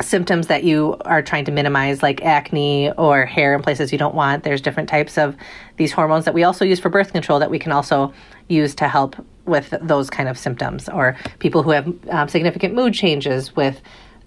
symptoms 0.00 0.46
that 0.46 0.64
you 0.64 0.96
are 1.04 1.22
trying 1.22 1.44
to 1.44 1.52
minimize, 1.52 2.02
like 2.02 2.22
acne 2.24 2.90
or 2.92 3.26
hair 3.26 3.54
in 3.54 3.62
places 3.62 3.92
you 3.92 3.98
don't 3.98 4.14
want, 4.14 4.42
there's 4.44 4.60
different 4.60 4.88
types 4.88 5.18
of 5.18 5.36
these 5.76 5.92
hormones 5.92 6.24
that 6.24 6.34
we 6.34 6.42
also 6.42 6.64
use 6.64 6.80
for 6.80 6.88
birth 6.88 7.12
control 7.12 7.38
that 7.38 7.50
we 7.50 7.58
can 7.58 7.70
also 7.70 8.12
use 8.48 8.74
to 8.74 8.88
help 8.88 9.14
with 9.44 9.74
those 9.82 10.08
kind 10.08 10.28
of 10.28 10.38
symptoms, 10.38 10.88
or 10.88 11.16
people 11.38 11.62
who 11.62 11.70
have 11.70 11.86
um, 12.08 12.28
significant 12.28 12.74
mood 12.74 12.94
changes 12.94 13.54
with 13.54 13.80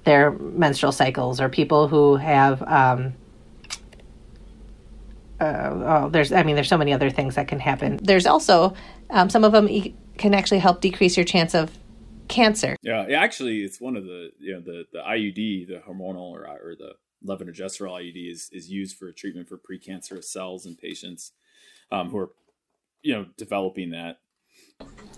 their 0.04 0.32
menstrual 0.32 0.92
cycles, 0.92 1.42
or 1.42 1.50
people 1.50 1.88
who 1.88 2.16
have 2.16 2.62
um, 2.64 3.14
uh, 5.40 6.04
oh, 6.06 6.10
there's 6.10 6.32
I 6.32 6.44
mean 6.44 6.56
there's 6.56 6.70
so 6.70 6.78
many 6.78 6.94
other 6.94 7.10
things 7.10 7.36
that 7.36 7.48
can 7.48 7.60
happen. 7.60 8.00
There's 8.02 8.26
also 8.26 8.74
um, 9.10 9.30
some 9.30 9.44
of 9.44 9.52
them 9.52 9.68
can 10.18 10.34
actually 10.34 10.60
help 10.60 10.82
decrease 10.82 11.16
your 11.18 11.26
chance 11.26 11.54
of 11.54 11.78
cancer. 12.28 12.76
Yeah, 12.82 13.04
actually, 13.04 13.62
it's 13.62 13.80
one 13.80 13.96
of 13.96 14.06
the 14.06 14.32
you 14.40 14.54
know 14.54 14.62
the 14.62 14.86
the 14.92 15.00
IUD, 15.00 15.68
the 15.68 15.82
hormonal 15.88 16.32
or 16.32 16.46
or 16.46 16.76
the 16.78 16.94
levonorgestrel 17.26 17.92
IUD 17.92 18.32
is 18.32 18.50
is 18.52 18.70
used 18.70 18.98
for 18.98 19.12
treatment 19.12 19.48
for 19.48 19.58
precancerous 19.58 20.26
cells 20.26 20.66
in 20.66 20.76
patients 20.76 21.32
um, 21.92 22.10
who 22.10 22.18
are 22.18 22.30
you 23.02 23.14
know 23.14 23.26
developing 23.38 23.92
that 23.92 24.20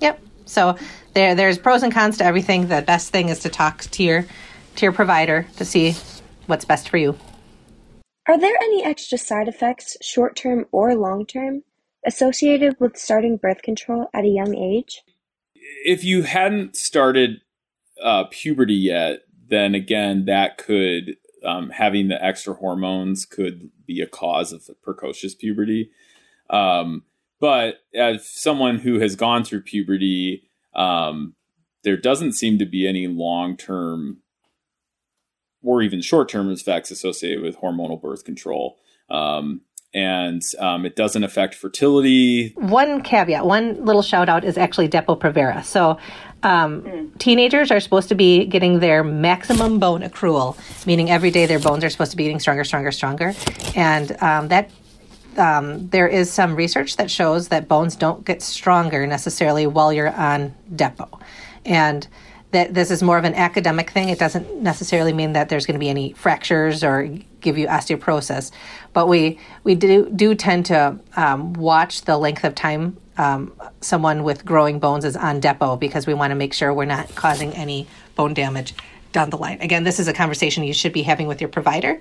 Yep. 0.01 0.21
So 0.45 0.77
there 1.13 1.35
there's 1.35 1.57
pros 1.57 1.83
and 1.83 1.93
cons 1.93 2.17
to 2.17 2.25
everything. 2.25 2.67
The 2.67 2.81
best 2.81 3.11
thing 3.11 3.29
is 3.29 3.39
to 3.39 3.49
talk 3.49 3.81
to 3.81 4.03
your 4.03 4.25
to 4.75 4.85
your 4.85 4.91
provider 4.91 5.45
to 5.57 5.65
see 5.65 5.95
what's 6.47 6.65
best 6.65 6.89
for 6.89 6.97
you. 6.97 7.17
Are 8.29 8.37
there 8.37 8.55
any 8.61 8.85
extra 8.85 9.17
side 9.17 9.47
effects, 9.47 9.97
short 10.03 10.35
term 10.35 10.67
or 10.71 10.93
long 10.93 11.25
term, 11.25 11.63
associated 12.05 12.75
with 12.79 12.95
starting 12.95 13.37
birth 13.37 13.63
control 13.63 14.05
at 14.13 14.23
a 14.23 14.27
young 14.27 14.55
age? 14.55 15.01
If 15.83 16.03
you 16.03 16.21
hadn't 16.21 16.75
started 16.75 17.41
uh, 18.03 18.25
puberty 18.29 18.75
yet, 18.75 19.21
then 19.47 19.73
again, 19.73 20.25
that 20.25 20.59
could 20.59 21.17
um, 21.43 21.71
having 21.71 22.09
the 22.09 22.23
extra 22.23 22.53
hormones 22.53 23.25
could 23.25 23.71
be 23.87 23.99
a 23.99 24.05
cause 24.05 24.53
of 24.53 24.69
precocious 24.83 25.33
puberty. 25.33 25.89
Um, 26.51 27.05
but 27.39 27.79
as 27.95 28.29
someone 28.29 28.77
who 28.77 28.99
has 28.99 29.15
gone 29.15 29.43
through 29.43 29.61
puberty, 29.61 30.47
um, 30.75 31.33
there 31.83 31.97
doesn't 31.97 32.33
seem 32.33 32.59
to 32.59 32.65
be 32.67 32.87
any 32.87 33.07
long 33.07 33.57
term 33.57 34.17
or 35.63 35.81
even 35.81 36.01
short 36.01 36.29
term 36.29 36.51
effects 36.51 36.91
associated 36.91 37.41
with 37.41 37.57
hormonal 37.57 38.01
birth 38.01 38.23
control. 38.23 38.77
Um, 39.09 39.61
and 39.93 40.43
um, 40.59 40.85
it 40.85 40.95
doesn't 40.95 41.23
affect 41.23 41.55
fertility. 41.55 42.49
One 42.55 43.01
caveat, 43.01 43.45
one 43.45 43.83
little 43.83 44.03
shout 44.03 44.29
out 44.29 44.43
is 44.43 44.55
actually 44.55 44.87
Depo-Provera. 44.87 45.63
So, 45.63 45.97
um, 46.43 46.83
mm. 46.83 47.17
teenagers 47.17 47.71
are 47.71 47.79
supposed 47.79 48.07
to 48.09 48.15
be 48.15 48.45
getting 48.45 48.79
their 48.79 49.03
maximum 49.03 49.79
bone 49.79 50.01
accrual, 50.01 50.57
meaning 50.85 51.09
every 51.09 51.31
day 51.31 51.47
their 51.47 51.59
bones 51.59 51.83
are 51.83 51.89
supposed 51.89 52.11
to 52.11 52.17
be 52.17 52.23
getting 52.23 52.39
stronger, 52.39 52.63
stronger, 52.63 52.91
stronger. 52.91 53.33
And 53.75 54.11
um, 54.21 54.47
that 54.49 54.69
um, 55.37 55.89
there 55.89 56.07
is 56.07 56.31
some 56.31 56.55
research 56.55 56.97
that 56.97 57.09
shows 57.09 57.47
that 57.47 57.67
bones 57.67 57.95
don't 57.95 58.23
get 58.25 58.41
stronger 58.41 59.07
necessarily 59.07 59.65
while 59.65 59.91
you're 59.91 60.13
on 60.13 60.53
Depo. 60.75 61.19
And 61.65 62.07
that 62.51 62.73
this 62.73 62.89
is 62.89 63.03
more 63.03 63.17
of 63.17 63.25
an 63.25 63.35
academic 63.35 63.91
thing. 63.91 64.09
It 64.09 64.19
doesn't 64.19 64.61
necessarily 64.61 65.13
mean 65.13 65.33
that 65.33 65.49
there's 65.49 65.65
going 65.65 65.75
to 65.75 65.79
be 65.79 65.89
any 65.89 66.13
fractures 66.13 66.83
or 66.83 67.07
give 67.41 67.57
you 67.57 67.67
osteoporosis, 67.67 68.51
but 68.93 69.07
we 69.07 69.39
we 69.63 69.75
do 69.75 70.09
do 70.09 70.35
tend 70.35 70.65
to 70.67 70.99
um, 71.15 71.53
watch 71.53 72.03
the 72.03 72.17
length 72.17 72.43
of 72.43 72.55
time 72.55 72.97
um, 73.17 73.53
someone 73.81 74.23
with 74.23 74.45
growing 74.45 74.79
bones 74.79 75.03
is 75.03 75.15
on 75.15 75.41
Depo 75.41 75.77
because 75.79 76.07
we 76.07 76.13
want 76.13 76.31
to 76.31 76.35
make 76.35 76.53
sure 76.53 76.73
we're 76.73 76.85
not 76.85 77.13
causing 77.15 77.53
any 77.53 77.85
bone 78.15 78.33
damage 78.33 78.73
down 79.11 79.29
the 79.29 79.37
line. 79.37 79.59
Again, 79.61 79.83
this 79.83 79.99
is 79.99 80.07
a 80.07 80.13
conversation 80.13 80.63
you 80.63 80.73
should 80.73 80.93
be 80.93 81.01
having 81.01 81.27
with 81.27 81.41
your 81.41 81.49
provider, 81.49 81.99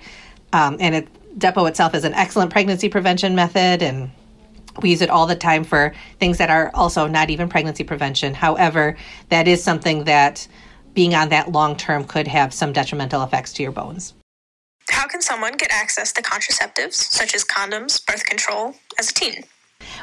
um, 0.53 0.77
and 0.81 0.95
it 0.95 1.09
Depo 1.39 1.69
itself 1.69 1.95
is 1.95 2.05
an 2.05 2.15
excellent 2.15 2.51
pregnancy 2.51 2.89
prevention 2.89 3.35
method 3.35 3.83
and 3.83 4.11
we 4.83 4.91
use 4.91 5.03
it 5.03 5.11
all 5.11 5.27
the 5.27 5.37
time 5.37 5.65
for 5.65 5.95
things 6.19 6.39
that 6.39 6.51
are 6.51 6.71
also 6.75 7.07
not 7.07 7.31
even 7.31 7.49
pregnancy 7.49 7.85
prevention. 7.85 8.35
However, 8.35 8.97
that 9.29 9.49
is 9.49 9.63
something 9.63 10.05
that 10.05 10.47
being 10.95 11.15
on 11.15 11.29
that 11.29 11.53
long 11.53 11.77
term 11.77 12.05
could 12.05 12.27
have 12.27 12.53
some 12.53 12.73
detrimental 12.73 13.23
effects 13.23 13.53
to 13.55 13.63
your 13.63 13.73
bones. 13.73 14.15
How 14.91 15.07
can 15.07 15.21
someone 15.21 15.57
get 15.57 15.71
access 15.71 16.13
to 16.15 16.23
contraceptives, 16.23 16.95
such 16.95 17.35
as 17.35 17.45
condoms, 17.45 18.05
birth 18.07 18.25
control, 18.25 18.75
as 18.99 19.11
a 19.11 19.15
teen? 19.15 19.45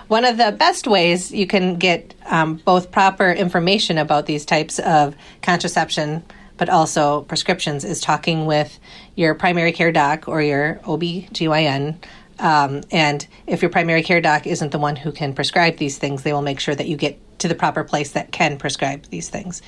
One 0.07 0.23
of 0.23 0.37
the 0.37 0.51
best 0.51 0.87
ways 0.87 1.31
you 1.31 1.47
can 1.47 1.75
get 1.75 2.13
um, 2.27 2.55
both 2.63 2.91
proper 2.91 3.31
information 3.31 3.97
about 3.97 4.25
these 4.25 4.45
types 4.45 4.79
of 4.79 5.15
contraception 5.41 6.23
but 6.57 6.69
also 6.69 7.21
prescriptions 7.23 7.83
is 7.83 7.99
talking 8.01 8.45
with 8.45 8.79
your 9.15 9.35
primary 9.35 9.71
care 9.71 9.91
doc 9.91 10.27
or 10.27 10.41
your 10.41 10.79
OB/GYN. 10.85 11.95
Um, 12.39 12.81
and 12.91 13.25
if 13.47 13.61
your 13.61 13.71
primary 13.71 14.03
care 14.03 14.21
doc 14.21 14.45
isn't 14.45 14.71
the 14.71 14.79
one 14.79 14.95
who 14.95 15.11
can 15.11 15.33
prescribe 15.33 15.77
these 15.77 15.97
things, 15.97 16.23
they 16.23 16.33
will 16.33 16.41
make 16.41 16.59
sure 16.59 16.75
that 16.75 16.87
you 16.87 16.97
get 16.97 17.19
to 17.39 17.47
the 17.47 17.55
proper 17.55 17.83
place 17.83 18.11
that 18.11 18.31
can 18.31 18.57
prescribe 18.57 19.05
these 19.05 19.29
things. 19.29 19.61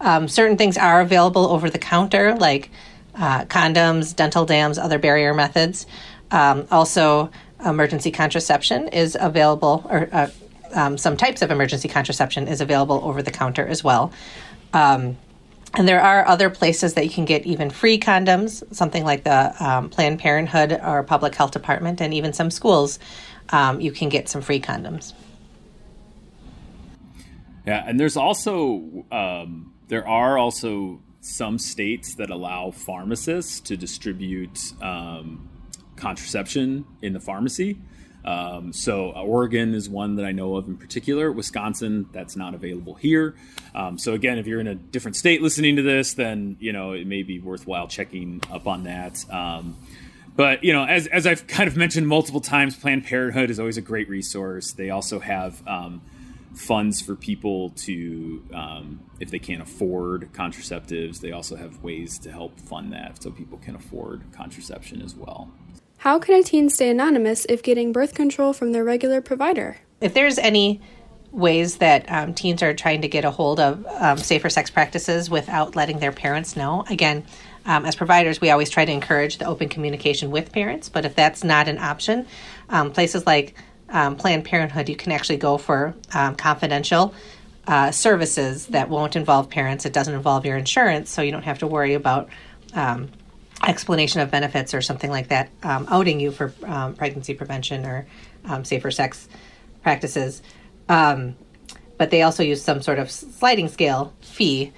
Um, 0.00 0.28
certain 0.28 0.56
things 0.56 0.76
are 0.76 1.00
available 1.00 1.46
over 1.46 1.70
the 1.70 1.78
counter, 1.78 2.34
like 2.34 2.70
uh, 3.14 3.44
condoms, 3.44 4.14
dental 4.14 4.44
dams, 4.44 4.78
other 4.78 4.98
barrier 4.98 5.34
methods. 5.34 5.86
Um, 6.30 6.66
also, 6.70 7.30
emergency 7.64 8.10
contraception 8.10 8.88
is 8.88 9.16
available, 9.18 9.86
or 9.88 10.08
uh, 10.12 10.28
um, 10.72 10.98
some 10.98 11.16
types 11.16 11.42
of 11.42 11.50
emergency 11.50 11.88
contraception 11.88 12.48
is 12.48 12.60
available 12.60 13.00
over 13.04 13.22
the 13.22 13.30
counter 13.30 13.66
as 13.66 13.84
well. 13.84 14.12
Um, 14.72 15.16
and 15.74 15.88
there 15.88 16.00
are 16.00 16.26
other 16.26 16.50
places 16.50 16.94
that 16.94 17.04
you 17.04 17.10
can 17.10 17.24
get 17.24 17.46
even 17.46 17.70
free 17.70 17.98
condoms, 17.98 18.62
something 18.74 19.04
like 19.04 19.24
the 19.24 19.54
um, 19.64 19.88
Planned 19.88 20.18
Parenthood 20.18 20.78
or 20.82 21.02
Public 21.02 21.34
Health 21.34 21.52
Department, 21.52 22.00
and 22.00 22.12
even 22.12 22.32
some 22.32 22.50
schools, 22.50 22.98
um, 23.50 23.80
you 23.80 23.92
can 23.92 24.08
get 24.08 24.28
some 24.28 24.42
free 24.42 24.60
condoms. 24.60 25.12
Yeah, 27.66 27.84
and 27.86 27.98
there's 27.98 28.16
also 28.16 29.04
um, 29.10 29.72
there 29.88 30.06
are 30.06 30.36
also 30.36 31.00
some 31.20 31.58
states 31.58 32.16
that 32.16 32.30
allow 32.30 32.70
pharmacists 32.72 33.60
to 33.60 33.76
distribute 33.76 34.58
um, 34.82 35.48
contraception 35.96 36.84
in 37.00 37.12
the 37.12 37.20
pharmacy. 37.20 37.78
Um, 38.24 38.72
so 38.72 39.12
uh, 39.14 39.22
Oregon 39.22 39.74
is 39.74 39.88
one 39.88 40.16
that 40.16 40.24
I 40.24 40.32
know 40.32 40.56
of 40.56 40.68
in 40.68 40.76
particular. 40.76 41.32
Wisconsin, 41.32 42.06
that's 42.12 42.36
not 42.36 42.54
available 42.54 42.94
here. 42.94 43.34
Um, 43.74 43.98
so 43.98 44.12
again, 44.12 44.38
if 44.38 44.46
you're 44.46 44.60
in 44.60 44.68
a 44.68 44.74
different 44.74 45.16
state 45.16 45.42
listening 45.42 45.76
to 45.76 45.82
this, 45.82 46.14
then 46.14 46.56
you 46.60 46.72
know 46.72 46.92
it 46.92 47.06
may 47.06 47.22
be 47.22 47.40
worthwhile 47.40 47.88
checking 47.88 48.40
up 48.50 48.66
on 48.66 48.84
that. 48.84 49.24
Um, 49.30 49.76
but 50.36 50.62
you 50.64 50.72
know, 50.72 50.84
as 50.84 51.06
as 51.08 51.26
I've 51.26 51.46
kind 51.48 51.68
of 51.68 51.76
mentioned 51.76 52.06
multiple 52.06 52.40
times, 52.40 52.76
Planned 52.76 53.06
Parenthood 53.06 53.50
is 53.50 53.58
always 53.58 53.76
a 53.76 53.82
great 53.82 54.08
resource. 54.08 54.72
They 54.72 54.90
also 54.90 55.18
have 55.18 55.66
um, 55.66 56.02
funds 56.54 57.00
for 57.00 57.16
people 57.16 57.70
to, 57.70 58.44
um, 58.52 59.00
if 59.20 59.30
they 59.30 59.38
can't 59.38 59.62
afford 59.62 60.32
contraceptives, 60.32 61.20
they 61.20 61.32
also 61.32 61.56
have 61.56 61.82
ways 61.82 62.18
to 62.20 62.30
help 62.30 62.58
fund 62.60 62.92
that 62.92 63.22
so 63.22 63.30
people 63.30 63.58
can 63.58 63.74
afford 63.74 64.22
contraception 64.32 65.02
as 65.02 65.14
well. 65.14 65.50
How 66.02 66.18
can 66.18 66.34
a 66.34 66.42
teen 66.42 66.68
stay 66.68 66.90
anonymous 66.90 67.46
if 67.48 67.62
getting 67.62 67.92
birth 67.92 68.12
control 68.12 68.52
from 68.52 68.72
their 68.72 68.82
regular 68.82 69.20
provider? 69.20 69.76
If 70.00 70.14
there's 70.14 70.36
any 70.36 70.80
ways 71.30 71.76
that 71.76 72.10
um, 72.10 72.34
teens 72.34 72.60
are 72.60 72.74
trying 72.74 73.02
to 73.02 73.08
get 73.08 73.24
a 73.24 73.30
hold 73.30 73.60
of 73.60 73.86
um, 73.86 74.18
safer 74.18 74.50
sex 74.50 74.68
practices 74.68 75.30
without 75.30 75.76
letting 75.76 76.00
their 76.00 76.10
parents 76.10 76.56
know, 76.56 76.84
again, 76.90 77.24
um, 77.66 77.84
as 77.84 77.94
providers, 77.94 78.40
we 78.40 78.50
always 78.50 78.68
try 78.68 78.84
to 78.84 78.90
encourage 78.90 79.38
the 79.38 79.44
open 79.44 79.68
communication 79.68 80.32
with 80.32 80.50
parents. 80.50 80.88
But 80.88 81.04
if 81.04 81.14
that's 81.14 81.44
not 81.44 81.68
an 81.68 81.78
option, 81.78 82.26
um, 82.68 82.90
places 82.90 83.24
like 83.24 83.54
um, 83.88 84.16
Planned 84.16 84.44
Parenthood, 84.44 84.88
you 84.88 84.96
can 84.96 85.12
actually 85.12 85.38
go 85.38 85.56
for 85.56 85.94
um, 86.12 86.34
confidential 86.34 87.14
uh, 87.68 87.92
services 87.92 88.66
that 88.66 88.88
won't 88.88 89.14
involve 89.14 89.48
parents. 89.50 89.86
It 89.86 89.92
doesn't 89.92 90.14
involve 90.14 90.46
your 90.46 90.56
insurance, 90.56 91.10
so 91.10 91.22
you 91.22 91.30
don't 91.30 91.44
have 91.44 91.60
to 91.60 91.68
worry 91.68 91.94
about 91.94 92.28
um, 92.74 93.08
explanation 93.62 94.20
of 94.20 94.30
benefits 94.30 94.74
or 94.74 94.82
something 94.82 95.10
like 95.10 95.28
that 95.28 95.50
um, 95.62 95.86
outing 95.90 96.20
you 96.20 96.32
for 96.32 96.52
um, 96.64 96.94
pregnancy 96.94 97.34
prevention 97.34 97.84
or 97.84 98.06
um, 98.44 98.64
safer 98.64 98.90
sex 98.90 99.28
practices. 99.82 100.42
Um, 100.88 101.36
but 101.98 102.10
they 102.10 102.22
also 102.22 102.42
use 102.42 102.62
some 102.62 102.82
sort 102.82 102.98
of 102.98 103.10
sliding 103.10 103.68
scale 103.68 104.12
fee. 104.20 104.72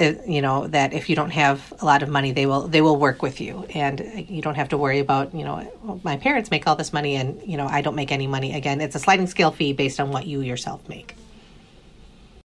Uh, 0.00 0.14
you 0.26 0.42
know 0.42 0.66
that 0.68 0.92
if 0.92 1.08
you 1.08 1.14
don't 1.14 1.30
have 1.30 1.72
a 1.80 1.84
lot 1.84 2.02
of 2.02 2.08
money, 2.08 2.32
they 2.32 2.46
will 2.46 2.66
they 2.66 2.80
will 2.80 2.96
work 2.96 3.22
with 3.22 3.40
you, 3.40 3.64
and 3.74 4.26
you 4.28 4.42
don't 4.42 4.56
have 4.56 4.70
to 4.70 4.78
worry 4.78 4.98
about 4.98 5.34
you 5.34 5.44
know 5.44 5.70
well, 5.82 6.00
my 6.02 6.16
parents 6.16 6.50
make 6.50 6.66
all 6.66 6.74
this 6.74 6.92
money 6.92 7.14
and 7.14 7.40
you 7.46 7.56
know 7.56 7.66
I 7.66 7.82
don't 7.82 7.94
make 7.94 8.10
any 8.10 8.26
money. 8.26 8.54
Again, 8.54 8.80
it's 8.80 8.96
a 8.96 8.98
sliding 8.98 9.26
scale 9.26 9.52
fee 9.52 9.72
based 9.72 10.00
on 10.00 10.10
what 10.10 10.26
you 10.26 10.40
yourself 10.40 10.88
make 10.88 11.14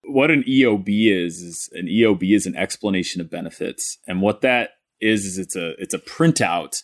what 0.10 0.32
an 0.32 0.44
EOB 0.44 0.88
is 0.88 1.42
is 1.42 1.70
an 1.74 1.88
EOB 1.88 2.36
is 2.36 2.46
an 2.46 2.56
explanation 2.56 3.22
of 3.22 3.30
benefits, 3.30 3.98
and 4.08 4.22
what 4.22 4.42
that 4.42 4.72
is 5.02 5.26
is 5.26 5.38
it's 5.38 5.56
a 5.56 5.72
it's 5.82 5.94
a 5.94 6.00
printout 6.00 6.84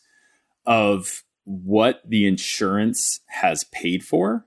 of 0.65 1.23
what 1.43 2.01
the 2.07 2.27
insurance 2.27 3.19
has 3.27 3.63
paid 3.65 4.03
for. 4.03 4.45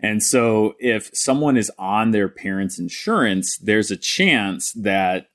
And 0.00 0.22
so 0.22 0.74
if 0.78 1.10
someone 1.12 1.56
is 1.56 1.72
on 1.78 2.12
their 2.12 2.28
parents' 2.28 2.78
insurance, 2.78 3.58
there's 3.58 3.90
a 3.90 3.96
chance 3.96 4.72
that 4.74 5.30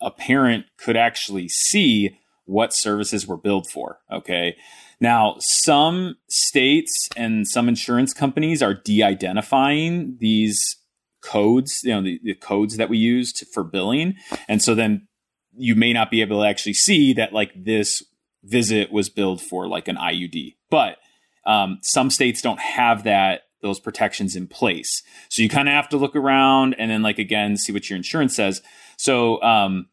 a 0.00 0.10
parent 0.10 0.66
could 0.76 0.96
actually 0.96 1.48
see 1.48 2.18
what 2.44 2.74
services 2.74 3.26
were 3.26 3.36
billed 3.36 3.70
for. 3.70 4.00
Okay. 4.12 4.56
Now, 5.00 5.36
some 5.38 6.16
states 6.28 7.08
and 7.16 7.46
some 7.46 7.68
insurance 7.68 8.12
companies 8.12 8.62
are 8.62 8.74
de 8.74 9.02
identifying 9.02 10.16
these 10.18 10.76
codes, 11.20 11.82
you 11.84 11.90
know, 11.90 12.02
the, 12.02 12.20
the 12.22 12.34
codes 12.34 12.76
that 12.76 12.88
we 12.88 12.98
used 12.98 13.44
for 13.52 13.64
billing. 13.64 14.14
And 14.48 14.62
so 14.62 14.74
then 14.74 15.08
you 15.56 15.74
may 15.74 15.92
not 15.92 16.10
be 16.10 16.20
able 16.20 16.42
to 16.42 16.48
actually 16.48 16.74
see 16.74 17.12
that 17.14 17.32
like 17.32 17.52
this 17.54 18.02
visit 18.42 18.92
was 18.92 19.08
billed 19.08 19.40
for 19.40 19.66
like 19.66 19.88
an 19.88 19.96
IUD. 19.96 20.54
But 20.70 20.98
um, 21.46 21.78
some 21.82 22.10
states 22.10 22.42
don't 22.42 22.60
have 22.60 23.04
that 23.04 23.42
those 23.62 23.80
protections 23.80 24.36
in 24.36 24.46
place. 24.46 25.02
So 25.30 25.42
you 25.42 25.48
kind 25.48 25.68
of 25.68 25.72
have 25.72 25.88
to 25.88 25.96
look 25.96 26.14
around 26.14 26.74
and 26.78 26.90
then 26.90 27.02
like 27.02 27.18
again 27.18 27.56
see 27.56 27.72
what 27.72 27.88
your 27.88 27.96
insurance 27.96 28.36
says. 28.36 28.60
So 28.98 29.42
um, 29.42 29.86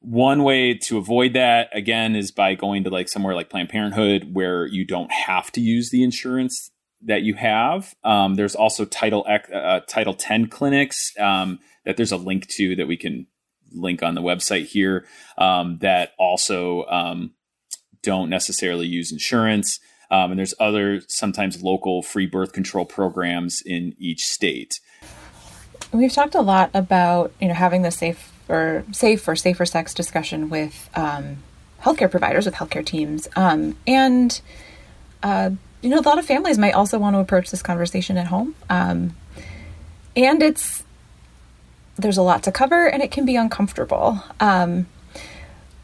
one 0.00 0.44
way 0.44 0.74
to 0.74 0.96
avoid 0.98 1.32
that 1.32 1.68
again 1.72 2.14
is 2.14 2.30
by 2.30 2.54
going 2.54 2.84
to 2.84 2.90
like 2.90 3.08
somewhere 3.08 3.34
like 3.34 3.50
Planned 3.50 3.68
Parenthood 3.68 4.32
where 4.32 4.66
you 4.66 4.86
don't 4.86 5.10
have 5.10 5.50
to 5.52 5.60
use 5.60 5.90
the 5.90 6.04
insurance 6.04 6.70
that 7.02 7.22
you 7.22 7.34
have. 7.34 7.94
Um, 8.04 8.36
there's 8.36 8.54
also 8.54 8.84
Title 8.84 9.24
X, 9.28 9.50
uh, 9.50 9.80
Title 9.88 10.14
10 10.14 10.46
clinics 10.46 11.12
um, 11.18 11.58
that 11.84 11.96
there's 11.96 12.12
a 12.12 12.16
link 12.16 12.46
to 12.48 12.76
that 12.76 12.86
we 12.86 12.96
can 12.96 13.26
link 13.76 14.02
on 14.02 14.14
the 14.14 14.22
website 14.22 14.66
here 14.66 15.06
um, 15.38 15.78
that 15.78 16.12
also 16.18 16.84
um, 16.86 17.32
don't 18.02 18.30
necessarily 18.30 18.86
use 18.86 19.12
insurance. 19.12 19.78
Um, 20.10 20.30
and 20.30 20.38
there's 20.38 20.54
other 20.60 21.02
sometimes 21.08 21.62
local 21.62 22.02
free 22.02 22.26
birth 22.26 22.52
control 22.52 22.84
programs 22.84 23.60
in 23.60 23.94
each 23.98 24.24
state. 24.24 24.80
We've 25.92 26.12
talked 26.12 26.34
a 26.34 26.40
lot 26.40 26.70
about 26.74 27.32
you 27.40 27.48
know 27.48 27.54
having 27.54 27.82
the 27.82 27.90
safe 27.90 28.32
or 28.48 28.84
safe 28.92 29.26
or 29.26 29.34
safer 29.34 29.66
sex 29.66 29.92
discussion 29.94 30.48
with 30.48 30.88
um, 30.94 31.38
healthcare 31.82 32.10
providers, 32.10 32.46
with 32.46 32.54
healthcare 32.54 32.86
teams, 32.86 33.28
um, 33.36 33.76
and 33.86 34.40
uh, 35.22 35.50
you 35.82 35.90
know 35.90 35.98
a 35.98 36.02
lot 36.02 36.18
of 36.18 36.24
families 36.24 36.58
might 36.58 36.74
also 36.74 36.98
want 36.98 37.14
to 37.14 37.20
approach 37.20 37.50
this 37.50 37.62
conversation 37.62 38.16
at 38.16 38.28
home, 38.28 38.54
um, 38.70 39.16
and 40.14 40.42
it's 40.42 40.84
there's 41.96 42.18
a 42.18 42.22
lot 42.22 42.42
to 42.44 42.52
cover 42.52 42.86
and 42.86 43.02
it 43.02 43.10
can 43.10 43.24
be 43.24 43.36
uncomfortable. 43.36 44.22
Um, 44.40 44.86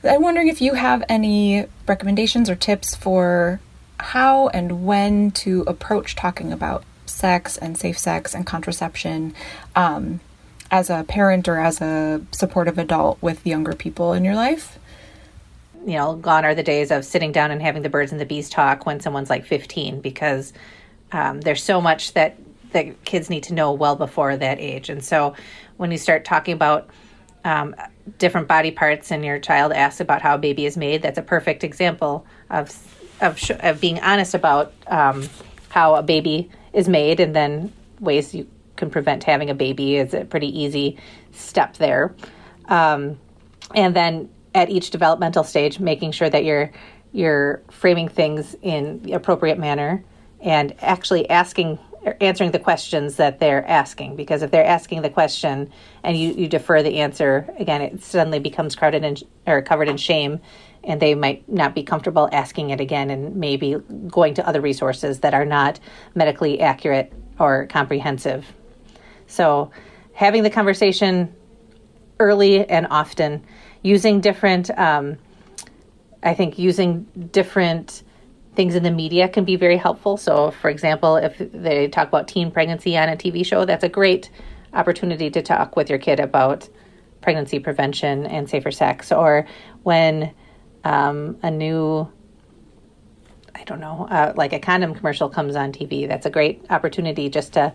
I'm 0.05 0.23
wondering 0.23 0.49
if 0.49 0.61
you 0.61 0.75
have 0.75 1.05
any 1.09 1.67
recommendations 1.87 2.51
or 2.51 2.55
tips 2.55 2.95
for 2.95 3.61
how 4.01 4.49
and 4.49 4.85
when 4.85 5.31
to 5.31 5.63
approach 5.63 6.17
talking 6.17 6.53
about 6.53 6.85
sex 7.07 7.57
and 7.57 7.79
safe 7.79 7.99
sex 7.99 8.35
and 8.35 8.45
contraception 8.45 9.35
um, 9.77 10.21
as 10.71 10.91
a 10.91 11.05
parent 11.07 11.49
or 11.49 11.59
as 11.61 11.81
a 11.81 12.21
supportive 12.33 12.79
adult 12.79 13.21
with 13.23 13.47
younger 13.47 13.75
people 13.75 14.13
in 14.13 14.25
your 14.25 14.35
life? 14.35 14.79
You 15.87 15.95
know, 15.95 16.15
gone 16.17 16.45
are 16.45 16.55
the 16.55 16.63
days 16.63 16.91
of 16.91 17.05
sitting 17.05 17.33
down 17.33 17.51
and 17.51 17.63
having 17.63 17.83
the 17.83 17.89
birds 17.89 18.13
and 18.13 18.21
the 18.21 18.27
bees 18.27 18.49
talk 18.49 18.87
when 18.87 19.01
someone's 19.01 19.31
like 19.31 19.47
15 19.47 20.01
because 20.01 20.53
um, 21.13 21.41
there's 21.41 21.63
so 21.63 21.81
much 21.81 22.15
that 22.15 22.37
that 22.73 23.05
kids 23.05 23.31
need 23.31 23.45
to 23.45 23.55
know 23.55 23.73
well 23.73 23.97
before 23.97 24.37
that 24.37 24.59
age. 24.59 24.89
And 24.89 25.05
so 25.05 25.35
when 25.77 25.91
you 25.91 25.99
start 25.99 26.25
talking 26.25 26.55
about 26.55 26.91
um, 27.45 27.75
different 28.19 28.49
body 28.49 28.71
parts 28.71 29.11
and 29.11 29.25
your 29.25 29.39
child 29.39 29.73
asks 29.73 30.01
about 30.01 30.23
how 30.23 30.35
a 30.35 30.39
baby 30.39 30.67
is 30.67 30.77
made, 30.77 31.03
that's 31.03 31.19
a 31.19 31.23
perfect 31.23 31.65
example 31.65 32.27
of 32.51 32.71
of, 33.21 33.39
sh- 33.39 33.53
of 33.61 33.81
being 33.81 34.01
honest 34.01 34.35
about 34.35 34.73
um, 34.89 35.29
how 35.69 35.95
a 35.95 36.03
baby 36.03 36.51
is 36.73 36.89
made 36.89 37.21
and 37.21 37.37
then 37.37 37.73
ways 38.01 38.35
you 38.35 38.49
can 38.77 38.91
prevent 38.91 39.23
having 39.23 39.49
a 39.49 39.55
baby 39.55 39.97
is 39.97 40.13
a 40.13 40.25
pretty 40.25 40.61
easy 40.61 40.99
step 41.31 41.77
there. 41.77 42.15
Um, 42.67 43.19
and 43.75 43.95
then 43.95 44.29
at 44.55 44.71
each 44.71 44.91
developmental 44.91 45.45
stage, 45.45 45.79
making 45.79 46.13
sure 46.13 46.29
that 46.29 46.45
you're 46.45 46.71
you're 47.13 47.63
framing 47.71 48.09
things 48.09 48.57
in 48.63 49.03
the 49.03 49.13
appropriate 49.13 49.59
manner 49.59 50.03
and 50.41 50.75
actually 50.81 51.29
asking 51.29 51.79
answering 52.21 52.51
the 52.51 52.59
questions 52.59 53.17
that 53.17 53.39
they're 53.39 53.65
asking 53.69 54.17
because 54.17 54.43
if 54.43 54.51
they're 54.51 54.67
asking 54.67 55.03
the 55.03 55.11
question 55.11 55.71
and 56.03 56.17
you, 56.17 56.33
you 56.33 56.49
defer 56.49 56.83
the 56.83 56.99
answer 56.99 57.53
again 57.59 57.81
it 57.81 58.03
suddenly 58.03 58.41
becomes 58.41 58.75
crowded 58.75 59.05
in, 59.05 59.17
or 59.47 59.63
covered 59.63 59.89
in 59.89 59.97
shame 59.97 60.41
and 60.85 61.01
they 61.01 61.15
might 61.15 61.49
not 61.49 61.75
be 61.75 61.83
comfortable 61.83 62.29
asking 62.33 62.71
it 62.71 62.81
again 62.81 63.11
and 63.11 63.37
maybe 63.37 63.77
going 64.09 64.35
to 64.35 64.47
other 64.47 64.61
resources 64.61 65.21
that 65.21 65.35
are 65.35 65.45
not 65.45 65.79
medically 66.15 66.61
accurate 66.61 67.13
or 67.39 67.67
comprehensive. 67.67 68.53
So 69.29 69.71
having 70.13 70.43
the 70.43 70.51
conversation 70.51 71.33
early 72.19 72.69
and 72.69 72.87
often 72.91 73.45
using 73.83 74.21
different 74.21 74.71
um, 74.79 75.17
i 76.23 76.35
think 76.35 76.59
using 76.59 77.05
different 77.33 78.03
things 78.55 78.75
in 78.75 78.83
the 78.83 78.91
media 78.91 79.29
can 79.29 79.45
be 79.45 79.57
very 79.57 79.77
helpful. 79.77 80.17
So, 80.17 80.51
for 80.51 80.69
example, 80.69 81.17
if 81.17 81.39
they 81.39 81.89
talk 81.89 82.09
about 82.09 82.29
teen 82.29 82.51
pregnancy 82.51 82.97
on 82.97 83.09
a 83.09 83.17
TV 83.17 83.45
show, 83.45 83.65
that's 83.65 83.85
a 83.85 83.89
great 83.89 84.31
opportunity 84.75 85.31
to 85.31 85.43
talk 85.43 85.77
with 85.77 85.89
your 85.89 85.99
kid 85.99 86.21
about 86.21 86.69
pregnancy 87.21 87.59
prevention 87.59 88.27
and 88.27 88.49
safer 88.49 88.71
sex. 88.71 89.11
Or 89.13 89.47
when 89.85 90.35
um, 90.85 91.39
a 91.43 91.51
new, 91.51 92.11
I 93.55 93.65
don't 93.65 93.81
know, 93.81 94.07
uh, 94.11 94.33
like 94.37 94.53
a 94.53 94.59
condom 94.59 94.95
commercial 94.95 95.29
comes 95.29 95.57
on 95.57 95.73
TV, 95.73 96.07
that's 96.07 96.27
a 96.27 96.31
great 96.31 96.65
opportunity 96.69 97.31
just 97.31 97.55
to 97.55 97.73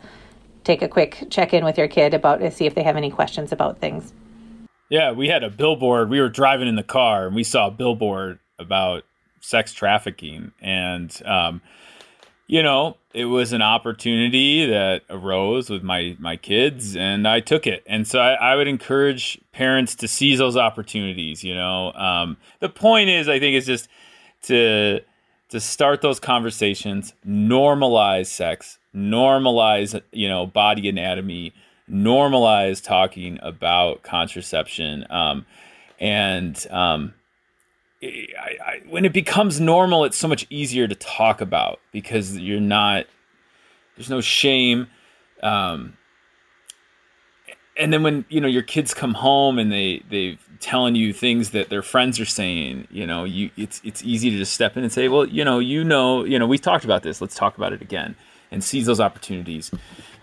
take 0.64 0.82
a 0.82 0.88
quick 0.88 1.28
check 1.30 1.54
in 1.54 1.64
with 1.64 1.78
your 1.78 1.88
kid 1.88 2.14
about 2.14 2.40
to 2.40 2.52
see 2.52 2.66
if 2.66 2.76
they 2.76 2.84
have 2.84 2.98
any 2.98 3.10
questions 3.10 3.52
about 3.52 3.80
things. 3.80 4.14
Yeah, 4.90 5.12
we 5.12 5.28
had 5.28 5.44
a 5.44 5.50
billboard. 5.50 6.10
We 6.10 6.20
were 6.20 6.30
driving 6.30 6.68
in 6.68 6.76
the 6.76 6.84
car 6.84 7.26
and 7.26 7.36
we 7.36 7.44
saw 7.44 7.68
a 7.68 7.72
billboard 7.72 8.40
about 8.60 9.04
sex 9.42 9.74
trafficking. 9.74 10.52
And, 10.62 11.16
um, 11.26 11.62
you 12.48 12.64
know, 12.64 12.98
it 13.14 13.26
was 13.26 13.52
an 13.52 13.62
opportunity 13.62 14.66
that 14.66 15.02
arose 15.10 15.70
with 15.70 15.84
my, 15.84 16.16
my 16.20 16.38
kids 16.38 16.96
and 16.96 17.28
I 17.28 17.40
took 17.42 17.68
it. 17.68 17.84
And 17.86 18.08
so 18.08 18.20
I, 18.20 18.34
I 18.34 18.56
would 18.56 18.68
encourage 18.68 19.40
parents 19.52 19.96
to 19.96 20.08
seize 20.08 20.40
those 20.40 20.56
opportunities, 20.56 21.44
you 21.44 21.54
know. 21.54 21.92
Um, 21.94 22.38
the 22.60 22.70
point 22.70 23.10
is, 23.10 23.28
I 23.28 23.40
think, 23.40 23.56
is 23.56 23.66
just 23.66 23.90
to, 24.44 25.02
to 25.50 25.60
start 25.60 26.02
those 26.02 26.20
conversations, 26.20 27.14
normalize 27.28 28.28
sex, 28.28 28.80
normalize, 28.96 30.00
you 30.12 30.30
know, 30.30 30.46
body 30.46 30.88
anatomy, 30.88 31.54
normalize 31.90 32.84
talking 32.84 33.40
about 33.42 34.04
contraception. 34.04 35.06
Um, 35.10 35.46
and, 36.00 36.66
um, 36.70 37.14
I, 38.02 38.58
I, 38.64 38.82
when 38.88 39.06
it 39.06 39.14
becomes 39.14 39.60
normal, 39.60 40.04
it's 40.06 40.18
so 40.18 40.28
much 40.28 40.46
easier 40.50 40.88
to 40.88 40.96
talk 40.96 41.42
about 41.42 41.80
because 41.92 42.38
you're 42.38 42.60
not, 42.60 43.06
there's 43.96 44.10
no 44.10 44.22
shame. 44.22 44.88
Um, 45.42 45.98
and 47.78 47.94
then 47.94 48.04
when 48.04 48.26
you 48.30 48.42
know 48.42 48.48
your 48.48 48.64
kids 48.64 48.94
come 48.94 49.14
home 49.14 49.60
and 49.60 49.72
they 49.72 50.04
they 50.10 50.38
telling 50.60 50.96
you 50.96 51.14
things 51.14 51.52
that 51.52 51.70
their 51.70 51.84
friends 51.84 52.20
are 52.20 52.26
saying, 52.26 52.88
you 52.92 53.06
know, 53.06 53.24
you 53.24 53.52
it's 53.56 53.80
it's 53.84 54.04
easy 54.04 54.30
to 54.32 54.38
just 54.38 54.54
step 54.54 54.76
in 54.78 54.84
and 54.84 54.92
say, 54.92 55.08
well, 55.08 55.26
you 55.26 55.46
know, 55.46 55.60
you 55.60 55.84
know, 55.84 56.24
you 56.24 56.40
know, 56.40 56.48
we 56.48 56.58
talked 56.58 56.86
about 56.86 57.04
this. 57.04 57.22
Let's 57.22 57.36
talk 57.36 57.58
about 57.58 57.74
it 57.74 57.82
again, 57.82 58.16
and 58.52 58.64
seize 58.64 58.86
those 58.86 59.00
opportunities. 59.00 59.72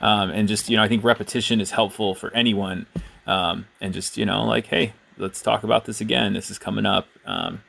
Um, 0.01 0.31
and 0.31 0.49
just 0.49 0.69
you 0.69 0.77
know, 0.77 0.83
I 0.83 0.89
think 0.89 1.05
repetition 1.05 1.61
is 1.61 1.71
helpful 1.71 2.15
for 2.15 2.33
anyone. 2.35 2.87
Um, 3.27 3.67
and 3.81 3.95
just 3.95 4.17
you 4.19 4.27
know, 4.27 4.45
like, 4.45 4.67
hey, 4.67 4.93
let's 5.17 5.43
talk 5.43 5.65
about 5.65 5.85
this 5.85 6.01
again. 6.01 6.33
This 6.33 6.51
is 6.51 6.59
coming 6.59 6.87
up. 6.87 7.07
Um, 7.25 7.63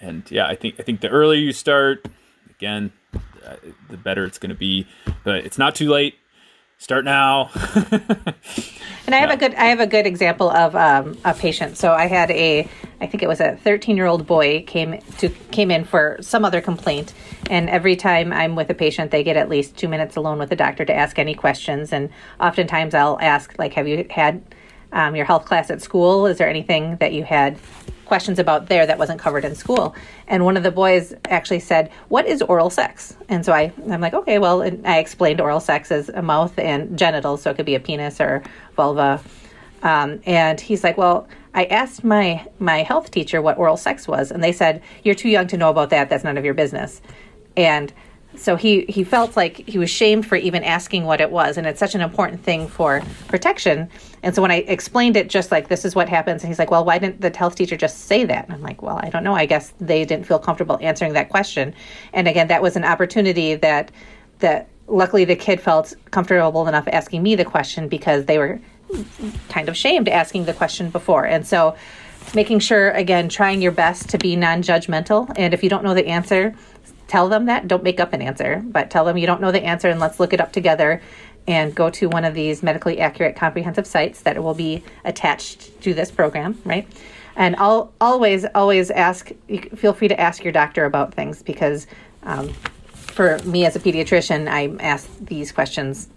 and 0.00 0.28
yeah, 0.30 0.46
I 0.46 0.54
think 0.54 0.76
I 0.78 0.82
think 0.82 1.00
the 1.00 1.08
earlier 1.08 1.40
you 1.40 1.52
start, 1.52 2.06
again, 2.50 2.92
uh, 3.44 3.56
the 3.88 3.96
better 3.96 4.24
it's 4.24 4.38
going 4.38 4.50
to 4.50 4.56
be. 4.56 4.86
But 5.24 5.44
it's 5.44 5.58
not 5.58 5.74
too 5.74 5.88
late. 5.88 6.14
Start 6.80 7.04
now. 7.04 7.50
and 7.74 9.12
I 9.12 9.18
have 9.18 9.30
yeah. 9.30 9.32
a 9.32 9.36
good 9.36 9.54
I 9.56 9.64
have 9.64 9.80
a 9.80 9.86
good 9.86 10.06
example 10.06 10.48
of 10.48 10.76
um, 10.76 11.18
a 11.24 11.34
patient. 11.34 11.76
So 11.76 11.92
I 11.92 12.06
had 12.06 12.30
a 12.30 12.68
I 13.00 13.06
think 13.06 13.24
it 13.24 13.28
was 13.28 13.40
a 13.40 13.56
13 13.56 13.96
year 13.96 14.06
old 14.06 14.28
boy 14.28 14.62
came 14.64 15.00
to 15.18 15.28
came 15.50 15.72
in 15.72 15.84
for 15.84 16.18
some 16.20 16.44
other 16.44 16.60
complaint, 16.60 17.14
and 17.50 17.68
every 17.68 17.96
time 17.96 18.32
I'm 18.32 18.54
with 18.54 18.70
a 18.70 18.74
patient, 18.74 19.10
they 19.10 19.24
get 19.24 19.36
at 19.36 19.48
least 19.48 19.76
two 19.76 19.88
minutes 19.88 20.14
alone 20.14 20.38
with 20.38 20.50
the 20.50 20.56
doctor 20.56 20.84
to 20.84 20.94
ask 20.94 21.18
any 21.18 21.34
questions. 21.34 21.92
And 21.92 22.10
oftentimes 22.38 22.94
I'll 22.94 23.18
ask 23.20 23.58
like, 23.58 23.72
"Have 23.74 23.88
you 23.88 24.06
had?" 24.10 24.42
Um, 24.92 25.16
your 25.16 25.24
health 25.24 25.44
class 25.44 25.70
at 25.70 25.82
school? 25.82 26.26
Is 26.26 26.38
there 26.38 26.48
anything 26.48 26.96
that 26.96 27.12
you 27.12 27.24
had 27.24 27.58
questions 28.04 28.38
about 28.38 28.68
there 28.68 28.86
that 28.86 28.98
wasn't 28.98 29.20
covered 29.20 29.44
in 29.44 29.54
school? 29.54 29.94
And 30.26 30.44
one 30.44 30.56
of 30.56 30.62
the 30.62 30.70
boys 30.70 31.14
actually 31.26 31.60
said, 31.60 31.90
"What 32.08 32.26
is 32.26 32.42
oral 32.42 32.70
sex?" 32.70 33.16
And 33.28 33.44
so 33.44 33.52
I, 33.52 33.72
I'm 33.90 34.00
like, 34.00 34.14
"Okay, 34.14 34.38
well," 34.38 34.62
I 34.84 34.98
explained 34.98 35.40
oral 35.40 35.60
sex 35.60 35.90
as 35.90 36.08
a 36.08 36.22
mouth 36.22 36.58
and 36.58 36.98
genitals, 36.98 37.42
so 37.42 37.50
it 37.50 37.56
could 37.56 37.66
be 37.66 37.74
a 37.74 37.80
penis 37.80 38.20
or 38.20 38.42
vulva. 38.76 39.22
Um, 39.82 40.20
and 40.26 40.60
he's 40.60 40.84
like, 40.84 40.96
"Well." 40.96 41.28
I 41.54 41.64
asked 41.64 42.04
my 42.04 42.46
my 42.60 42.82
health 42.82 43.10
teacher 43.10 43.42
what 43.42 43.58
oral 43.58 43.76
sex 43.76 44.06
was, 44.06 44.30
and 44.30 44.44
they 44.44 44.52
said, 44.52 44.80
"You're 45.02 45.16
too 45.16 45.30
young 45.30 45.48
to 45.48 45.56
know 45.56 45.70
about 45.70 45.90
that. 45.90 46.08
That's 46.08 46.22
none 46.22 46.36
of 46.36 46.44
your 46.44 46.54
business." 46.54 47.00
And 47.56 47.92
so 48.38 48.56
he 48.56 48.82
he 48.88 49.04
felt 49.04 49.36
like 49.36 49.68
he 49.68 49.78
was 49.78 49.90
shamed 49.90 50.26
for 50.26 50.36
even 50.36 50.62
asking 50.64 51.04
what 51.04 51.20
it 51.20 51.30
was 51.30 51.56
and 51.56 51.66
it's 51.66 51.80
such 51.80 51.94
an 51.94 52.00
important 52.00 52.42
thing 52.42 52.68
for 52.68 53.02
protection. 53.26 53.88
And 54.22 54.34
so 54.34 54.42
when 54.42 54.50
i 54.50 54.56
explained 54.56 55.16
it 55.16 55.28
just 55.28 55.50
like 55.50 55.68
this 55.68 55.84
is 55.84 55.94
what 55.94 56.08
happens 56.08 56.42
and 56.42 56.48
he's 56.48 56.58
like 56.58 56.70
well 56.70 56.84
why 56.84 56.98
didn't 56.98 57.20
the 57.20 57.36
health 57.36 57.56
teacher 57.56 57.76
just 57.76 58.06
say 58.06 58.24
that? 58.24 58.44
And 58.44 58.54
i'm 58.54 58.62
like 58.62 58.82
well 58.82 58.98
i 59.02 59.10
don't 59.10 59.24
know. 59.24 59.34
I 59.34 59.46
guess 59.46 59.72
they 59.80 60.04
didn't 60.04 60.26
feel 60.26 60.38
comfortable 60.38 60.78
answering 60.80 61.12
that 61.14 61.28
question. 61.28 61.74
And 62.12 62.28
again 62.28 62.48
that 62.48 62.62
was 62.62 62.76
an 62.76 62.84
opportunity 62.84 63.54
that 63.56 63.90
that 64.38 64.68
luckily 64.86 65.24
the 65.24 65.36
kid 65.36 65.60
felt 65.60 65.94
comfortable 66.10 66.66
enough 66.66 66.88
asking 66.92 67.22
me 67.22 67.34
the 67.34 67.44
question 67.44 67.88
because 67.88 68.24
they 68.24 68.38
were 68.38 68.60
kind 69.48 69.68
of 69.68 69.76
shamed 69.76 70.08
asking 70.08 70.44
the 70.46 70.54
question 70.54 70.88
before. 70.90 71.26
And 71.26 71.46
so 71.46 71.76
making 72.34 72.58
sure 72.58 72.90
again 72.90 73.28
trying 73.28 73.62
your 73.62 73.72
best 73.72 74.08
to 74.10 74.18
be 74.18 74.36
non-judgmental 74.36 75.32
and 75.36 75.54
if 75.54 75.62
you 75.62 75.70
don't 75.70 75.82
know 75.82 75.94
the 75.94 76.06
answer 76.06 76.54
tell 77.08 77.28
them 77.28 77.46
that. 77.46 77.66
Don't 77.66 77.82
make 77.82 77.98
up 77.98 78.12
an 78.12 78.22
answer, 78.22 78.62
but 78.64 78.90
tell 78.90 79.04
them 79.04 79.16
you 79.16 79.26
don't 79.26 79.40
know 79.40 79.50
the 79.50 79.64
answer 79.64 79.88
and 79.88 79.98
let's 79.98 80.20
look 80.20 80.32
it 80.32 80.40
up 80.40 80.52
together 80.52 81.02
and 81.48 81.74
go 81.74 81.90
to 81.90 82.08
one 82.08 82.24
of 82.24 82.34
these 82.34 82.62
medically 82.62 83.00
accurate 83.00 83.34
comprehensive 83.34 83.86
sites 83.86 84.20
that 84.22 84.40
will 84.42 84.54
be 84.54 84.84
attached 85.04 85.80
to 85.80 85.94
this 85.94 86.10
program, 86.10 86.60
right? 86.64 86.86
And 87.34 87.56
I'll 87.56 87.92
always, 88.00 88.44
always 88.54 88.90
ask, 88.90 89.30
feel 89.74 89.94
free 89.94 90.08
to 90.08 90.20
ask 90.20 90.44
your 90.44 90.52
doctor 90.52 90.84
about 90.84 91.14
things 91.14 91.42
because 91.42 91.86
um, 92.22 92.52
for 92.92 93.38
me 93.44 93.64
as 93.64 93.76
a 93.76 93.80
pediatrician, 93.80 94.48
I'm 94.48 94.78
asked 94.80 95.26
these 95.26 95.50
questions 95.50 96.08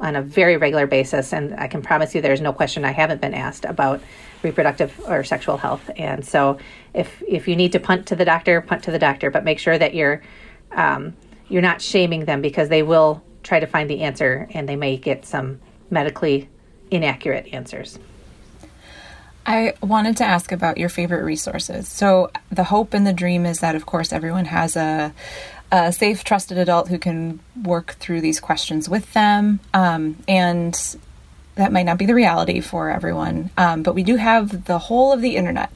on 0.00 0.16
a 0.16 0.22
very 0.22 0.56
regular 0.56 0.86
basis, 0.86 1.32
and 1.32 1.54
I 1.58 1.66
can 1.66 1.82
promise 1.82 2.14
you 2.14 2.20
there's 2.22 2.40
no 2.40 2.52
question 2.52 2.84
I 2.84 2.92
haven't 2.92 3.20
been 3.20 3.34
asked 3.34 3.64
about 3.64 4.00
reproductive 4.42 4.98
or 5.06 5.24
sexual 5.24 5.56
health. 5.56 5.90
And 5.96 6.24
so, 6.24 6.58
if 6.94 7.22
if 7.26 7.48
you 7.48 7.56
need 7.56 7.72
to 7.72 7.80
punt 7.80 8.06
to 8.06 8.16
the 8.16 8.24
doctor, 8.24 8.60
punt 8.60 8.84
to 8.84 8.90
the 8.90 8.98
doctor, 8.98 9.30
but 9.30 9.44
make 9.44 9.58
sure 9.58 9.76
that 9.76 9.94
you're 9.94 10.22
um, 10.72 11.14
you're 11.48 11.62
not 11.62 11.82
shaming 11.82 12.24
them 12.24 12.40
because 12.40 12.68
they 12.68 12.82
will 12.82 13.22
try 13.42 13.60
to 13.60 13.66
find 13.66 13.88
the 13.88 14.02
answer, 14.02 14.48
and 14.52 14.68
they 14.68 14.76
may 14.76 14.96
get 14.96 15.24
some 15.24 15.60
medically 15.90 16.48
inaccurate 16.90 17.48
answers. 17.52 17.98
I 19.46 19.74
wanted 19.82 20.18
to 20.18 20.24
ask 20.24 20.52
about 20.52 20.76
your 20.76 20.88
favorite 20.88 21.24
resources. 21.24 21.88
So, 21.88 22.30
the 22.50 22.64
hope 22.64 22.94
and 22.94 23.06
the 23.06 23.12
dream 23.12 23.46
is 23.46 23.60
that, 23.60 23.74
of 23.74 23.86
course, 23.86 24.12
everyone 24.12 24.44
has 24.44 24.76
a, 24.76 25.12
a 25.72 25.92
safe, 25.92 26.24
trusted 26.24 26.58
adult 26.58 26.88
who 26.88 26.98
can 26.98 27.40
work 27.62 27.92
through 27.94 28.20
these 28.20 28.38
questions 28.38 28.88
with 28.88 29.12
them. 29.12 29.60
Um, 29.72 30.16
and 30.28 30.78
that 31.60 31.72
might 31.72 31.84
not 31.84 31.98
be 31.98 32.06
the 32.06 32.14
reality 32.14 32.60
for 32.60 32.90
everyone. 32.90 33.50
Um, 33.56 33.82
but 33.82 33.94
we 33.94 34.02
do 34.02 34.16
have 34.16 34.64
the 34.64 34.78
whole 34.78 35.12
of 35.12 35.20
the 35.20 35.36
internet. 35.36 35.70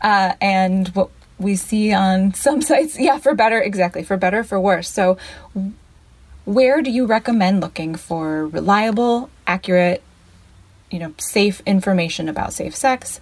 Uh, 0.00 0.32
and 0.40 0.88
what 0.88 1.10
we 1.38 1.56
see 1.56 1.92
on 1.92 2.34
some 2.46 2.62
sites, 2.62 2.98
yeah, 2.98 3.18
for 3.18 3.34
better, 3.34 3.60
exactly, 3.60 4.02
for 4.02 4.16
better, 4.16 4.42
for 4.42 4.58
worse. 4.58 4.90
So, 4.90 5.18
where 6.44 6.80
do 6.80 6.90
you 6.90 7.06
recommend 7.06 7.60
looking 7.60 7.96
for 7.96 8.46
reliable, 8.46 9.30
accurate, 9.46 10.02
you 10.90 11.00
know, 11.00 11.12
safe 11.18 11.60
information 11.66 12.28
about 12.28 12.52
safe 12.52 12.74
sex, 12.74 13.20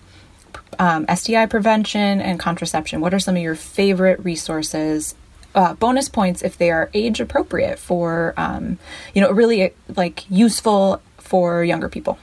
um, 0.78 1.06
STI 1.12 1.46
prevention, 1.46 2.20
and 2.20 2.38
contraception? 2.38 3.00
What 3.00 3.14
are 3.14 3.18
some 3.18 3.36
of 3.36 3.42
your 3.42 3.54
favorite 3.54 4.22
resources? 4.24 5.14
Uh, 5.54 5.72
bonus 5.74 6.08
points 6.08 6.42
if 6.42 6.58
they 6.58 6.70
are 6.70 6.90
age 6.94 7.20
appropriate 7.20 7.78
for, 7.78 8.34
um, 8.36 8.76
you 9.14 9.22
know, 9.22 9.30
really 9.30 9.72
like 9.94 10.28
useful 10.28 11.00
for 11.24 11.64
younger 11.64 11.88
people. 11.88 12.18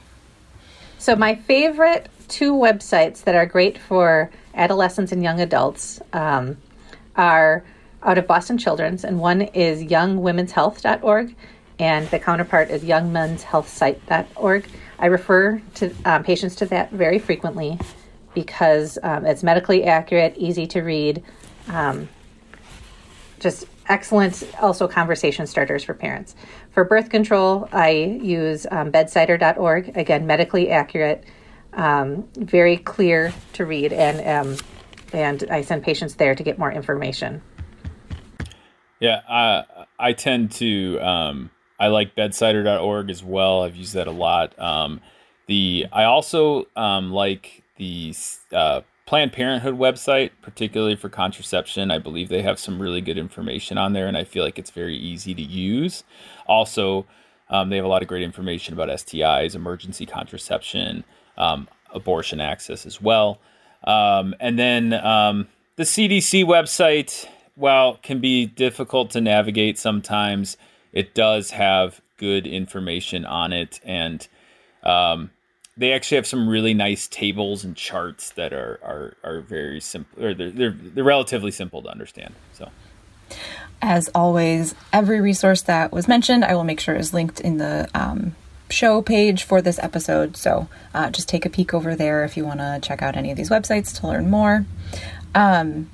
So 0.98 1.16
my 1.16 1.34
favorite 1.34 2.08
two 2.28 2.52
websites 2.52 3.24
that 3.24 3.34
are 3.34 3.44
great 3.44 3.76
for 3.76 4.30
adolescents 4.54 5.12
and 5.12 5.22
young 5.22 5.40
adults 5.40 6.00
um, 6.12 6.56
are 7.16 7.64
out 8.04 8.18
of 8.18 8.26
Boston 8.26 8.56
Children's, 8.56 9.04
and 9.04 9.18
one 9.18 9.42
is 9.42 9.82
youngwomenshealth.org, 9.82 11.34
and 11.78 12.08
the 12.10 12.18
counterpart 12.18 12.70
is 12.70 12.82
youngmenshealthsite.org. 12.82 14.66
I 14.98 15.06
refer 15.06 15.60
to 15.74 15.94
um, 16.04 16.22
patients 16.24 16.54
to 16.56 16.66
that 16.66 16.90
very 16.92 17.18
frequently 17.18 17.78
because 18.34 18.98
um, 19.02 19.26
it's 19.26 19.42
medically 19.42 19.84
accurate, 19.84 20.34
easy 20.36 20.66
to 20.68 20.80
read, 20.80 21.22
um, 21.68 22.08
just 23.40 23.66
excellent 23.88 24.44
also 24.60 24.86
conversation 24.88 25.46
starters 25.46 25.84
for 25.84 25.94
parents. 25.94 26.34
For 26.72 26.84
birth 26.84 27.10
control, 27.10 27.68
I 27.72 27.90
use 27.90 28.66
um, 28.70 28.90
bedsider.org, 28.90 29.96
again, 29.96 30.26
medically 30.26 30.70
accurate, 30.70 31.24
um, 31.74 32.28
very 32.36 32.78
clear 32.78 33.32
to 33.54 33.66
read, 33.66 33.92
and, 33.92 34.48
um, 34.48 34.56
and 35.12 35.44
I 35.50 35.62
send 35.62 35.82
patients 35.82 36.14
there 36.14 36.34
to 36.34 36.42
get 36.42 36.58
more 36.58 36.72
information. 36.72 37.42
Yeah, 39.00 39.20
I, 39.28 39.64
I 39.98 40.12
tend 40.12 40.52
to 40.52 40.98
um, 41.00 41.50
I 41.82 41.88
like 41.88 42.14
bedsider.org 42.14 43.10
as 43.10 43.24
well. 43.24 43.64
I've 43.64 43.74
used 43.74 43.94
that 43.94 44.06
a 44.06 44.12
lot. 44.12 44.56
Um, 44.56 45.00
the 45.48 45.86
I 45.92 46.04
also 46.04 46.66
um, 46.76 47.10
like 47.10 47.64
the 47.76 48.14
uh, 48.52 48.82
Planned 49.12 49.34
Parenthood 49.34 49.78
website, 49.78 50.30
particularly 50.40 50.96
for 50.96 51.10
contraception. 51.10 51.90
I 51.90 51.98
believe 51.98 52.30
they 52.30 52.40
have 52.40 52.58
some 52.58 52.80
really 52.80 53.02
good 53.02 53.18
information 53.18 53.76
on 53.76 53.92
there, 53.92 54.06
and 54.08 54.16
I 54.16 54.24
feel 54.24 54.42
like 54.42 54.58
it's 54.58 54.70
very 54.70 54.96
easy 54.96 55.34
to 55.34 55.42
use. 55.42 56.02
Also, 56.46 57.04
um, 57.50 57.68
they 57.68 57.76
have 57.76 57.84
a 57.84 57.88
lot 57.88 58.00
of 58.00 58.08
great 58.08 58.22
information 58.22 58.72
about 58.72 58.88
STIs, 58.88 59.54
emergency 59.54 60.06
contraception, 60.06 61.04
um, 61.36 61.68
abortion 61.90 62.40
access 62.40 62.86
as 62.86 63.02
well. 63.02 63.38
Um, 63.84 64.34
and 64.40 64.58
then 64.58 64.94
um, 64.94 65.48
the 65.76 65.82
CDC 65.82 66.46
website, 66.46 67.26
while 67.54 67.98
can 68.02 68.18
be 68.18 68.46
difficult 68.46 69.10
to 69.10 69.20
navigate 69.20 69.78
sometimes, 69.78 70.56
it 70.94 71.14
does 71.14 71.50
have 71.50 72.00
good 72.16 72.46
information 72.46 73.26
on 73.26 73.52
it, 73.52 73.78
and 73.84 74.26
um, 74.82 75.32
they 75.76 75.92
actually 75.92 76.16
have 76.16 76.26
some 76.26 76.48
really 76.48 76.74
nice 76.74 77.08
tables 77.08 77.64
and 77.64 77.76
charts 77.76 78.30
that 78.30 78.52
are 78.52 78.78
are, 78.82 79.14
are 79.24 79.40
very 79.40 79.80
simple, 79.80 80.24
or 80.24 80.34
they're, 80.34 80.50
they're 80.50 80.76
they're 80.78 81.04
relatively 81.04 81.50
simple 81.50 81.82
to 81.82 81.88
understand. 81.88 82.34
So. 82.52 82.70
As 83.84 84.08
always, 84.14 84.76
every 84.92 85.20
resource 85.20 85.62
that 85.62 85.90
was 85.90 86.06
mentioned, 86.06 86.44
I 86.44 86.54
will 86.54 86.62
make 86.62 86.78
sure 86.78 86.94
is 86.94 87.12
linked 87.12 87.40
in 87.40 87.56
the 87.56 87.88
um, 87.94 88.36
show 88.70 89.02
page 89.02 89.42
for 89.42 89.60
this 89.60 89.78
episode. 89.80 90.36
So 90.36 90.68
uh, 90.94 91.10
just 91.10 91.28
take 91.28 91.44
a 91.44 91.50
peek 91.50 91.74
over 91.74 91.96
there 91.96 92.24
if 92.24 92.36
you 92.36 92.44
want 92.44 92.60
to 92.60 92.78
check 92.82 93.02
out 93.02 93.16
any 93.16 93.30
of 93.30 93.36
these 93.36 93.50
websites 93.50 93.98
to 94.00 94.06
learn 94.06 94.30
more. 94.30 94.66
Um, 95.34 95.90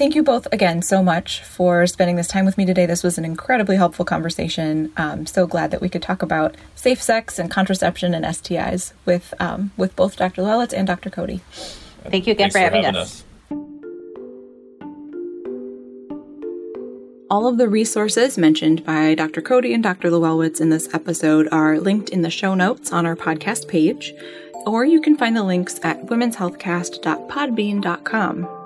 thank 0.00 0.14
you 0.14 0.22
both 0.22 0.48
again 0.50 0.80
so 0.80 1.02
much 1.02 1.42
for 1.42 1.86
spending 1.86 2.16
this 2.16 2.26
time 2.26 2.46
with 2.46 2.56
me 2.56 2.64
today. 2.64 2.86
This 2.86 3.02
was 3.02 3.18
an 3.18 3.26
incredibly 3.26 3.76
helpful 3.76 4.06
conversation. 4.06 4.90
I'm 4.96 5.26
so 5.26 5.46
glad 5.46 5.70
that 5.72 5.82
we 5.82 5.90
could 5.90 6.00
talk 6.00 6.22
about 6.22 6.56
safe 6.74 7.02
sex 7.02 7.38
and 7.38 7.50
contraception 7.50 8.14
and 8.14 8.24
STIs 8.24 8.94
with 9.04 9.34
um, 9.38 9.72
with 9.76 9.94
both 9.96 10.16
Dr. 10.16 10.40
Luellwitz 10.40 10.72
and 10.72 10.86
Dr. 10.86 11.10
Cody. 11.10 11.42
Thank 12.04 12.26
you 12.26 12.32
again 12.32 12.50
for, 12.50 12.58
having, 12.58 12.80
for 12.80 12.86
having, 12.86 12.98
us. 12.98 13.20
us. 13.20 13.24
All 17.28 17.46
of 17.46 17.58
the 17.58 17.68
resources 17.68 18.38
mentioned 18.38 18.82
by 18.86 19.14
Dr. 19.14 19.42
Cody 19.42 19.74
and 19.74 19.82
Dr. 19.82 20.08
Luellwitz 20.08 20.62
in 20.62 20.70
this 20.70 20.88
episode 20.94 21.46
are 21.52 21.78
linked 21.78 22.08
in 22.08 22.22
the 22.22 22.30
show 22.30 22.54
notes 22.54 22.90
on 22.90 23.04
our 23.04 23.16
podcast 23.16 23.68
page, 23.68 24.14
or 24.64 24.86
you 24.86 25.02
can 25.02 25.18
find 25.18 25.36
the 25.36 25.44
links 25.44 25.78
at 25.82 26.06
womenshealthcast.podbean.com. 26.06 28.59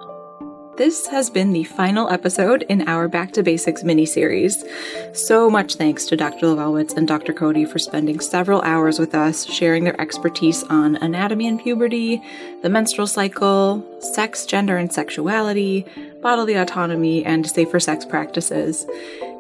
This 0.77 1.07
has 1.07 1.31
been 1.31 1.53
the 1.53 1.63
final 1.63 2.11
episode 2.11 2.63
in 2.63 2.89
our 2.89 3.07
Back 3.07 3.31
to 3.35 3.45
Basics 3.45 3.85
mini 3.85 4.05
series. 4.05 4.65
So 5.13 5.49
much 5.49 5.77
thanks 5.77 6.05
to 6.07 6.17
Dr. 6.17 6.47
Luellwitz 6.47 6.97
and 6.97 7.07
Dr. 7.07 7.33
Cody 7.33 7.65
for 7.65 7.79
spending 7.79 8.19
several 8.19 8.61
hours 8.63 8.99
with 8.99 9.15
us, 9.15 9.47
sharing 9.47 9.85
their 9.85 10.01
expertise 10.01 10.65
on 10.65 10.97
anatomy 10.97 11.47
and 11.47 11.63
puberty, 11.63 12.21
the 12.63 12.69
menstrual 12.69 13.07
cycle, 13.07 13.87
sex, 14.01 14.47
gender, 14.47 14.77
and 14.77 14.93
sexuality, 14.93 15.87
bodily 16.21 16.55
autonomy, 16.55 17.25
and 17.25 17.49
safer 17.49 17.79
sex 17.79 18.05
practices. 18.05 18.85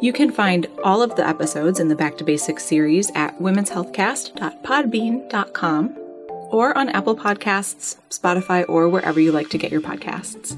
You 0.00 0.12
can 0.12 0.30
find 0.30 0.68
all 0.84 1.02
of 1.02 1.16
the 1.16 1.26
episodes 1.26 1.80
in 1.80 1.88
the 1.88 1.96
Back 1.96 2.16
to 2.18 2.24
Basics 2.24 2.64
series 2.64 3.10
at 3.16 3.40
womenshealthcast.podbean.com 3.40 6.03
or 6.50 6.76
on 6.76 6.88
Apple 6.90 7.16
Podcasts, 7.16 7.96
Spotify, 8.10 8.64
or 8.68 8.88
wherever 8.88 9.20
you 9.20 9.32
like 9.32 9.48
to 9.50 9.58
get 9.58 9.72
your 9.72 9.80
podcasts. 9.80 10.56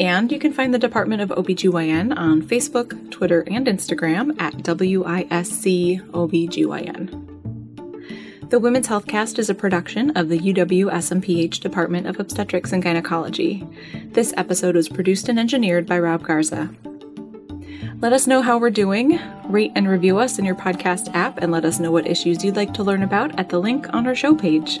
And 0.00 0.30
you 0.30 0.38
can 0.38 0.52
find 0.52 0.72
the 0.72 0.78
Department 0.78 1.22
of 1.22 1.30
OBGYN 1.30 2.16
on 2.16 2.42
Facebook, 2.42 3.10
Twitter, 3.10 3.44
and 3.48 3.66
Instagram 3.66 4.40
at 4.40 4.54
WISCOBGYN. 4.54 5.28
The 8.50 8.58
Women's 8.58 8.88
Healthcast 8.88 9.38
is 9.38 9.50
a 9.50 9.54
production 9.54 10.10
of 10.16 10.30
the 10.30 10.38
UW 10.38 10.90
SMPH 10.90 11.60
Department 11.60 12.06
of 12.06 12.18
Obstetrics 12.18 12.72
and 12.72 12.82
Gynecology. 12.82 13.66
This 14.12 14.32
episode 14.38 14.74
was 14.74 14.88
produced 14.88 15.28
and 15.28 15.38
engineered 15.38 15.86
by 15.86 15.98
Rob 15.98 16.22
Garza. 16.22 16.74
Let 18.00 18.12
us 18.12 18.26
know 18.26 18.40
how 18.40 18.56
we're 18.56 18.70
doing. 18.70 19.20
Rate 19.48 19.72
and 19.74 19.86
review 19.86 20.18
us 20.18 20.38
in 20.38 20.44
your 20.44 20.54
podcast 20.54 21.14
app 21.14 21.38
and 21.42 21.52
let 21.52 21.64
us 21.64 21.78
know 21.78 21.90
what 21.90 22.06
issues 22.06 22.42
you'd 22.42 22.56
like 22.56 22.72
to 22.74 22.84
learn 22.84 23.02
about 23.02 23.38
at 23.38 23.48
the 23.50 23.58
link 23.58 23.92
on 23.92 24.06
our 24.06 24.14
show 24.14 24.34
page. 24.34 24.80